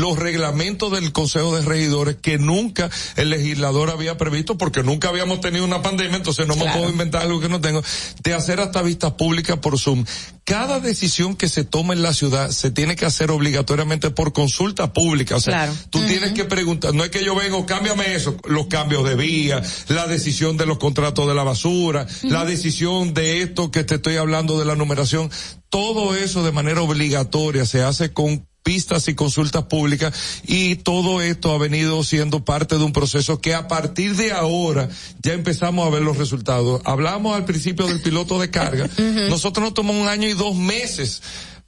[0.00, 5.40] los reglamentos del Consejo de Regidores que nunca el legislador había previsto porque nunca habíamos
[5.40, 7.82] tenido una pandemia, entonces no me puedo inventar algo que no tengo,
[8.22, 10.04] de hacer hasta vistas públicas por Zoom.
[10.44, 14.92] Cada decisión que se toma en la ciudad se tiene que hacer obligatoriamente por consulta
[14.92, 15.72] pública, o sea, Claro.
[15.90, 19.62] tú tienes que preguntar, no es que yo vengo, cámbiame eso, los cambios de vía,
[19.88, 24.16] la decisión de los contratos de la basura, la decisión de esto que te estoy
[24.16, 25.30] hablando de la numeración,
[25.70, 30.12] todo eso de manera obligatoria se hace con pistas y consultas públicas
[30.46, 34.88] y todo esto ha venido siendo parte de un proceso que a partir de ahora
[35.22, 36.80] ya empezamos a ver los resultados.
[36.84, 38.88] Hablamos al principio del piloto de carga.
[39.28, 41.22] Nosotros nos tomamos un año y dos meses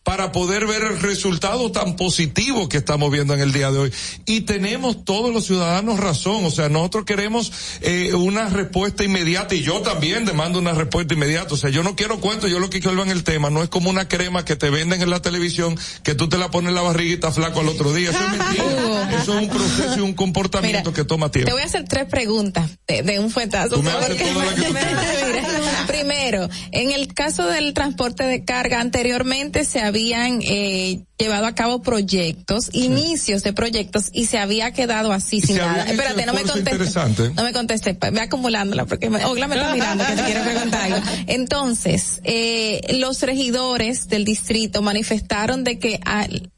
[0.07, 3.93] para poder ver el resultado tan positivo que estamos viendo en el día de hoy.
[4.25, 7.51] Y tenemos todos los ciudadanos razón, o sea, nosotros queremos
[7.81, 11.97] eh, una respuesta inmediata y yo también demando una respuesta inmediata, o sea, yo no
[11.97, 14.55] quiero cuentos, yo lo que quiero en el tema, no es como una crema que
[14.55, 17.35] te venden en la televisión, que tú te la pones en la barriga y estás
[17.35, 21.03] flaco al otro día, eso es mentira, eso es un proceso y un comportamiento que
[21.03, 21.49] toma tiempo.
[21.49, 23.83] Te voy a hacer tres preguntas de, de un fuetazo.
[25.89, 31.81] Primero, en el caso del transporte de carga, anteriormente se habían eh, llevado a cabo
[31.81, 35.85] proyectos, inicios de proyectos, y se había quedado así sin nada.
[35.85, 37.35] Espérate, no me contestes.
[37.35, 40.93] No me contestes, ve acumulándola, porque me, Ogla me está mirando que te quiero preguntar
[40.93, 41.07] algo.
[41.27, 45.99] Entonces, eh, los regidores del distrito manifestaron de que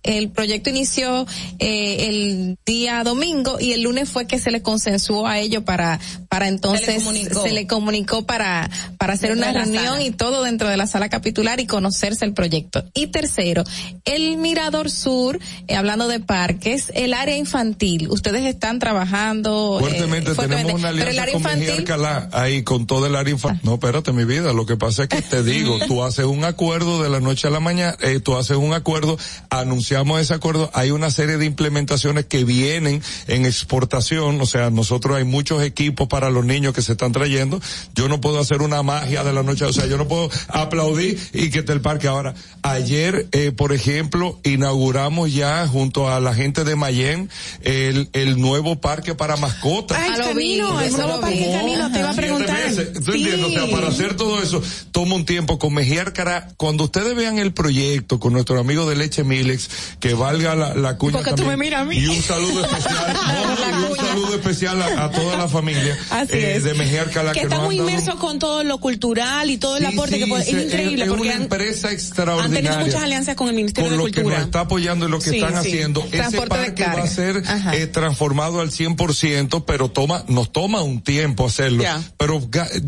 [0.03, 1.25] el proyecto inició
[1.61, 6.01] eh, el día domingo y el lunes fue que se le consensuó a ellos para,
[6.29, 7.43] para entonces comunicó.
[7.43, 10.03] se le comunicó para, para hacer Dentro una reunión sala.
[10.03, 12.85] y todo dentro de la sala capitular y conocerse el proyecto.
[12.95, 13.65] Y tercero,
[14.05, 20.35] el Mirador Sur, eh, hablando de parques, el área infantil, ustedes están trabajando eh, Fuertemente,
[20.35, 23.61] tenemos una pero el alianza área con infantil, Alcalá, ahí con todo el área infantil.
[23.65, 27.03] No, espérate mi vida, lo que pasa es que te digo, tú haces un acuerdo
[27.03, 29.19] de la noche a la mañana, eh, tú haces un acuerdo,
[29.51, 35.17] anunciamos ese acuerdo, hay una serie de implementaciones que vienen en exportación, o sea, nosotros
[35.17, 37.61] hay muchos equipos para los niños que se están trayendo,
[37.95, 41.19] yo no puedo hacer una magia de la noche, o sea, yo no puedo aplaudir
[41.33, 42.35] y que esté el parque ahora.
[42.63, 47.31] Ayer, eh, por ejemplo, inauguramos ya junto a la gente de Mayen
[47.63, 49.99] el, el nuevo parque para mascotas.
[50.01, 52.57] Ay, camino, el nuevo parque camino, te iba a Siete preguntar.
[52.69, 52.93] meses.
[52.93, 53.19] ¿Tú Sí.
[53.25, 53.47] entiendes?
[53.47, 54.63] O sea, para hacer todo eso
[54.93, 55.59] toma un tiempo.
[55.59, 59.69] Con Mejía Alcará, cuando ustedes vean el proyecto con nuestro amigo de Leche Milex,
[60.01, 61.59] que valga la, la cuña Porque tú también.
[61.59, 61.97] me miras a mí.
[61.97, 63.57] Y un saludo especial, no, y un
[63.97, 66.65] saludo especial a, a toda la familia Así eh, es.
[66.65, 67.33] de Mejía Alcalá.
[67.33, 69.93] que nos está han muy dado- inmerso con todo lo cultural y todo el Sí,
[69.95, 72.71] aporte sí, que puede, es se- increíble es porque una han, empresa han extraordinaria.
[72.71, 74.37] tenido muchas alianzas con el Ministerio con de lo que Cultura.
[74.39, 76.01] nos está apoyando y lo que Sí, están haciendo.
[76.01, 77.43] Ese Transporte de parque va a ser
[77.73, 81.83] eh, transformado al 100%, pero toma, nos toma un tiempo hacerlo.
[81.83, 82.03] Ya.
[82.17, 82.41] Pero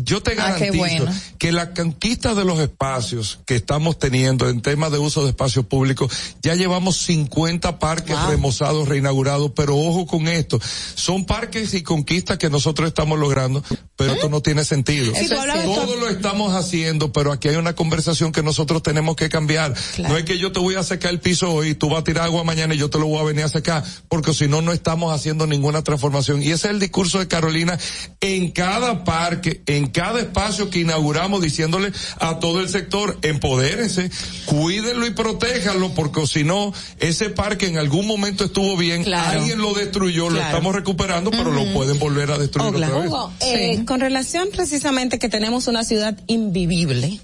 [0.03, 1.05] yo te Ah, garantizo bueno.
[1.37, 5.65] que la conquista de los espacios que estamos teniendo en temas de uso de espacios
[5.65, 10.59] públicos, ya llevamos 50 parques remozados, reinaugurados, pero ojo con esto,
[10.95, 13.63] son son parques y conquistas que nosotros estamos logrando,
[13.95, 15.13] pero esto no tiene sentido.
[15.15, 19.73] Sí, Todo lo estamos haciendo, pero aquí hay una conversación que nosotros tenemos que cambiar.
[19.99, 22.25] No es que yo te voy a secar el piso hoy, tú vas a tirar
[22.25, 24.71] agua mañana y yo te lo voy a venir a secar, porque si no, no
[24.71, 26.41] estamos haciendo ninguna transformación.
[26.41, 27.77] Y ese es el discurso de Carolina
[28.21, 34.09] en cada parque, en cada espacio que inauguramos, diciéndole a todo el sector, empodérense,
[34.45, 39.39] cuídenlo y protéjanlo, porque si no, ese parque en algún momento estuvo bien, Claro.
[39.39, 43.07] alguien lo destruyó, lo estamos recuperando, pero lo pueden volver a destruir otra vez.
[43.07, 47.19] Hugo, eh, con relación precisamente que tenemos una ciudad invivible,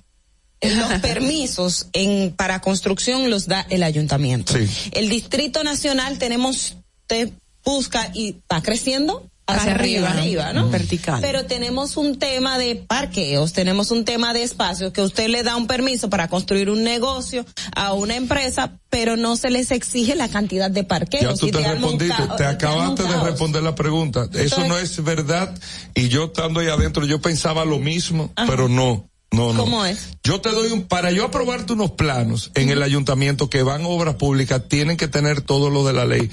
[0.59, 4.53] eh, los permisos en para construcción los da el ayuntamiento.
[4.91, 7.33] El Distrito Nacional tenemos te
[7.63, 10.69] busca y va creciendo hacia, arriba, arriba, ¿no?
[10.69, 11.21] Vertical.
[11.21, 15.55] Pero tenemos un tema de parqueos, tenemos un tema de espacios que usted le da
[15.55, 17.45] un permiso para construir un negocio
[17.75, 21.23] a una empresa, pero no se les exige la cantidad de parqueos.
[21.23, 24.27] Ya tú y te respondiste, te acabaste de responder la pregunta.
[24.33, 25.57] Eso no es verdad
[25.95, 28.47] y yo estando ahí adentro yo pensaba lo mismo, Ajá.
[28.49, 29.09] pero no.
[29.29, 29.65] No, no.
[29.65, 30.17] ¿Cómo es?
[30.23, 33.87] Yo te doy un, para yo aprobarte unos planos en el ayuntamiento que van a
[33.87, 36.31] obras públicas, tienen que tener todo lo de la ley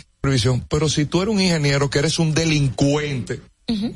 [0.68, 3.40] Pero si tú eres un ingeniero que eres un delincuente,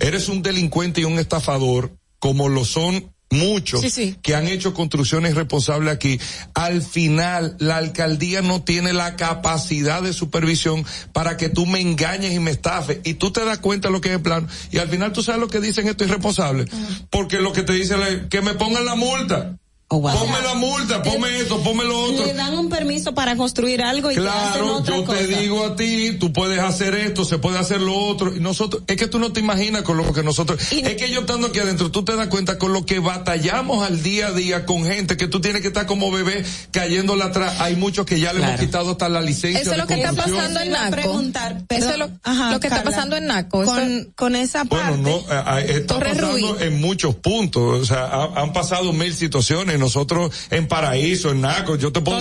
[0.00, 4.16] eres un delincuente y un estafador, como lo son muchos Sí, sí.
[4.22, 6.18] que han hecho construcciones responsables aquí,
[6.54, 12.32] al final la alcaldía no tiene la capacidad de supervisión para que tú me engañes
[12.32, 14.78] y me estafes y tú te das cuenta de lo que es el plano y
[14.78, 16.64] al final tú sabes lo que dicen esto irresponsable
[17.10, 19.58] porque lo que te dicen es que me pongan la multa
[19.88, 24.10] ponme la multa ponme esto ponme lo otro Le dan un permiso para construir algo
[24.10, 25.18] y te hacen Claro, otra yo cosa.
[25.18, 28.82] te digo a ti, tú puedes hacer esto, se puede hacer lo otro, y nosotros,
[28.86, 31.58] es que tú no te imaginas con lo que nosotros, es que yo estando aquí
[31.60, 35.16] adentro, tú te das cuenta con lo que batallamos al día a día con gente
[35.16, 38.50] que tú tienes que estar como bebé cayéndole atrás, hay muchos que ya le hemos
[38.50, 38.66] Claro.
[38.66, 40.90] quitado hasta la licencia Eso es lo que está pasando en Naco.
[40.92, 43.62] preguntar, Eso es lo, Ajá, lo que está pasando en Naco.
[43.62, 44.96] Eso- Con, con esa parte.
[45.00, 46.62] Bueno, no, eh, eh, está Torre pasando Ruiz.
[46.62, 51.76] en muchos puntos, o sea, ha- han pasado mil situaciones, nosotros en Paraíso, en Naco,
[51.76, 52.18] yo te puedo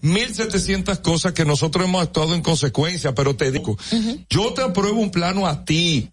[0.00, 3.76] mil setecientas cosas que nosotros hemos actuado en consecuencia, pero te digo,
[4.30, 6.10] yo te apruebo un plano a ti.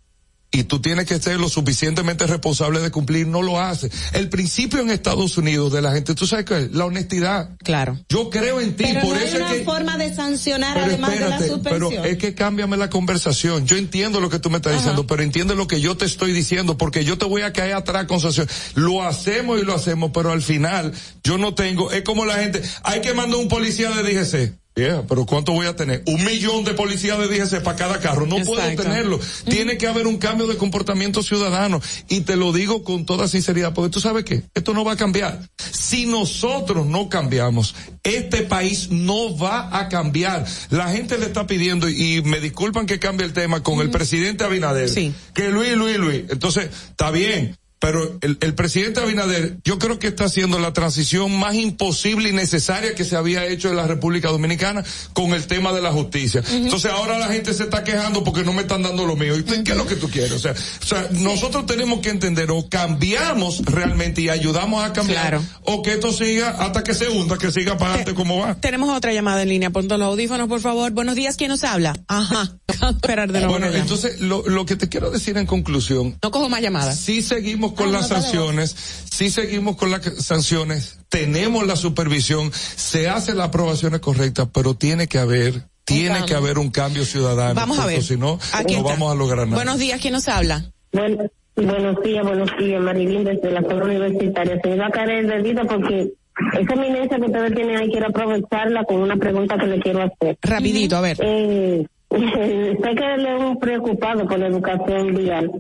[0.53, 3.89] Y tú tienes que ser lo suficientemente responsable de cumplir, no lo haces.
[4.11, 6.57] El principio en Estados Unidos de la gente, ¿tú sabes qué?
[6.63, 6.71] es?
[6.73, 7.51] La honestidad.
[7.63, 7.97] Claro.
[8.09, 9.63] Yo creo en ti, Pero por no hay eso es una que...
[9.63, 11.89] forma de sancionar Pero además de la suspensión.
[11.91, 13.65] pero es que cámbiame la conversación.
[13.65, 16.33] Yo entiendo lo que tú me estás diciendo, pero entiende lo que yo te estoy
[16.33, 18.47] diciendo, porque yo te voy a caer atrás con sanción.
[18.75, 20.91] Lo hacemos y lo hacemos, pero al final
[21.23, 24.60] yo no tengo, es como la gente, hay que mandar un policía de DGC.
[24.73, 26.01] Yeah, pero ¿cuánto voy a tener?
[26.05, 28.25] Un millón de policías de DGC para cada carro.
[28.25, 29.19] No puedo tenerlo.
[29.49, 31.81] Tiene que haber un cambio de comportamiento ciudadano.
[32.07, 34.97] Y te lo digo con toda sinceridad, porque tú sabes qué, esto no va a
[34.97, 35.41] cambiar.
[35.57, 40.45] Si nosotros no cambiamos, este país no va a cambiar.
[40.69, 43.91] La gente le está pidiendo, y, y me disculpan que cambie el tema, con el
[43.91, 44.87] presidente Abinader.
[44.87, 45.13] Sí.
[45.33, 46.23] Que Luis, Luis, Luis.
[46.29, 47.57] Entonces, está bien.
[47.81, 52.31] Pero el, el presidente Abinader, yo creo que está haciendo la transición más imposible y
[52.31, 54.83] necesaria que se había hecho en la República Dominicana
[55.13, 56.43] con el tema de la justicia.
[56.51, 59.35] Entonces ahora la gente se está quejando porque no me están dando lo mío.
[59.35, 60.31] ¿Y tú, qué es lo que tú quieres?
[60.33, 65.11] O sea, o sea nosotros tenemos que entender o cambiamos realmente y ayudamos a cambiar
[65.11, 65.43] Claro.
[65.63, 68.55] o que esto siga hasta que se hunda, que siga para adelante como va.
[68.55, 69.71] Tenemos otra llamada en línea.
[69.71, 70.91] Ponte los audífonos, por favor.
[70.91, 71.97] Buenos días, ¿quién nos habla?
[72.07, 72.57] Ajá.
[72.91, 73.53] Esperar de nuevo.
[73.53, 76.99] Bueno, no, entonces lo, lo que te quiero decir en conclusión no cojo más llamadas.
[76.99, 78.75] Sí seguimos con las sanciones,
[79.11, 85.07] sí seguimos con las sanciones, tenemos la supervisión, se hacen las aprobaciones correctas, pero tiene
[85.07, 87.55] que haber, tiene que haber un cambio ciudadano.
[87.55, 88.03] Vamos a porque ver.
[88.03, 88.91] Si no, Aquí no está.
[88.91, 89.55] vamos a lograr nada.
[89.55, 90.65] Buenos días, ¿quién nos habla?
[90.93, 91.23] Bueno,
[91.55, 94.59] buenos días, buenos días, Marilín, desde la zona universitaria.
[94.61, 96.13] Se me va a caer de vida porque
[96.59, 100.37] esa eminencia que ustedes tienen ahí quiero aprovecharla con una pregunta que le quiero hacer.
[100.41, 101.17] Rapidito, a ver.
[101.21, 105.51] Eh, sé que es un preocupado por la educación vial,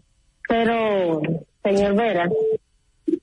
[0.47, 1.21] pero,
[1.63, 2.29] señor Vera,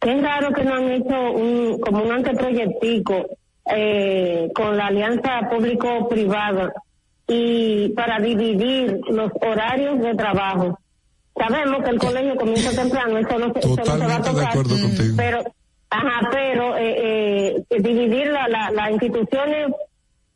[0.01, 3.27] qué raro que no han hecho un, como un anteproyectico
[3.75, 6.73] eh, con la alianza público-privada
[7.27, 10.79] y para dividir los horarios de trabajo.
[11.37, 14.31] Sabemos que el colegio comienza temprano, eso no, se- eso no se va a de
[14.31, 14.49] tocar.
[14.49, 15.15] acuerdo contigo.
[15.17, 15.43] Pero,
[15.91, 19.69] ajá, pero eh, eh, dividir la, la, las instituciones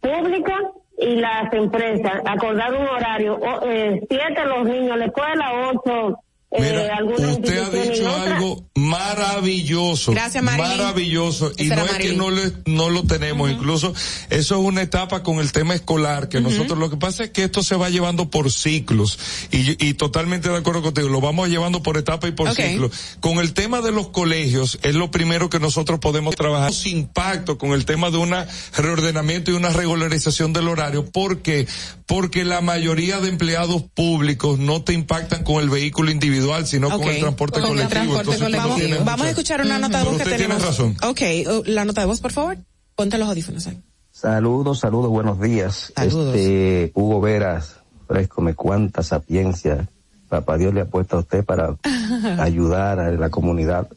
[0.01, 0.61] públicas
[0.99, 6.19] y las empresas, acordar un horario, o, eh, siete los niños la escuela, ocho
[6.55, 10.13] eh, alguna Usted ha dicho algo maravilloso.
[10.13, 10.77] Gracias, Marilyn.
[10.79, 11.53] Maravilloso.
[11.57, 13.51] Y no es que no, le- no lo tenemos.
[13.51, 13.95] Incluso
[14.31, 17.45] eso es una etapa con el tema escolar que nosotros, lo que pasa es que
[17.45, 19.19] esto se va llevando por ciclos.
[19.51, 22.57] Y, y totalmente de acuerdo contigo, lo vamos llevando por etapa y por Ok.
[22.57, 22.91] ciclo.
[23.21, 26.73] Con el tema de los colegios, es lo primero que nosotros podemos trabajar.
[26.73, 28.47] Sin impacto con el tema de una
[28.77, 31.07] reordenamiento y una regularización del horario.
[31.07, 31.67] ¿Por qué?
[32.07, 37.03] Porque la mayoría de empleados públicos no te impactan con el vehículo individual, sino Ok.
[37.03, 37.91] con el transporte Con el colectivo.
[37.91, 38.77] transporte Entonces, no colectivo.
[38.89, 40.63] tienes Vamos a escuchar una nota de voz Pero que tenemos.
[40.65, 40.97] razón.
[41.03, 42.59] Ok, uh, la nota de voz, por favor.
[42.95, 43.81] Ponte los audífonos ahí.
[44.11, 45.93] Saludos, saludos, buenos días.
[45.97, 46.35] Saludos.
[46.37, 49.89] Este, Hugo Veras, frescome cuánta sapiencia
[50.29, 51.77] papá Dios le ha puesto a usted para
[52.39, 53.89] ayudar a la comunidad,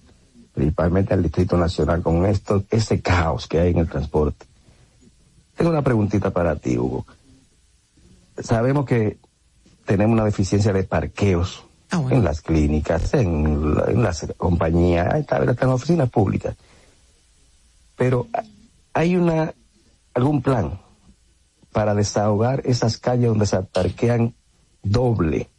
[0.54, 4.46] principalmente al Distrito Nacional, con esto, ese caos que hay en el transporte.
[5.56, 7.06] Tengo una preguntita para ti, Hugo.
[8.44, 9.18] Sabemos que
[9.86, 16.56] tenemos una deficiencia de parqueos en las clínicas, en, en las compañías, en oficinas públicas.
[17.96, 18.28] Pero
[18.94, 19.54] hay una
[20.14, 20.80] algún plan
[21.72, 24.34] para desahogar esas calles donde se parquean
[24.82, 25.50] doble.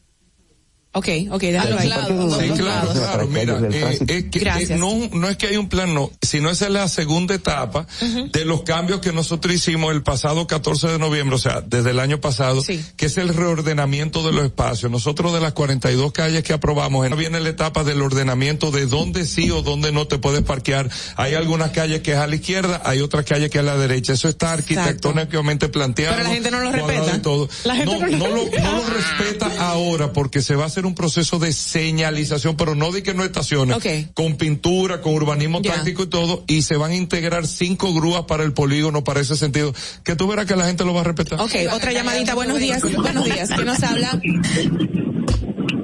[0.97, 1.91] Ok, ok, déjalo ahí.
[1.91, 4.71] Sí, claro, claro, mira, eh, es que, Gracias.
[4.71, 7.87] eh, no, no es que hay un plan, no, sino esa es la segunda etapa
[8.33, 12.01] de los cambios que nosotros hicimos el pasado 14 de noviembre, o sea, desde el
[12.01, 12.63] año pasado,
[12.97, 14.91] que es el reordenamiento de los espacios.
[14.91, 19.51] Nosotros de las 42 calles que aprobamos, viene la etapa del ordenamiento de dónde sí
[19.51, 20.89] o dónde no te puedes parquear.
[21.17, 23.77] Hay algunas calles que es a la izquierda, hay otras calles que es a la
[23.77, 24.15] derecha.
[24.15, 26.17] Eso está arquitectónicamente planteado.
[26.17, 27.17] Pero la gente no lo respeta.
[27.17, 27.51] y todo.
[27.65, 28.71] La gente no, no lo no lo, respeta.
[28.71, 32.93] no lo respeta ahora porque se va a hacer un proceso de señalización, pero no
[32.93, 33.77] de que no estaciones,
[34.15, 35.75] con pintura, con urbanismo Ya.
[35.75, 39.37] táctico y todo, y se van a integrar cinco grúas para el polígono para ese
[39.37, 39.75] sentido,
[40.05, 41.41] que tú verás que la gente lo va a respetar.
[41.41, 42.35] Ok, otra llamadita.
[42.35, 42.83] Buenos días.
[42.83, 43.51] Buenos días.
[43.51, 44.21] ¿Quién nos habla?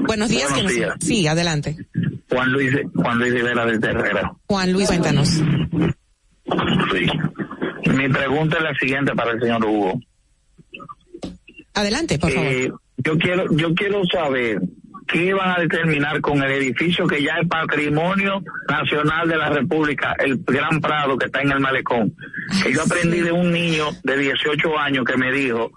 [0.07, 0.51] Buenos días.
[0.51, 0.95] Buenos ¿quién nos- días.
[1.01, 1.77] Sí, adelante.
[2.31, 4.33] Juan Luis, Juan Luis Rivera de Herrera.
[4.47, 5.29] Juan Luis, cuéntanos.
[5.29, 5.41] Sí.
[7.91, 10.01] Mi pregunta es la siguiente para el señor Hugo.
[11.75, 12.47] Adelante, por favor.
[12.53, 14.61] Eh, yo quiero, yo quiero saber
[15.07, 20.15] qué van a determinar con el edificio que ya es patrimonio nacional de la República,
[20.19, 22.15] el Gran Prado que está en el malecón.
[22.63, 25.71] Que yo aprendí de un niño de 18 años que me dijo,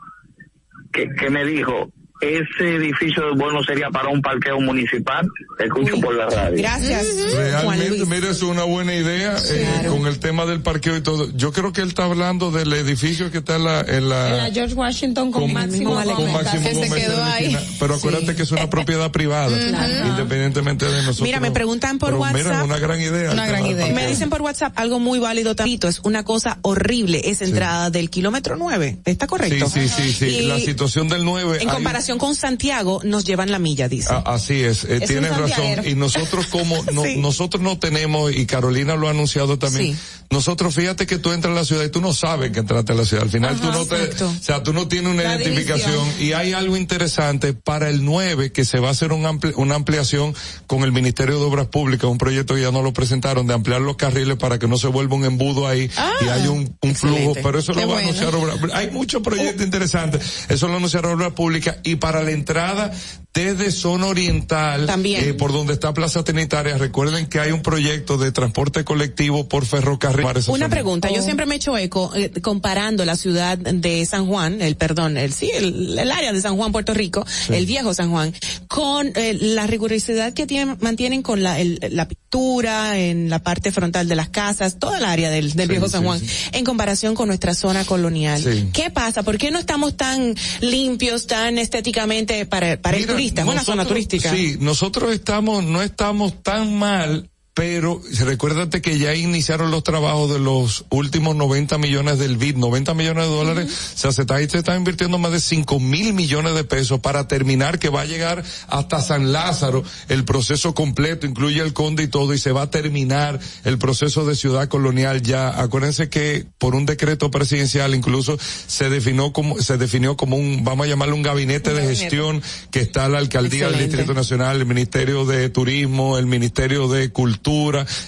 [0.92, 5.28] que, que me dijo, ese edificio bueno sería para un parqueo municipal.
[5.60, 6.58] Escucho por la radio.
[6.58, 7.06] Gracias.
[7.36, 11.30] Realmente, mire, es una buena idea eh, con el tema del parqueo y todo.
[11.36, 14.38] Yo creo que él está hablando del edificio que está en la, en la, En
[14.38, 16.06] la George Washington con, Máximo con.
[16.06, 17.44] Máximo que se Gómez quedó la ahí.
[17.54, 17.62] esquina.
[17.80, 20.08] Pero acuérdate que es una propiedad privada, Claro.
[20.08, 21.22] independientemente de nosotros.
[21.22, 22.36] Mira, me preguntan por Pero WhatsApp.
[22.46, 23.32] Mira, una gran idea.
[23.32, 25.88] el tema del Me dicen por WhatsApp algo muy válido, Tapito.
[25.88, 27.22] Es una cosa horrible.
[27.26, 29.00] Esa entrada del kilómetro 9.
[29.06, 29.68] ¿Está correcto?
[29.70, 30.26] Sí, sí, sí, sí.
[30.26, 31.58] Y La situación del 9.
[31.62, 34.14] En hay- comparación con Santiago, nos llevan la milla, dice.
[34.14, 35.86] A- Así es, eh, Es tienes razón.
[35.86, 37.18] Y nosotros como, no- Sí.
[37.18, 39.98] nosotros no tenemos, y Carolina lo ha anunciado también,
[40.30, 42.96] nosotros fíjate que tú entras a la ciudad y tú no sabes que entraste a
[42.96, 43.24] la ciudad.
[43.24, 45.92] Al final tú no te, o sea, tú no tienes una La identificación.
[46.06, 46.28] división.
[46.28, 49.76] Y hay algo interesante para el 9 que se va a hacer un ampli- una
[49.76, 50.34] ampliación
[50.68, 53.82] con el Ministerio de Obras Públicas, un proyecto que ya no lo presentaron de ampliar
[53.82, 55.90] los carriles para que no se vuelva un embudo ahí
[56.22, 57.34] y haya un, un flujo.
[57.42, 58.10] Pero eso Qué lo va bueno.
[58.10, 60.22] a anunciar Obras Hay muchos proyectos interesantes.
[60.50, 62.92] Eso lo anunciaron Obras Públicas y para la entrada
[63.36, 68.32] desde zona oriental, eh, por donde está Plaza Trinitaria, recuerden que hay un proyecto de
[68.32, 70.26] transporte colectivo por ferrocarril.
[70.26, 70.70] Una zona.
[70.70, 74.78] pregunta, yo siempre me he hecho eco eh, comparando la ciudad de San Juan, el
[74.78, 78.34] perdón, el sí, el, el área de San Juan, Puerto Rico, el viejo San Juan,
[78.70, 83.74] con eh, la rigurosidad que tienen, mantienen con la, el- la pintura en la parte
[83.74, 86.22] frontal de las casas, toda el área del, del Sí, viejo San sí, Juan,
[86.54, 88.42] en comparación con nuestra zona colonial.
[88.42, 88.70] Sí.
[88.72, 89.24] ¿Qué pasa?
[89.24, 93.42] ¿Por qué no estamos tan limpios, tan estéticamente para, para el Mira, turista?
[93.42, 94.34] Es una zona turística.
[94.34, 100.40] Sí, nosotros estamos, no estamos tan mal, pero recuérdate que ya iniciaron los trabajos de
[100.40, 104.58] los últimos 90 millones del BID, 90 millones de dólares, o sea, se está, se
[104.58, 108.44] está invirtiendo más de 5 mil millones de pesos para terminar, que va a llegar
[108.68, 112.70] hasta San Lázaro, el proceso completo, incluye el conde y todo, y se va a
[112.70, 115.62] terminar el proceso de ciudad colonial ya.
[115.62, 120.88] Acuérdense que por un decreto presidencial incluso se definió como, se definió como un, vamos
[120.88, 123.86] a llamarlo un gabinete de gestión que está la alcaldía del.
[123.86, 127.45] Distrito Nacional, el Ministerio de Turismo, el Ministerio de Cultura,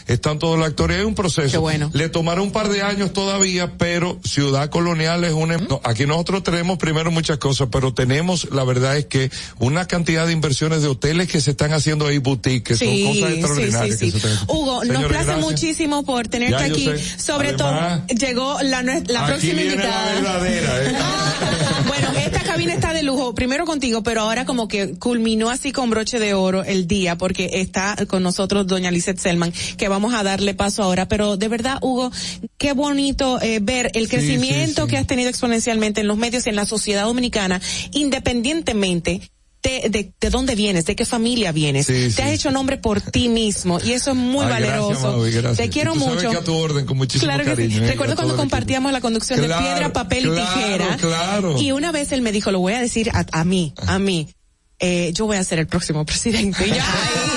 [0.07, 0.98] están todos los actores.
[0.98, 1.64] Hay un proceso.
[1.93, 5.57] Le tomará un par de años todavía, pero Ciudad Colonial es una...
[5.57, 10.25] no, aquí nosotros tenemos primero muchas cosas, pero tenemos, la verdad es que una cantidad
[10.25, 13.35] de inversiones de hoteles que se están haciendo ahí boutique, que Sí, son cosas sí,
[13.40, 13.99] extraordinarias.
[13.99, 14.19] sí, que sí.
[14.19, 15.45] se están- Hugo, nos Señores, place gracias.
[15.45, 16.90] muchísimo por tenerte Ya, aquí.
[17.17, 20.14] Sobre Además, todo, llegó la, la próxima invitada.
[20.16, 20.95] la verdadera, ¿eh?
[21.88, 25.90] Bueno, esta cabina está de lujo, primero contigo, pero ahora como que culminó así con
[25.90, 30.23] broche de oro el día, porque está con nosotros doña Lizeth Selman, que vamos a
[30.23, 32.11] darle paso ahora, pero de verdad, Hugo,
[32.57, 36.56] qué bonito eh, ver el crecimiento que has tenido exponencialmente en los medios y en
[36.56, 37.59] la sociedad dominicana,
[37.91, 39.30] independientemente
[39.64, 41.88] de, de, dónde vienes, de qué familia vienes.
[41.88, 45.25] te has hecho nombre por ti mismo y eso es muy valeroso.
[45.57, 46.30] te quiero mucho.
[46.30, 47.83] Que a tu orden, con muchísimo claro cariño.
[47.83, 47.88] ¿eh?
[47.88, 50.97] Recuerdo cuando compartíamos la conducción de piedra, papel y tijera.
[51.59, 54.30] Y una vez él me dijo, lo voy a decir a, a mí, a mí.
[54.80, 56.67] Eh, yo voy a ser el próximo presidente.
[56.67, 56.77] nos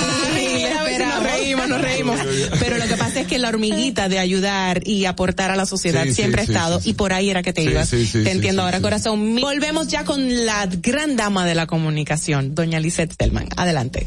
[3.20, 6.94] es que la hormiguita de ayudar y aportar a la sociedad siempre ha estado y
[6.94, 7.90] por ahí era que te ibas.
[7.90, 9.36] te entiendo ahora, corazón.
[9.36, 13.49] Volvemos ya con la gran dama de la comunicación, doña Lisette Selman.
[13.57, 14.07] Adelante.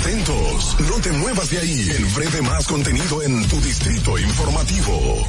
[0.00, 1.90] Atentos, no te muevas de ahí.
[1.96, 5.26] El breve más contenido en tu distrito informativo.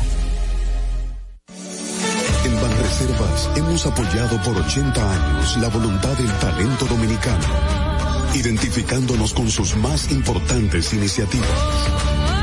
[2.45, 7.89] En Banreservas hemos apoyado por 80 años la voluntad del talento dominicano
[8.35, 11.47] identificándonos con sus más importantes iniciativas,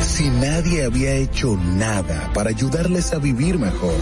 [0.00, 4.00] Si nadie había hecho nada para ayudarles a vivir mejor,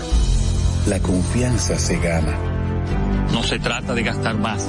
[0.87, 2.39] la confianza se gana.
[3.33, 4.69] No se trata de gastar más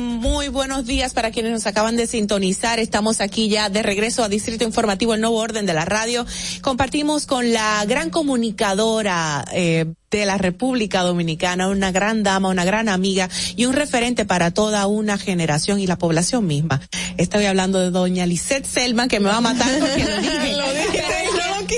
[0.51, 2.79] buenos días para quienes nos acaban de sintonizar.
[2.79, 6.25] Estamos aquí ya de regreso a Distrito Informativo, el nuevo orden de la radio.
[6.61, 12.89] Compartimos con la gran comunicadora eh, de la República Dominicana, una gran dama, una gran
[12.89, 16.81] amiga y un referente para toda una generación y la población misma.
[17.17, 20.51] Estoy hablando de doña Lisette Selman, que me va a matar porque lo dije.
[20.57, 21.01] lo dije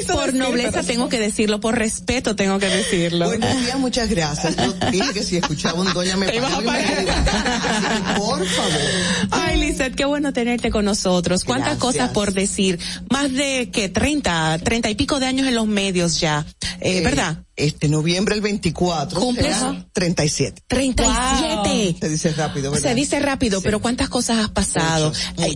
[0.01, 3.25] por nobleza tengo que decirlo, por respeto tengo que decirlo.
[3.25, 4.55] Buenos días, muchas gracias.
[4.55, 6.61] Yo dije que si escuchaba un doña me, iba a
[8.17, 8.72] Por favor.
[9.32, 11.43] Ay, Lizeth, qué bueno tenerte con nosotros.
[11.43, 12.80] Cuántas cosas por decir.
[13.09, 16.45] Más de que 30, 30 y pico de años en los medios ya,
[16.80, 17.43] eh, ¿verdad?
[17.56, 19.56] Este noviembre el 24 ¿Cumples?
[19.56, 20.64] será 37.
[20.67, 21.98] 37.
[21.99, 22.90] Se dice rápido, ¿verdad?
[22.90, 25.11] Se dice rápido, pero ¿cuántas cosas has pasado?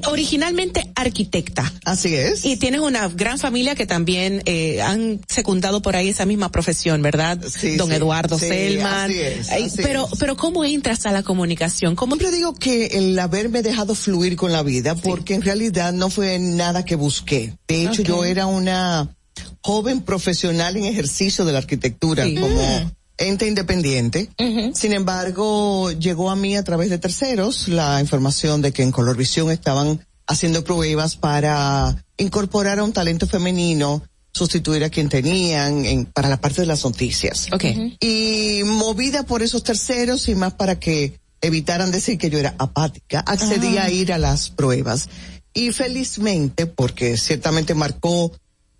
[0.07, 1.71] Originalmente arquitecta.
[1.85, 2.45] Así es.
[2.45, 7.01] Y tienes una gran familia que también eh, han secundado por ahí esa misma profesión,
[7.01, 7.37] ¿verdad?
[7.37, 7.77] Don sí.
[7.95, 9.09] Eduardo Sí, Selman.
[9.09, 10.19] así es, así pero, es.
[10.19, 11.95] pero ¿cómo entras a la comunicación?
[11.95, 16.09] ¿Cómo Siempre digo que el haberme dejado fluir con la vida, porque en realidad no
[16.09, 17.53] fue nada que busqué.
[17.67, 19.16] De hecho, yo era una
[19.61, 22.35] joven profesional en ejercicio de la arquitectura Sí.
[22.35, 22.91] como Mm.
[23.17, 24.29] ente independiente.
[24.75, 29.49] Sin embargo, llegó a mí a través de terceros la información de que en Colorvisión
[29.51, 36.29] estaban haciendo pruebas para incorporar a un talento femenino, sustituir a quien tenían en, para
[36.29, 37.47] la parte de las noticias.
[37.51, 37.97] Okay.
[37.99, 43.21] Y movida por esos terceros y más para que evitaran decir que yo era apática,
[43.21, 43.85] accedí Ah.
[43.85, 45.09] a ir a las pruebas.
[45.53, 48.31] Y felizmente, porque ciertamente marcó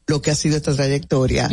[0.08, 1.50] lo que ha sido esta trayectoria,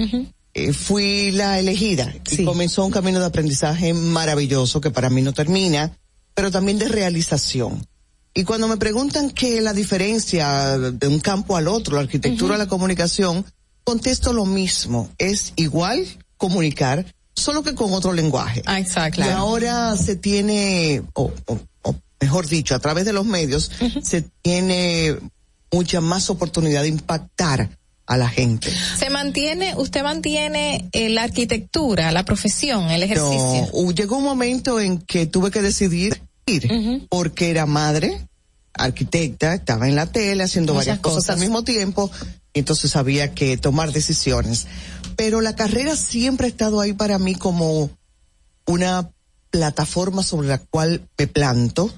[0.54, 5.32] eh, fui la elegida y comenzó un camino de aprendizaje maravilloso que para mí no
[5.32, 5.96] termina,
[6.34, 7.86] pero también de realización.
[8.32, 12.54] Y cuando me preguntan qué es la diferencia de un campo al otro, la arquitectura
[12.56, 13.44] a la comunicación,
[13.84, 15.08] contesto lo mismo.
[15.18, 16.04] Es igual
[16.36, 18.62] comunicar, solo que con otro lenguaje.
[18.66, 19.20] Ah, exacto.
[19.20, 23.70] Y ahora se tiene, o, o- o mejor dicho, a través de los medios,
[24.02, 25.16] se tiene
[25.72, 28.70] mucha más oportunidad de impactar a la gente.
[28.98, 33.68] Se mantiene, usted mantiene eh, la arquitectura, la profesión, el ejercicio.
[33.72, 38.28] No, llegó un momento en que tuve que decidir ir, porque era madre,
[38.74, 41.34] arquitecta, estaba en la tele haciendo Muchas varias cosas, cosas.
[41.36, 42.10] al mismo tiempo,
[42.52, 44.66] y entonces había que tomar decisiones.
[45.16, 47.90] Pero la carrera siempre ha estado ahí para mí como
[48.66, 49.10] una
[49.50, 51.92] plataforma sobre la cual me planto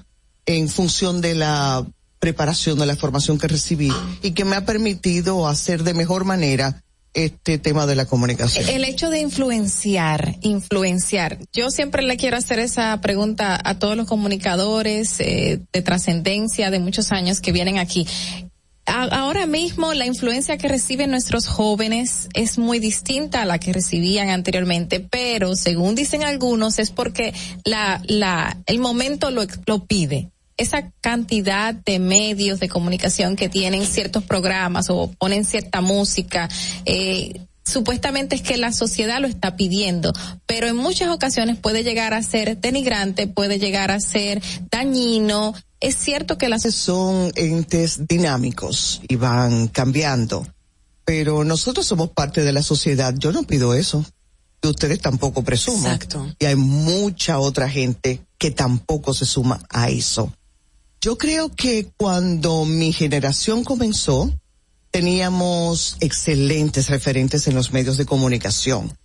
[0.45, 1.85] en función de la
[2.19, 6.83] preparación de la formación que recibí y que me ha permitido hacer de mejor manera
[7.13, 8.69] este tema de la comunicación.
[8.69, 11.39] El hecho de influenciar, influenciar.
[11.51, 16.79] Yo siempre le quiero hacer esa pregunta a todos los comunicadores eh, de trascendencia de
[16.79, 18.05] muchos años que vienen aquí.
[18.85, 24.29] Ahora mismo la influencia que reciben nuestros jóvenes es muy distinta a la que recibían
[24.29, 27.33] anteriormente, pero según dicen algunos es porque
[27.65, 28.01] la,
[28.65, 30.31] el momento lo pide.
[30.57, 36.49] Esa cantidad de medios de comunicación que tienen ciertos programas o ponen cierta música,
[36.85, 40.13] eh, supuestamente es que la sociedad lo está pidiendo,
[40.45, 45.53] pero en muchas ocasiones puede llegar a ser denigrante, puede llegar a ser dañino.
[45.79, 50.47] Es cierto que las son entes dinámicos y van cambiando,
[51.05, 53.13] pero nosotros somos parte de la sociedad.
[53.17, 54.03] Yo no pido eso.
[54.63, 55.93] Y ustedes tampoco presuman.
[55.93, 56.35] Exacto.
[56.39, 60.33] Y hay mucha otra gente que tampoco se suma a eso.
[61.01, 64.33] Yo creo que cuando mi generación comenzó,
[64.91, 68.97] teníamos excelentes referentes en los medios de comunicación.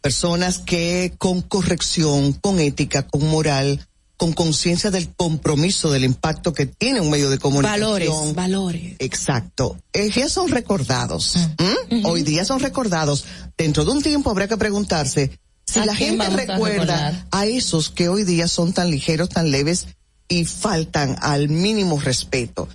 [0.00, 6.66] Personas que con corrección, con ética, con moral, con conciencia del compromiso, del impacto que
[6.66, 7.80] tiene un medio de comunicación.
[7.80, 8.96] Valores, valores.
[8.98, 9.78] Exacto.
[9.92, 11.36] Eh, ya son recordados.
[11.58, 12.04] ¿m?
[12.04, 13.24] Hoy día son recordados.
[13.56, 17.90] Dentro de un tiempo habrá que preguntarse si ¿A la gente a recuerda a esos
[17.90, 19.86] que hoy día son tan ligeros, tan leves
[20.28, 22.68] y faltan al mínimo respeto.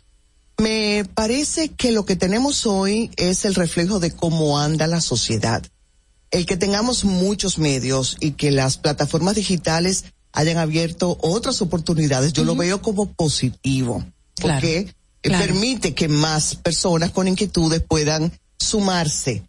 [0.58, 5.64] Me parece que lo que tenemos hoy es el reflejo de cómo anda la sociedad.
[6.32, 12.44] El que tengamos muchos medios y que las plataformas digitales hayan abierto otras oportunidades, yo
[12.44, 14.04] lo veo como positivo,
[14.36, 15.46] Claro, porque eh, claro.
[15.46, 19.44] permite que más personas con inquietudes puedan sumarse.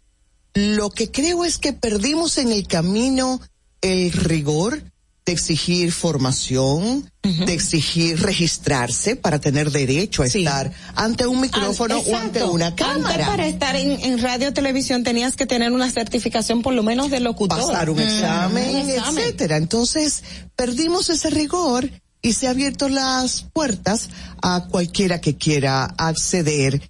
[0.53, 3.41] Lo que creo es que perdimos en el camino
[3.81, 4.83] el rigor
[5.25, 12.15] de exigir formación, de exigir registrarse para tener derecho a estar ante un micrófono o
[12.15, 13.25] ante una Antes cámara.
[13.25, 17.21] para estar en, en radio televisión tenías que tener una certificación por lo menos de
[17.21, 17.57] locutor.
[17.59, 19.23] pasar un Mm, examen, un examen.
[19.23, 19.57] etcétera.
[19.57, 20.23] Entonces,
[20.55, 21.89] perdimos ese rigor
[22.21, 24.09] y se han abierto las puertas
[24.43, 26.87] a cualquiera que quiera acceder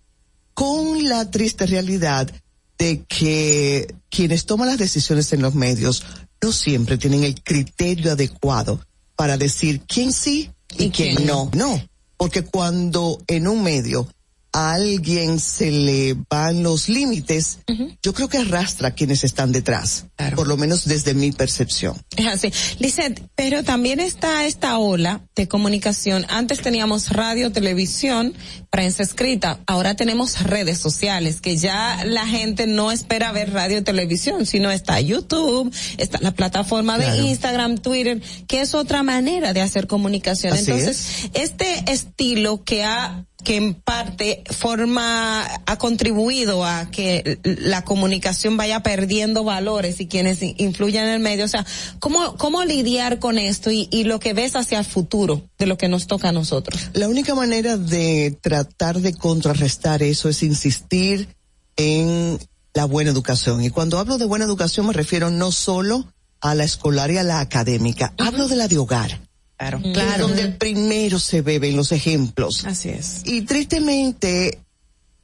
[0.53, 2.29] con la triste realidad
[2.77, 6.03] de que quienes toman las decisiones en los medios
[6.41, 8.79] no siempre tienen el criterio adecuado
[9.15, 11.49] para decir quién sí y, quién, quién no.
[11.53, 11.81] No,
[12.17, 14.07] porque cuando en un medio
[14.55, 17.59] a alguien se le van los límites,
[18.01, 22.01] yo creo que arrastra a quienes están detrás, por lo menos desde mi percepción.
[22.15, 22.53] Es así.
[22.79, 26.25] Lizeth, pero también está esta ola de comunicación.
[26.29, 28.33] Antes teníamos radio, televisión,
[28.69, 29.59] prensa escrita.
[29.67, 35.01] Ahora tenemos redes sociales, que ya la gente no espera ver radio, televisión, sino está
[35.01, 37.23] YouTube, está la plataforma de Claro.
[37.23, 40.53] Instagram, Twitter, que es otra manera de hacer comunicación.
[40.53, 47.85] Así Entonces, este estilo que ha que en parte forma, ha contribuido a que la
[47.85, 51.45] comunicación vaya perdiendo valores y quienes influyen en el medio.
[51.45, 51.65] O sea,
[51.99, 55.77] ¿cómo, cómo lidiar con esto y, y lo que ves hacia el futuro de lo
[55.77, 56.89] que nos toca a nosotros?
[56.91, 61.29] La única manera de tratar de contrarrestar eso es insistir
[61.77, 62.37] en
[62.73, 63.63] la buena educación.
[63.63, 67.23] Y cuando hablo de buena educación me refiero no solo a la escolar y a
[67.23, 69.24] la académica, hablo de la de hogar.
[69.57, 70.27] Claro, claro.
[70.27, 72.65] Donde primero se beben los ejemplos.
[72.65, 73.21] Así es.
[73.25, 74.59] Y tristemente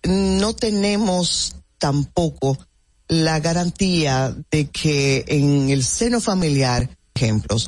[0.04, 2.58] no tenemos tampoco
[3.08, 7.68] la garantía de que en el seno familiar, ejemplos,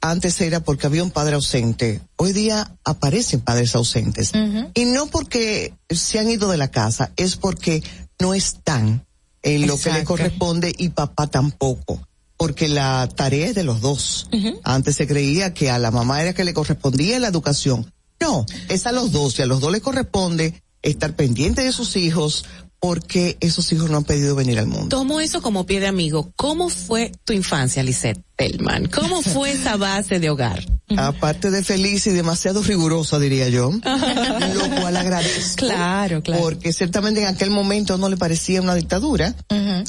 [0.00, 4.32] antes era porque había un padre ausente, hoy día aparecen padres ausentes.
[4.74, 7.82] Y no porque se han ido de la casa, es porque
[8.18, 9.04] no están
[9.42, 12.00] en lo que le corresponde y papá tampoco
[12.38, 14.28] porque la tarea es de los dos.
[14.62, 17.92] Antes se creía que a la mamá era que le correspondía la educación.
[18.20, 21.96] No, es a los dos y a los dos le corresponde estar pendiente de sus
[21.96, 22.44] hijos
[22.80, 24.88] porque esos hijos no han pedido venir al mundo.
[24.88, 26.32] Tomo eso como pie de amigo.
[26.36, 28.86] ¿Cómo fue tu infancia, Lisette Pellman?
[28.86, 30.64] ¿Cómo fue esa base de hogar?
[30.96, 33.70] Aparte de feliz y demasiado rigurosa, diría yo,
[34.54, 35.66] lo cual agradezco.
[35.66, 36.42] Claro, claro.
[36.42, 39.34] Porque ciertamente en aquel momento no le parecía una dictadura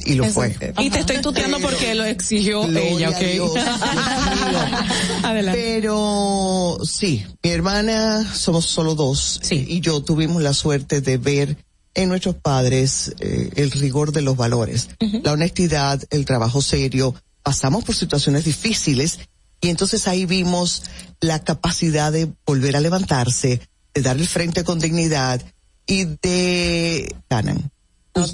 [0.06, 0.56] y lo fue.
[0.80, 3.56] Y te estoy tuteando porque lo exigió ella, ¿ok?
[5.24, 5.62] Adelante.
[5.62, 9.40] Pero sí, mi hermana, somos solo dos.
[9.44, 9.66] Sí.
[9.70, 11.58] Y yo tuvimos la suerte de ver
[12.02, 14.90] en nuestros padres eh, el rigor de los valores,
[15.24, 17.14] la honestidad, el trabajo serio.
[17.44, 19.20] Pasamos por situaciones difíciles
[19.62, 20.84] y entonces ahí vimos
[21.20, 23.62] la capacidad de volver a levantarse,
[23.94, 25.42] de dar el frente con dignidad
[25.88, 27.72] y de ganan.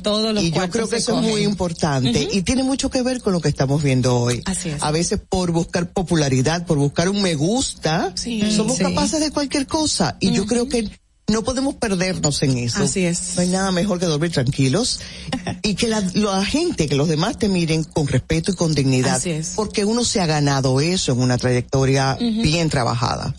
[0.04, 3.22] todos los y yo creo que eso es muy importante y tiene mucho que ver
[3.22, 4.42] con lo que estamos viendo hoy.
[4.46, 4.82] Así es.
[4.84, 8.14] A veces por buscar popularidad, por buscar un me gusta,
[8.56, 8.84] somos Sí.
[8.84, 10.90] capaces de cualquier cosa y yo creo que
[11.28, 12.84] no podemos perdernos en eso.
[12.84, 13.36] Así es.
[13.36, 15.00] No hay nada mejor que dormir tranquilos
[15.64, 19.16] y que la, la gente, que los demás te miren con respeto y con dignidad.
[19.16, 19.54] Así es.
[19.56, 23.34] Porque uno se ha ganado eso en una trayectoria bien trabajada.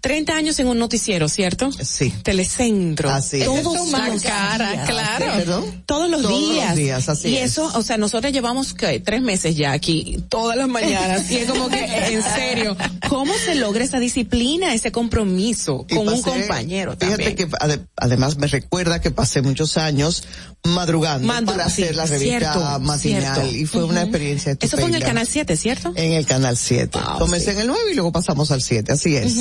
[0.00, 1.70] 30 años en un noticiero, ¿cierto?
[1.72, 2.12] Sí.
[2.22, 3.10] Telecentro.
[3.10, 3.46] Así es.
[3.46, 4.88] Todos los cara, días.
[4.88, 5.26] claro.
[5.36, 5.82] ¿Perdón?
[5.86, 6.76] Todos los Todos los días.
[6.76, 7.52] días, así y es.
[7.52, 9.00] eso, o sea, nosotros llevamos ¿qué?
[9.00, 11.30] tres meses ya aquí, todas las mañanas.
[11.30, 12.76] y es como que, en serio,
[13.08, 17.36] ¿cómo se logra esa disciplina, ese compromiso Y con un compañero Fíjate también?
[17.36, 20.24] que ade- además me recuerda que pasé muchos años
[20.64, 23.56] madrugando Mando- para sí, hacer la revista cierto, matinal cierto.
[23.56, 24.66] y fue una experiencia estupenda.
[24.66, 25.92] Eso fue en el Canal 7, ¿cierto?
[25.94, 26.98] En el Canal 7.
[26.98, 27.50] Wow, Comencé sí.
[27.52, 29.36] en el 9 y luego pasamos al 7, así es.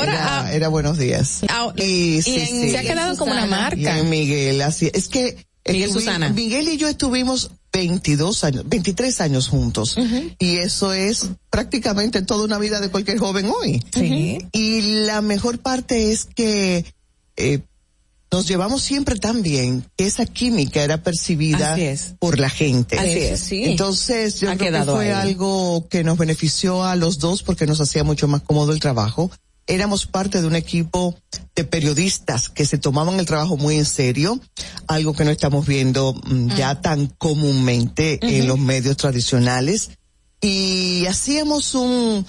[0.00, 1.40] Ahora, era, ah, era buenos días.
[1.48, 1.82] Ah, y,
[2.16, 2.70] y sí, en- sí.
[2.70, 3.98] se ha quedado como una Y marca.
[3.98, 6.28] en Miguel, así es que Miguel estuvi- Susana.
[6.30, 9.96] Miguel y yo estuvimos 22 años, 23 años juntos.
[10.38, 13.82] Y eso es prácticamente toda una vida de cualquier joven hoy.
[13.94, 14.38] Sí.
[14.52, 16.84] Y la mejor parte es que
[17.36, 17.60] eh,
[18.32, 21.76] nos llevamos siempre tan bien que esa química era percibida
[22.18, 22.98] por la gente.
[22.98, 23.40] Así es.
[23.40, 23.64] Sí.
[23.64, 25.28] Entonces, yo Ha creo que fue ahí.
[25.30, 29.30] algo que nos benefició a los dos porque nos hacía mucho más cómodo el trabajo.
[29.70, 31.16] Éramos parte de un equipo
[31.54, 34.40] de periodistas que se tomaban el trabajo muy en serio,
[34.88, 39.90] algo que no estamos viendo mm, ya tan comúnmente en los medios tradicionales.
[40.40, 42.26] Y hacíamos un,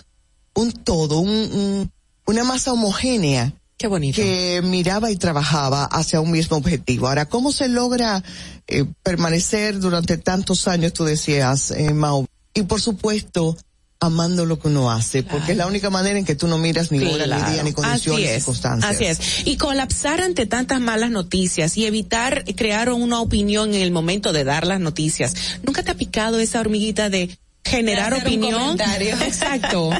[0.53, 1.91] un todo, un, un-
[2.27, 4.15] una masa homogénea Qué bonito.
[4.21, 7.07] que miraba y trabajaba hacia un mismo objetivo.
[7.07, 8.23] Ahora, ¿cómo se logra
[8.67, 12.27] eh, permanecer durante tantos años, tú decías, eh, Mau?
[12.53, 13.57] Y por supuesto,
[14.03, 16.91] amando lo que uno hace, porque es la única manera en que tú no miras
[16.91, 17.51] ni hora, ni Claro.
[17.53, 18.91] día, ni condiciones, Así ni es, circunstancias.
[18.95, 19.19] Así es.
[19.47, 24.43] Y colapsar ante tantas malas noticias y evitar crear una opinión en el momento de
[24.43, 25.35] dar las noticias.
[25.63, 28.59] ¿Nunca te ha picado esa hormiguita de generar opinión?
[28.59, 29.15] comentario.
[29.21, 29.91] Exacto.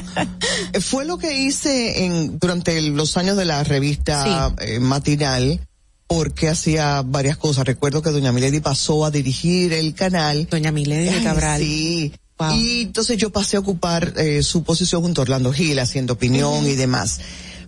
[0.80, 5.60] Fue lo que hice en, durante el- los años de la revista eh, matinal,
[6.08, 7.64] porque hacía varias cosas.
[7.66, 10.48] Recuerdo que doña Milady pasó a dirigir el canal.
[10.50, 11.60] Doña Milady de Ay, Cabral.
[11.62, 12.12] Sí.
[12.48, 12.56] Wow.
[12.56, 16.66] Y entonces yo pasé a ocupar eh, su posición junto a Orlando Gil, haciendo opinión
[16.66, 17.20] y demás.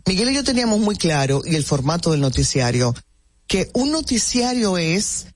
[0.07, 2.95] Miguel y yo teníamos muy claro, y el formato del noticiario,
[3.47, 5.27] que un noticiario es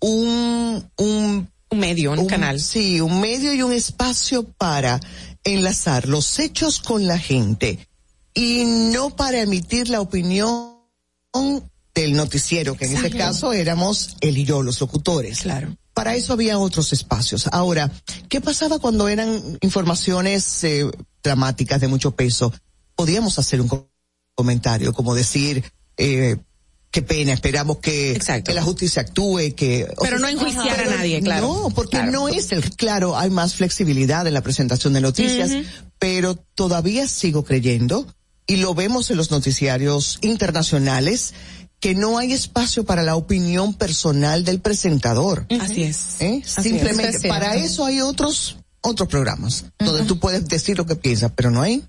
[0.00, 2.60] un, un Un medio, un, canal.
[2.60, 5.00] Sí, un medio y un espacio para
[5.44, 7.88] enlazar los hechos con la gente
[8.34, 10.78] y no para emitir la opinión
[11.94, 15.40] del noticiero, que en este caso éramos él y yo, los locutores.
[15.40, 15.76] Claro.
[15.98, 17.48] Para eso había otros espacios.
[17.50, 17.90] Ahora,
[18.28, 20.88] ¿qué pasaba cuando eran informaciones eh,
[21.24, 22.52] dramáticas de mucho peso?
[22.94, 23.90] Podíamos hacer un co-
[24.34, 25.64] comentario, como decir,
[25.96, 26.36] eh,
[26.92, 28.16] qué pena, esperamos que,
[28.54, 29.88] la justicia actúe, que...
[29.96, 31.48] o Pero no enjuiciar a nadie, claro.
[31.64, 32.12] No, porque Claro.
[32.12, 35.50] no es el, claro, hay más flexibilidad en la presentación de noticias,
[35.98, 38.06] pero todavía sigo creyendo,
[38.46, 41.34] y lo vemos en los noticiarios internacionales,
[41.80, 45.46] que no hay espacio para la opinión personal del presentador.
[45.60, 46.16] Así es.
[46.20, 46.42] ¿Eh?
[46.44, 47.24] Así Simplemente es.
[47.24, 51.50] Es para eso hay otros otros programas donde tú puedes decir lo que piensas, pero
[51.50, 51.82] no hay.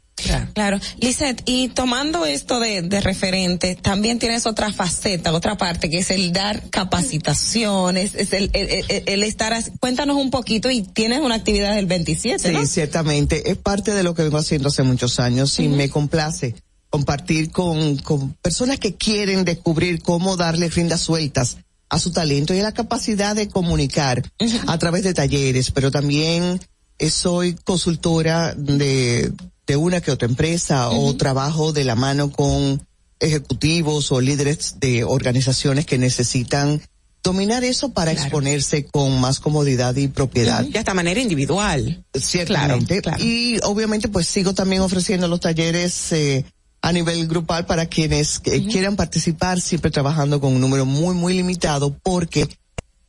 [0.53, 0.80] Claro.
[1.00, 6.09] Lizeth, y tomando esto de, de referente, también tienes otra faceta, otra parte, que es
[6.11, 11.35] el dar capacitaciones, es el, el, el- el estar, cuéntanos un poquito y tienes una
[11.35, 12.66] actividad del 27, Sí, ¿no?
[12.66, 13.50] ciertamente.
[13.51, 16.56] Es parte de lo que vengo haciendo hace muchos años y me complace
[16.90, 21.58] compartir con, con personas que quieren descubrir cómo darle riendas sueltas
[21.90, 24.24] a su talento y a la capacidad de comunicar
[24.68, 26.59] a través de talleres, pero también
[27.00, 29.32] eh, soy consultora de,
[29.66, 32.85] de una que otra empresa o trabajo de la mano con
[33.19, 36.82] ejecutivos o líderes de organizaciones que necesitan
[37.22, 40.64] dominar eso para exponerse con más comodidad y propiedad.
[40.64, 42.06] De esta manera individual.
[42.14, 43.01] Ciertamente.
[43.19, 46.45] Y obviamente pues sigo también ofreciendo los talleres eh,
[46.82, 51.33] a nivel grupal para quienes eh, quieran participar, siempre trabajando con un número muy, muy
[51.33, 52.48] limitado porque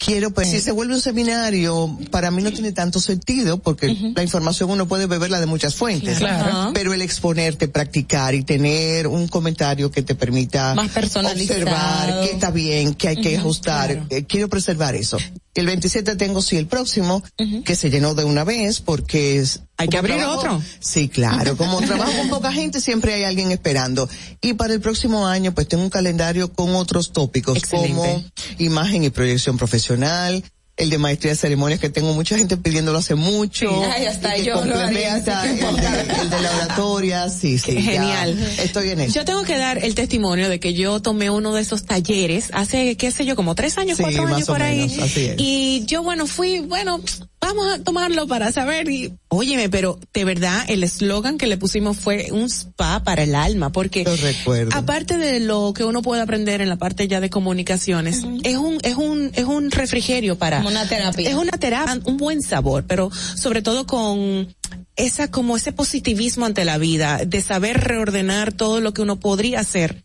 [0.00, 4.22] quiero, pues si se vuelve un seminario, para mí no tiene tanto sentido porque la
[4.22, 6.18] información uno puede beberla de muchas fuentes.
[6.18, 6.72] Claro.
[6.74, 12.50] Pero el exponerte, practicar y tener un comentario que te permita Más observar qué está
[12.50, 14.06] bien, qué hay que ajustar.
[14.10, 15.18] Eh, quiero preservar eso.
[15.54, 17.22] El 27 tengo sí el próximo,
[17.64, 19.60] que se llenó de una vez porque es...
[19.76, 20.62] Hay que abrir otro.
[20.78, 21.56] Sí, claro.
[21.56, 24.08] Como trabajo con poca gente, siempre hay alguien esperando.
[24.40, 27.94] Y para el próximo año, pues tengo un calendario con otros tópicos Excelente.
[27.94, 28.24] como
[28.58, 30.42] imagen y proyección profesional,
[30.76, 33.68] el de maestría de ceremonias que tengo mucha gente pidiéndolo hace mucho.
[33.92, 37.72] Ay, hasta y que yo lo haría, el, de, el de la oratoria, sí, sí.
[37.82, 38.38] Genial.
[38.58, 39.14] Estoy en eso.
[39.14, 42.96] Yo tengo que dar el testimonio de que yo tomé uno de esos talleres hace,
[42.96, 44.88] qué sé yo, como tres años, Sí, cuatro años por ahí.
[44.88, 45.10] menos.
[45.36, 47.00] Y yo, bueno, fui, bueno,
[47.41, 51.97] vamos a tomarlo para saber y, óyeme, pero de verdad el eslogan que le pusimos
[51.97, 54.70] fue un spa para el alma, porque Lo recuerdo.
[54.75, 58.78] aparte de lo que uno puede aprender en la parte ya de comunicaciones, es un,
[58.83, 60.59] es un, es un refrigerio para.
[60.59, 61.28] Como una terapia.
[61.28, 64.55] Es una terapia, un buen sabor, pero sobre todo con
[64.97, 69.60] esa, como ese positivismo ante la vida, de saber reordenar todo lo que uno podría
[69.60, 70.05] hacer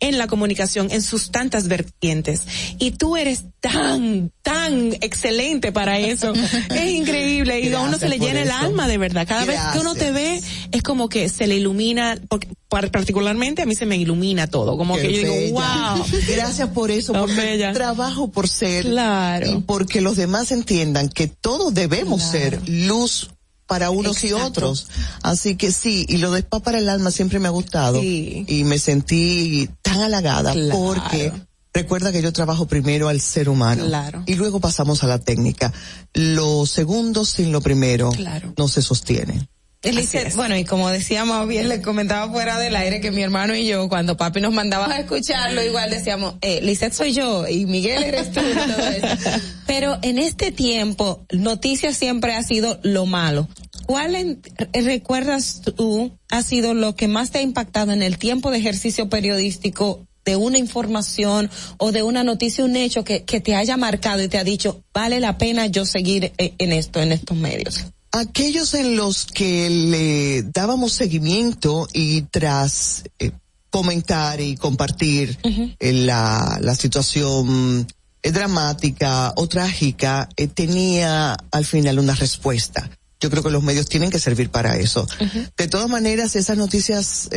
[0.00, 2.42] en la comunicación en sus tantas vertientes.
[2.78, 6.32] Y tú eres tan, tan excelente para eso.
[6.74, 7.60] es increíble.
[7.60, 9.26] Y a uno se le por llena el alma de verdad.
[9.28, 10.40] Cada vez que uno te ve,
[10.72, 14.76] es como que se le ilumina, porque par- particularmente a mí se me ilumina todo.
[14.76, 16.04] Como Qué que yo digo, wow.
[16.28, 17.72] Gracias por eso, porque bella.
[17.72, 19.50] trabajo por ser Claro.
[19.50, 23.30] y porque los demás entiendan que todos debemos ser luz
[23.70, 24.88] para unos y otros.
[25.22, 28.44] Así que sí, y lo de spa para el alma siempre me ha gustado Sí.
[28.48, 30.76] y me sentí tan halagada Claro.
[30.80, 31.32] porque
[31.72, 34.24] recuerda que yo trabajo primero al ser humano Claro.
[34.26, 35.72] y luego pasamos a la técnica.
[36.14, 38.52] Lo segundo sin lo primero Claro.
[38.58, 39.48] no se sostiene.
[39.82, 43.66] Elise, bueno, y como decíamos bien, le comentaba fuera del aire que mi hermano y
[43.66, 48.02] yo, cuando papi nos mandaba a escucharlo, igual decíamos, eh, Lisette soy yo y Miguel
[48.02, 49.40] eres tú y todo eso.
[49.66, 53.48] Pero en este tiempo, noticias siempre ha sido lo malo.
[53.86, 54.42] ¿Cuál en-
[54.74, 59.08] recuerdas tú ha sido lo que más te ha impactado en el tiempo de ejercicio
[59.08, 64.22] periodístico de una información o de una noticia, un hecho que, que te haya marcado
[64.22, 67.86] y te ha dicho, vale la pena yo seguir eh, en esto, en estos medios?
[68.12, 73.32] Aquellos en los que le dábamos seguimiento y tras eh,
[73.70, 77.86] comentar y compartir eh, la, la situación
[78.22, 82.90] eh, dramática o trágica, eh, tenía al final una respuesta.
[83.20, 85.06] Yo creo que los medios tienen que servir para eso.
[85.56, 87.28] De todas maneras, esas noticias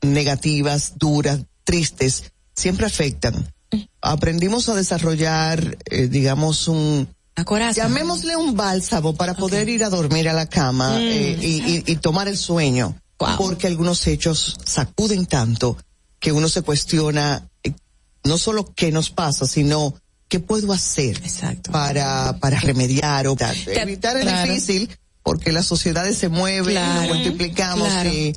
[0.00, 3.52] negativas, duras, tristes, siempre afectan.
[4.00, 5.76] Aprendimos a desarrollar,
[6.08, 7.06] digamos, un,
[7.36, 7.82] La coraza.
[7.82, 11.02] llamémosle un bálsamo para poder ir a dormir a la cama Mm.
[11.02, 12.96] eh, y, y- y tomar el sueño.
[13.38, 15.76] Porque algunos hechos sacuden tanto
[16.20, 17.72] que uno se cuestiona eh,
[18.24, 19.94] no solo qué nos pasa, sino
[20.28, 21.20] qué puedo hacer
[21.70, 24.48] para, para remediar o evitar es claro.
[24.52, 24.90] difícil
[25.22, 27.00] porque las sociedades se mueven, Claro.
[27.00, 28.10] nos multiplicamos Claro.
[28.10, 28.36] y,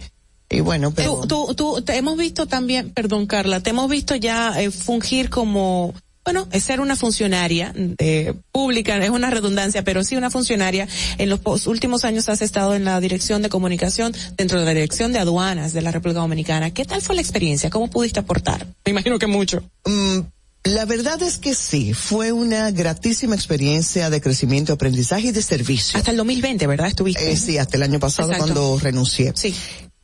[0.49, 4.15] y bueno, pero Tú, tú, tú- te hemos visto también, perdón Carla, te hemos visto
[4.15, 5.93] ya eh, fungir como,
[6.27, 10.85] bueno, es ser una funcionaria eh, pública, es una redundancia, pero sí una funcionaria.
[11.17, 15.13] En los últimos años has estado en la dirección de comunicación dentro de la dirección
[15.13, 16.71] de aduanas de la República Dominicana.
[16.71, 17.69] ¿Qué tal fue la experiencia?
[17.69, 18.67] ¿Cómo pudiste aportar?
[18.83, 19.63] Me imagino que mucho.
[19.85, 20.19] Mm,
[20.65, 25.97] la verdad es que sí, fue una gratísima experiencia de crecimiento, aprendizaje y de servicio.
[25.97, 26.87] Hasta el 2020, ¿verdad?
[26.87, 27.31] Estuviste.
[27.31, 28.53] Eh, sí, hasta el año pasado Exacto.
[28.53, 29.31] cuando renuncié.
[29.33, 29.55] Sí.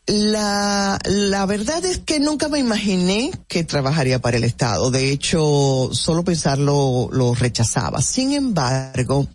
[0.05, 4.91] La, la verdad es que nunca me imaginé que trabajaría para el Estado.
[4.91, 8.01] De hecho, solo pensarlo lo rechazaba.
[8.01, 9.27] Sin embargo,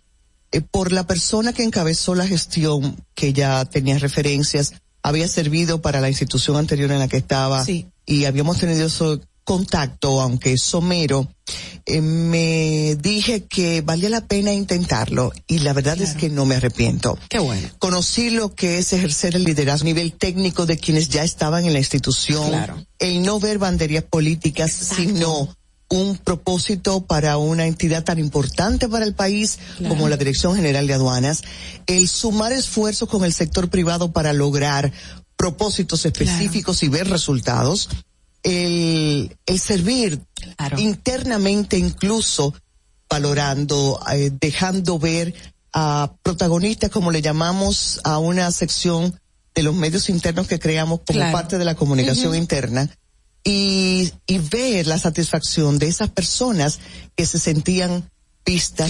[0.51, 6.01] eh, por la persona que encabezó la gestión, que ya tenía referencias, había servido para
[6.01, 7.87] la institución anterior en la que estaba Sí.
[8.05, 11.27] y habíamos tenido esos contacto, aunque somero,
[11.87, 16.53] eh, me dije que valía la pena intentarlo y la verdad es que no me
[16.53, 17.17] arrepiento.
[17.29, 17.67] Qué bueno.
[17.79, 21.73] Conocí lo que es ejercer el liderazgo a nivel técnico de quienes ya estaban en
[21.73, 22.47] la institución.
[22.47, 22.85] Claro.
[22.99, 25.49] El no ver banderías políticas, sino
[25.89, 29.95] un propósito para una entidad tan importante para el país Claro.
[29.95, 31.41] como la Dirección General de Aduanas,
[31.87, 34.93] el sumar esfuerzos con el sector privado para lograr
[35.39, 37.89] propósitos específicos y ver resultados,
[38.43, 40.19] el, el servir
[40.77, 42.53] internamente incluso
[43.09, 45.33] valorando, eh, dejando ver
[45.73, 49.19] a protagonistas, como le llamamos a una sección
[49.55, 51.31] de los medios internos que creamos como Claro.
[51.33, 52.89] parte de la comunicación interna
[53.43, 56.79] y, y ver la satisfacción de esas personas
[57.15, 58.09] que se sentían
[58.45, 58.89] vistas,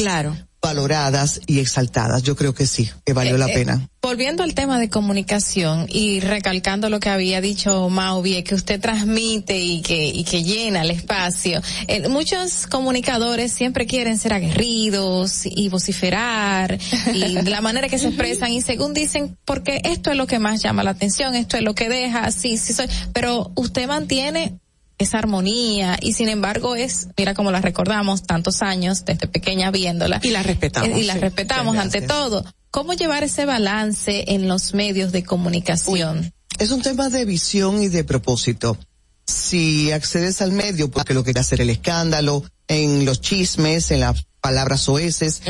[0.62, 2.24] valoradas y exaltadas.
[2.24, 3.90] Yo creo que sí, que valió la Eh, eh, pena.
[4.02, 9.60] Volviendo al tema de comunicación y recalcando lo que había dicho Mauvie, que usted transmite
[9.60, 15.70] y que, y que llena el espacio, eh, muchos comunicadores siempre quieren ser aguerridos y
[15.70, 16.80] vociferar
[17.14, 20.62] y la manera que se expresan y según dicen, porque esto es lo que más
[20.62, 24.60] llama la atención, esto es lo que deja, sí, sí soy, pero usted mantiene
[25.00, 30.20] esa armonía y sin embargo es, mira como la recordamos tantos años desde pequeña viéndola.
[30.22, 31.20] Y la respetamos, Y la sí.
[31.20, 32.46] respetamos ante todo.
[32.70, 36.34] ¿Cómo llevar ese balance en los medios de comunicación?
[36.60, 38.78] Es un tema de visión y de propósito.
[39.26, 44.02] Si accedes al medio porque lo que quiere hacer el escándalo, en los chismes, en
[44.02, 45.42] las palabras soeces,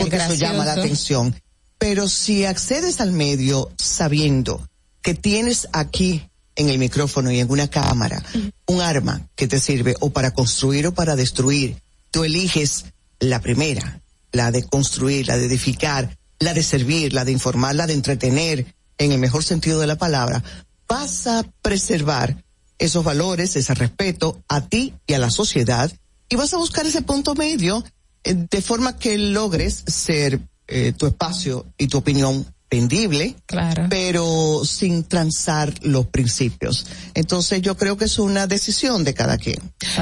[0.00, 1.34] porque eso llama la atención.
[1.78, 4.68] Pero si accedes al medio sabiendo
[5.02, 8.22] que tienes aquí en el micrófono y en una cámara
[8.66, 12.86] un arma que te sirve o para construir o para destruir, tú eliges
[13.20, 14.00] la primera,
[14.32, 18.74] la de construir, la de edificar, la de servir, la de informar, la de entretener,
[18.98, 20.42] en el mejor sentido de la palabra,
[20.88, 22.44] vas a preservar
[22.78, 25.90] esos valores, ese respeto a ti y a la sociedad
[26.28, 27.84] y vas a buscar ese punto medio
[28.24, 33.86] eh, de forma que logres ser eh, tu espacio y tu opinión vendible, claro.
[33.88, 36.86] pero sin transar los principios.
[37.14, 39.58] Entonces yo creo que es una decisión de cada quien.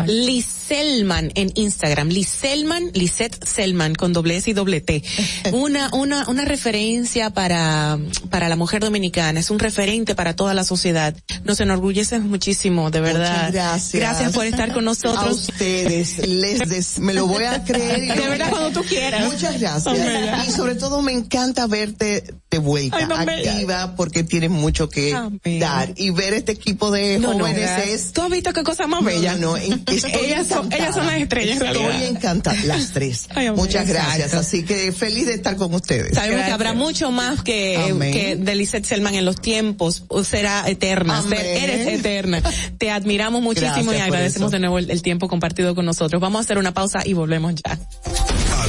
[0.06, 5.02] Liselman en Instagram, Liselman, Lisette Selman con doble S y doble T.
[5.52, 7.98] Una, una, una referencia para,
[8.30, 11.14] para la mujer dominicana, es un referente para toda la sociedad.
[11.44, 13.46] Nos enorgullece muchísimo, de verdad.
[13.48, 14.00] Muchas gracias.
[14.00, 15.48] Gracias por estar con A nosotros.
[15.48, 18.02] ustedes, les des- me lo voy a creer.
[18.04, 19.30] y De verdad, cuando tú quieras.
[19.32, 19.86] Muchas gracias.
[19.86, 20.30] Amén.
[20.48, 25.14] Y sobre todo me encanta verte vuelta, Ay, no, me- activa, porque tienes mucho que
[25.14, 25.60] Amén.
[25.60, 25.92] dar.
[25.96, 27.88] Y ver este equipo de No, no, jóvenes gracias.
[27.88, 28.12] es...
[28.12, 29.34] ¿Tú has visto qué cosa más No, bella?
[29.34, 31.60] no, no, ellas, son, ellas son las estrellas.
[31.60, 33.28] Estoy encantada, las tres.
[33.34, 33.50] Ay.
[33.50, 34.16] Muchas gracias.
[34.16, 34.38] Exacto.
[34.38, 36.14] Así que feliz de estar con ustedes.
[36.14, 38.12] Sabemos que habrá mucho más que, Amén.
[38.12, 40.04] que de Selman en los tiempos.
[40.24, 41.18] Será eterna.
[41.18, 41.40] Amén.
[41.40, 42.42] Eres eterna.
[42.78, 46.20] Te admiramos muchísimo Gracias y agradecemos de nuevo el, el tiempo compartido con nosotros.
[46.20, 47.78] Vamos a hacer una pausa y volvemos ya.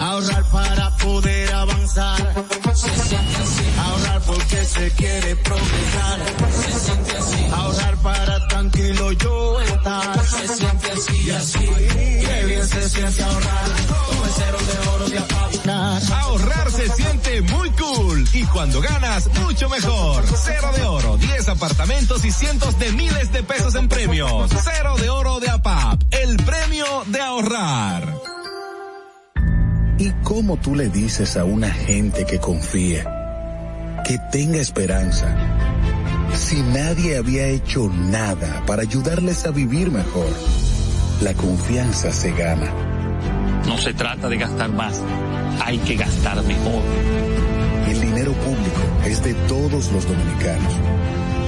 [0.00, 2.34] Ahorrar para poder avanzar.
[2.74, 3.64] Se siente así.
[3.78, 6.20] Ahorrar porque se quiere progresar.
[6.62, 7.46] Se siente así.
[7.52, 10.24] Ahorrar para tranquilo yo estar.
[10.24, 11.58] Se siente así y así.
[11.58, 13.70] Qué bien se siente ahorrar.
[14.08, 15.44] Como el cero de oro de.
[15.66, 20.24] Ahorrar se siente muy cool y cuando ganas mucho mejor.
[20.36, 24.50] Cero de oro, 10 apartamentos y cientos de miles de pesos en premios.
[24.62, 28.14] Cero de oro de APAP, el premio de ahorrar.
[29.98, 35.34] ¿Y cómo tú le dices a una gente que confía, que tenga esperanza,
[36.34, 40.28] si nadie había hecho nada para ayudarles a vivir mejor?
[41.20, 42.72] La confianza se gana.
[43.66, 45.00] No se trata de gastar más,
[45.64, 46.82] hay que gastar mejor.
[47.88, 50.72] El dinero público es de todos los dominicanos.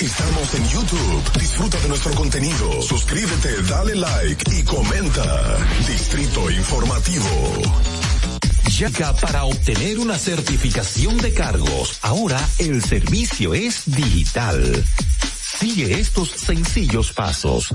[0.00, 1.38] Estamos en YouTube.
[1.38, 2.80] Disfruta de nuestro contenido.
[2.80, 5.58] Suscríbete, dale like y comenta.
[5.86, 7.26] Distrito Informativo.
[8.78, 11.98] Yaca para obtener una certificación de cargos.
[12.00, 14.82] Ahora el servicio es digital.
[15.58, 17.74] Sigue estos sencillos pasos.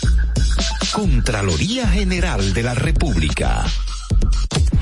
[0.93, 3.63] Contraloría General de la República.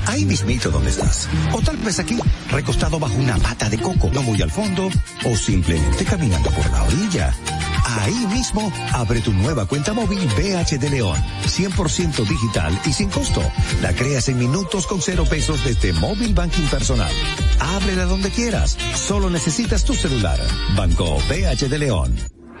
[0.06, 1.28] Ahí mismito donde estás.
[1.52, 2.18] O tal vez aquí,
[2.50, 4.88] recostado bajo una pata de coco, no muy al fondo,
[5.24, 7.32] o simplemente caminando por la orilla.
[7.84, 13.42] Ahí mismo, abre tu nueva cuenta móvil BH de León, 100% digital y sin costo.
[13.80, 17.12] La creas en minutos con cero pesos desde Móvil Banking Personal.
[17.60, 20.40] Ábrela donde quieras, solo necesitas tu celular.
[20.76, 22.39] Banco BH de León.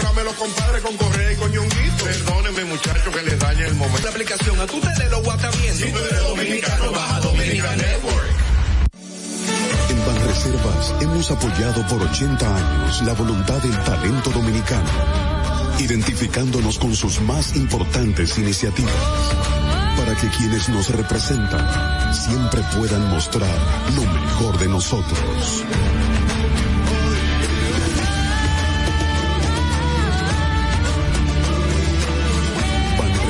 [0.00, 2.04] programa los compadres con Correa y con Ñonguito.
[2.04, 4.02] Perdónenme muchachos que les dañe el momento.
[4.02, 5.86] La aplicación a tu tele lo guata viendo.
[5.86, 8.26] Si tú eres dominicano, baja Dominican Network.
[9.90, 14.90] En Banreservas hemos apoyado por 80 años la voluntad del talento dominicano,
[15.78, 18.94] identificándonos con sus más importantes iniciativas,
[19.96, 23.58] para que quienes nos representan siempre puedan mostrar
[23.94, 25.64] lo mejor de nosotros.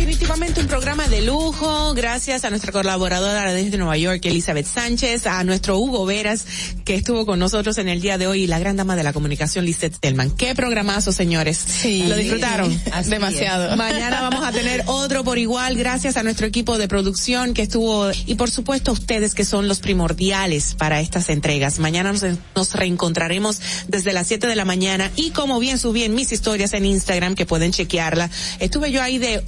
[0.00, 5.44] Definitivamente un programa de lujo, gracias a nuestra colaboradora desde Nueva York, Elizabeth Sánchez, a
[5.44, 6.46] nuestro Hugo Veras,
[6.86, 9.12] que estuvo con nosotros en el día de hoy, y la gran dama de la
[9.12, 10.30] comunicación, Lizette Stelman.
[10.30, 11.58] Qué programazo, señores.
[11.58, 12.04] Sí.
[12.08, 12.80] Lo disfrutaron.
[12.92, 13.72] Así Demasiado.
[13.72, 13.76] es.
[13.76, 18.10] Mañana vamos a tener otro por igual, gracias a nuestro equipo de producción que estuvo,
[18.24, 21.78] y por supuesto a ustedes que son los primordiales para estas entregas.
[21.78, 22.24] Mañana nos,
[22.56, 26.72] nos reencontraremos desde las 7 de la mañana, y como bien subí en mis historias
[26.72, 28.30] en Instagram, que pueden chequearla,
[28.60, 29.42] estuve yo ahí de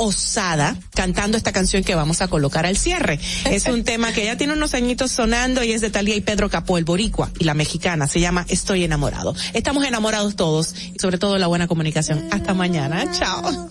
[0.94, 3.18] cantando esta canción que vamos a colocar al cierre.
[3.50, 6.48] Es un tema que ya tiene unos añitos sonando y es de Talía y Pedro
[6.48, 8.08] Capó, el boricua y la mexicana.
[8.08, 9.34] Se llama Estoy enamorado.
[9.52, 12.28] Estamos enamorados todos y sobre todo la buena comunicación.
[12.30, 13.10] Hasta mañana.
[13.12, 13.70] Chao.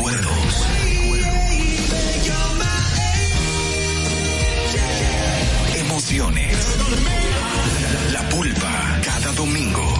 [0.00, 0.66] Recuerdos.
[5.76, 6.78] Emociones.
[8.10, 9.00] La pulpa.
[9.04, 9.99] Cada domingo,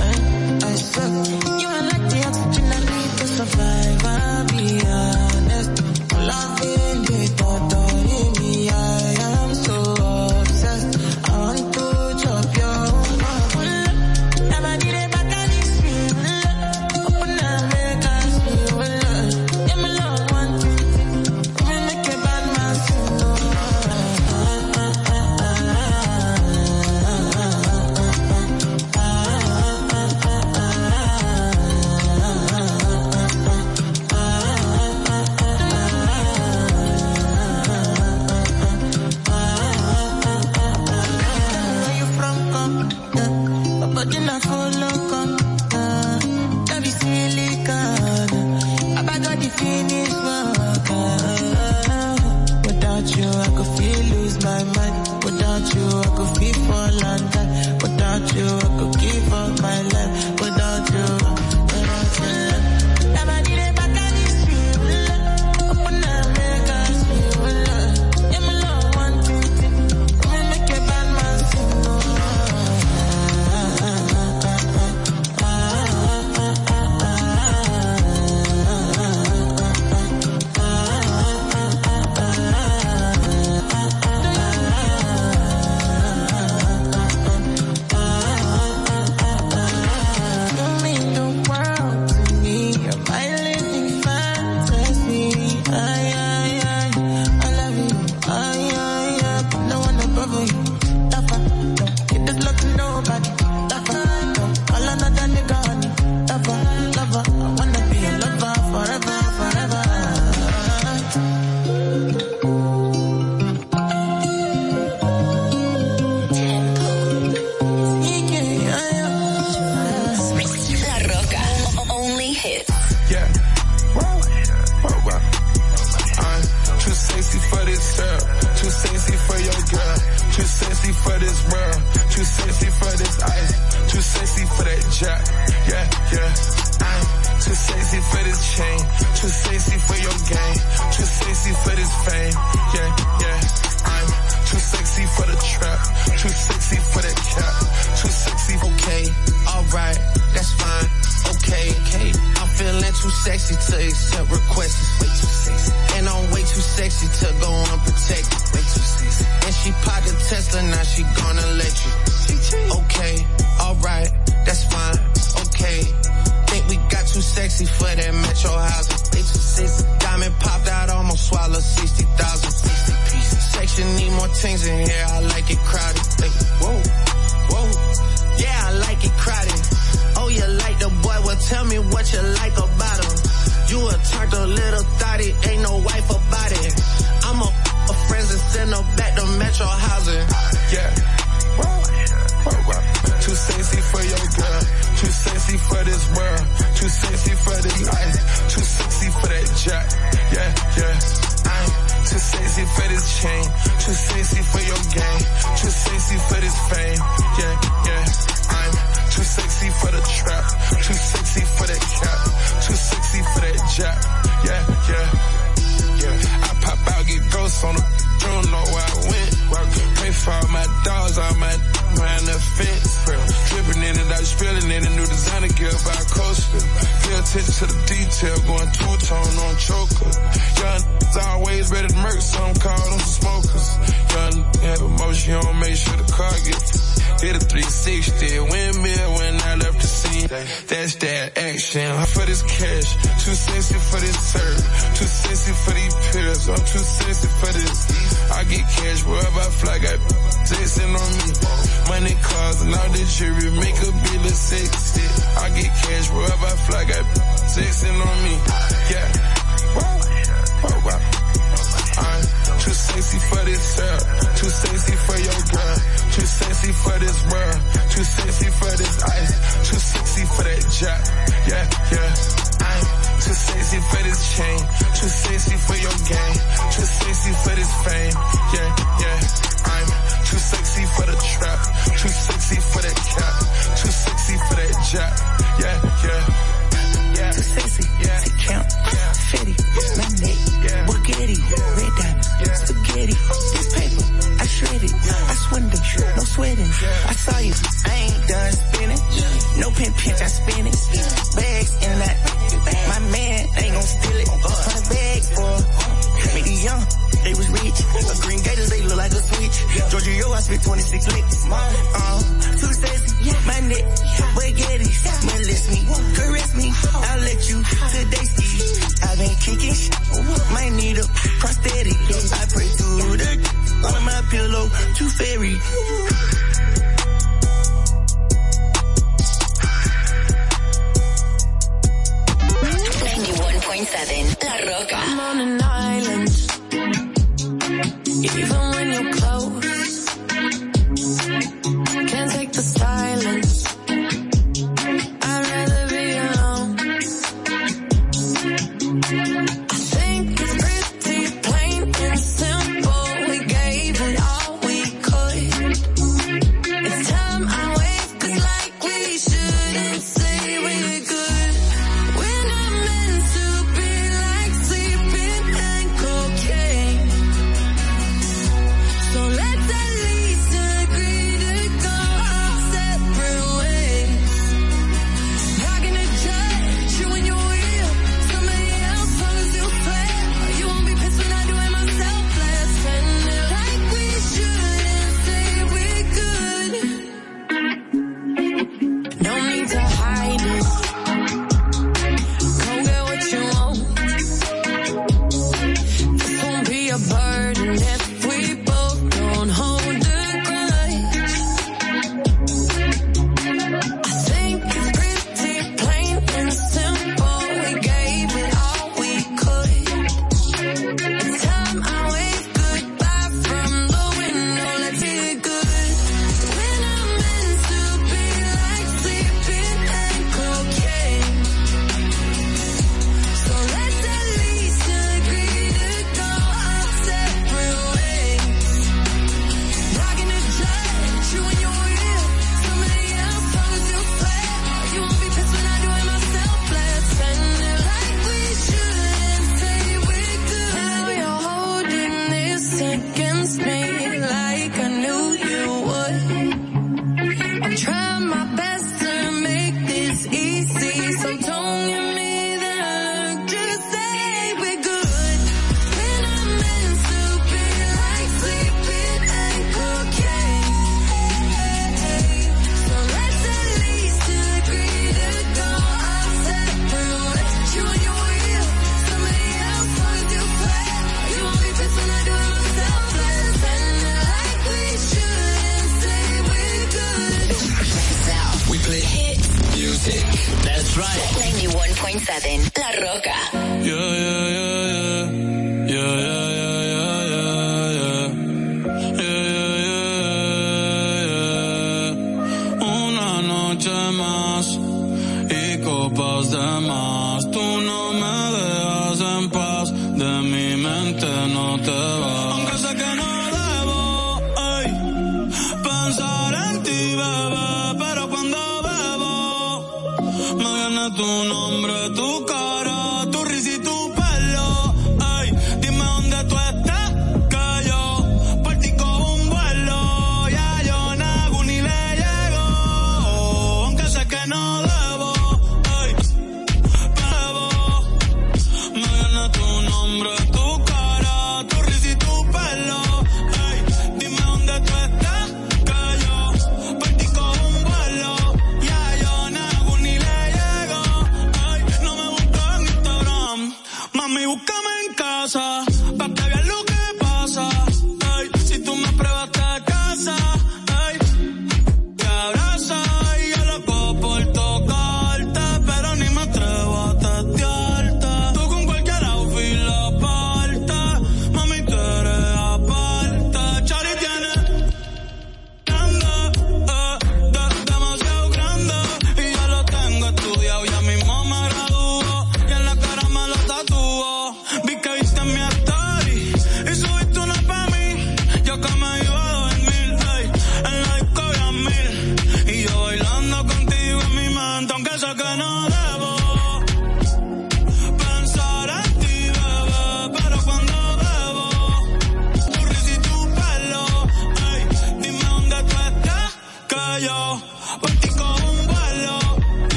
[0.00, 1.57] I suck.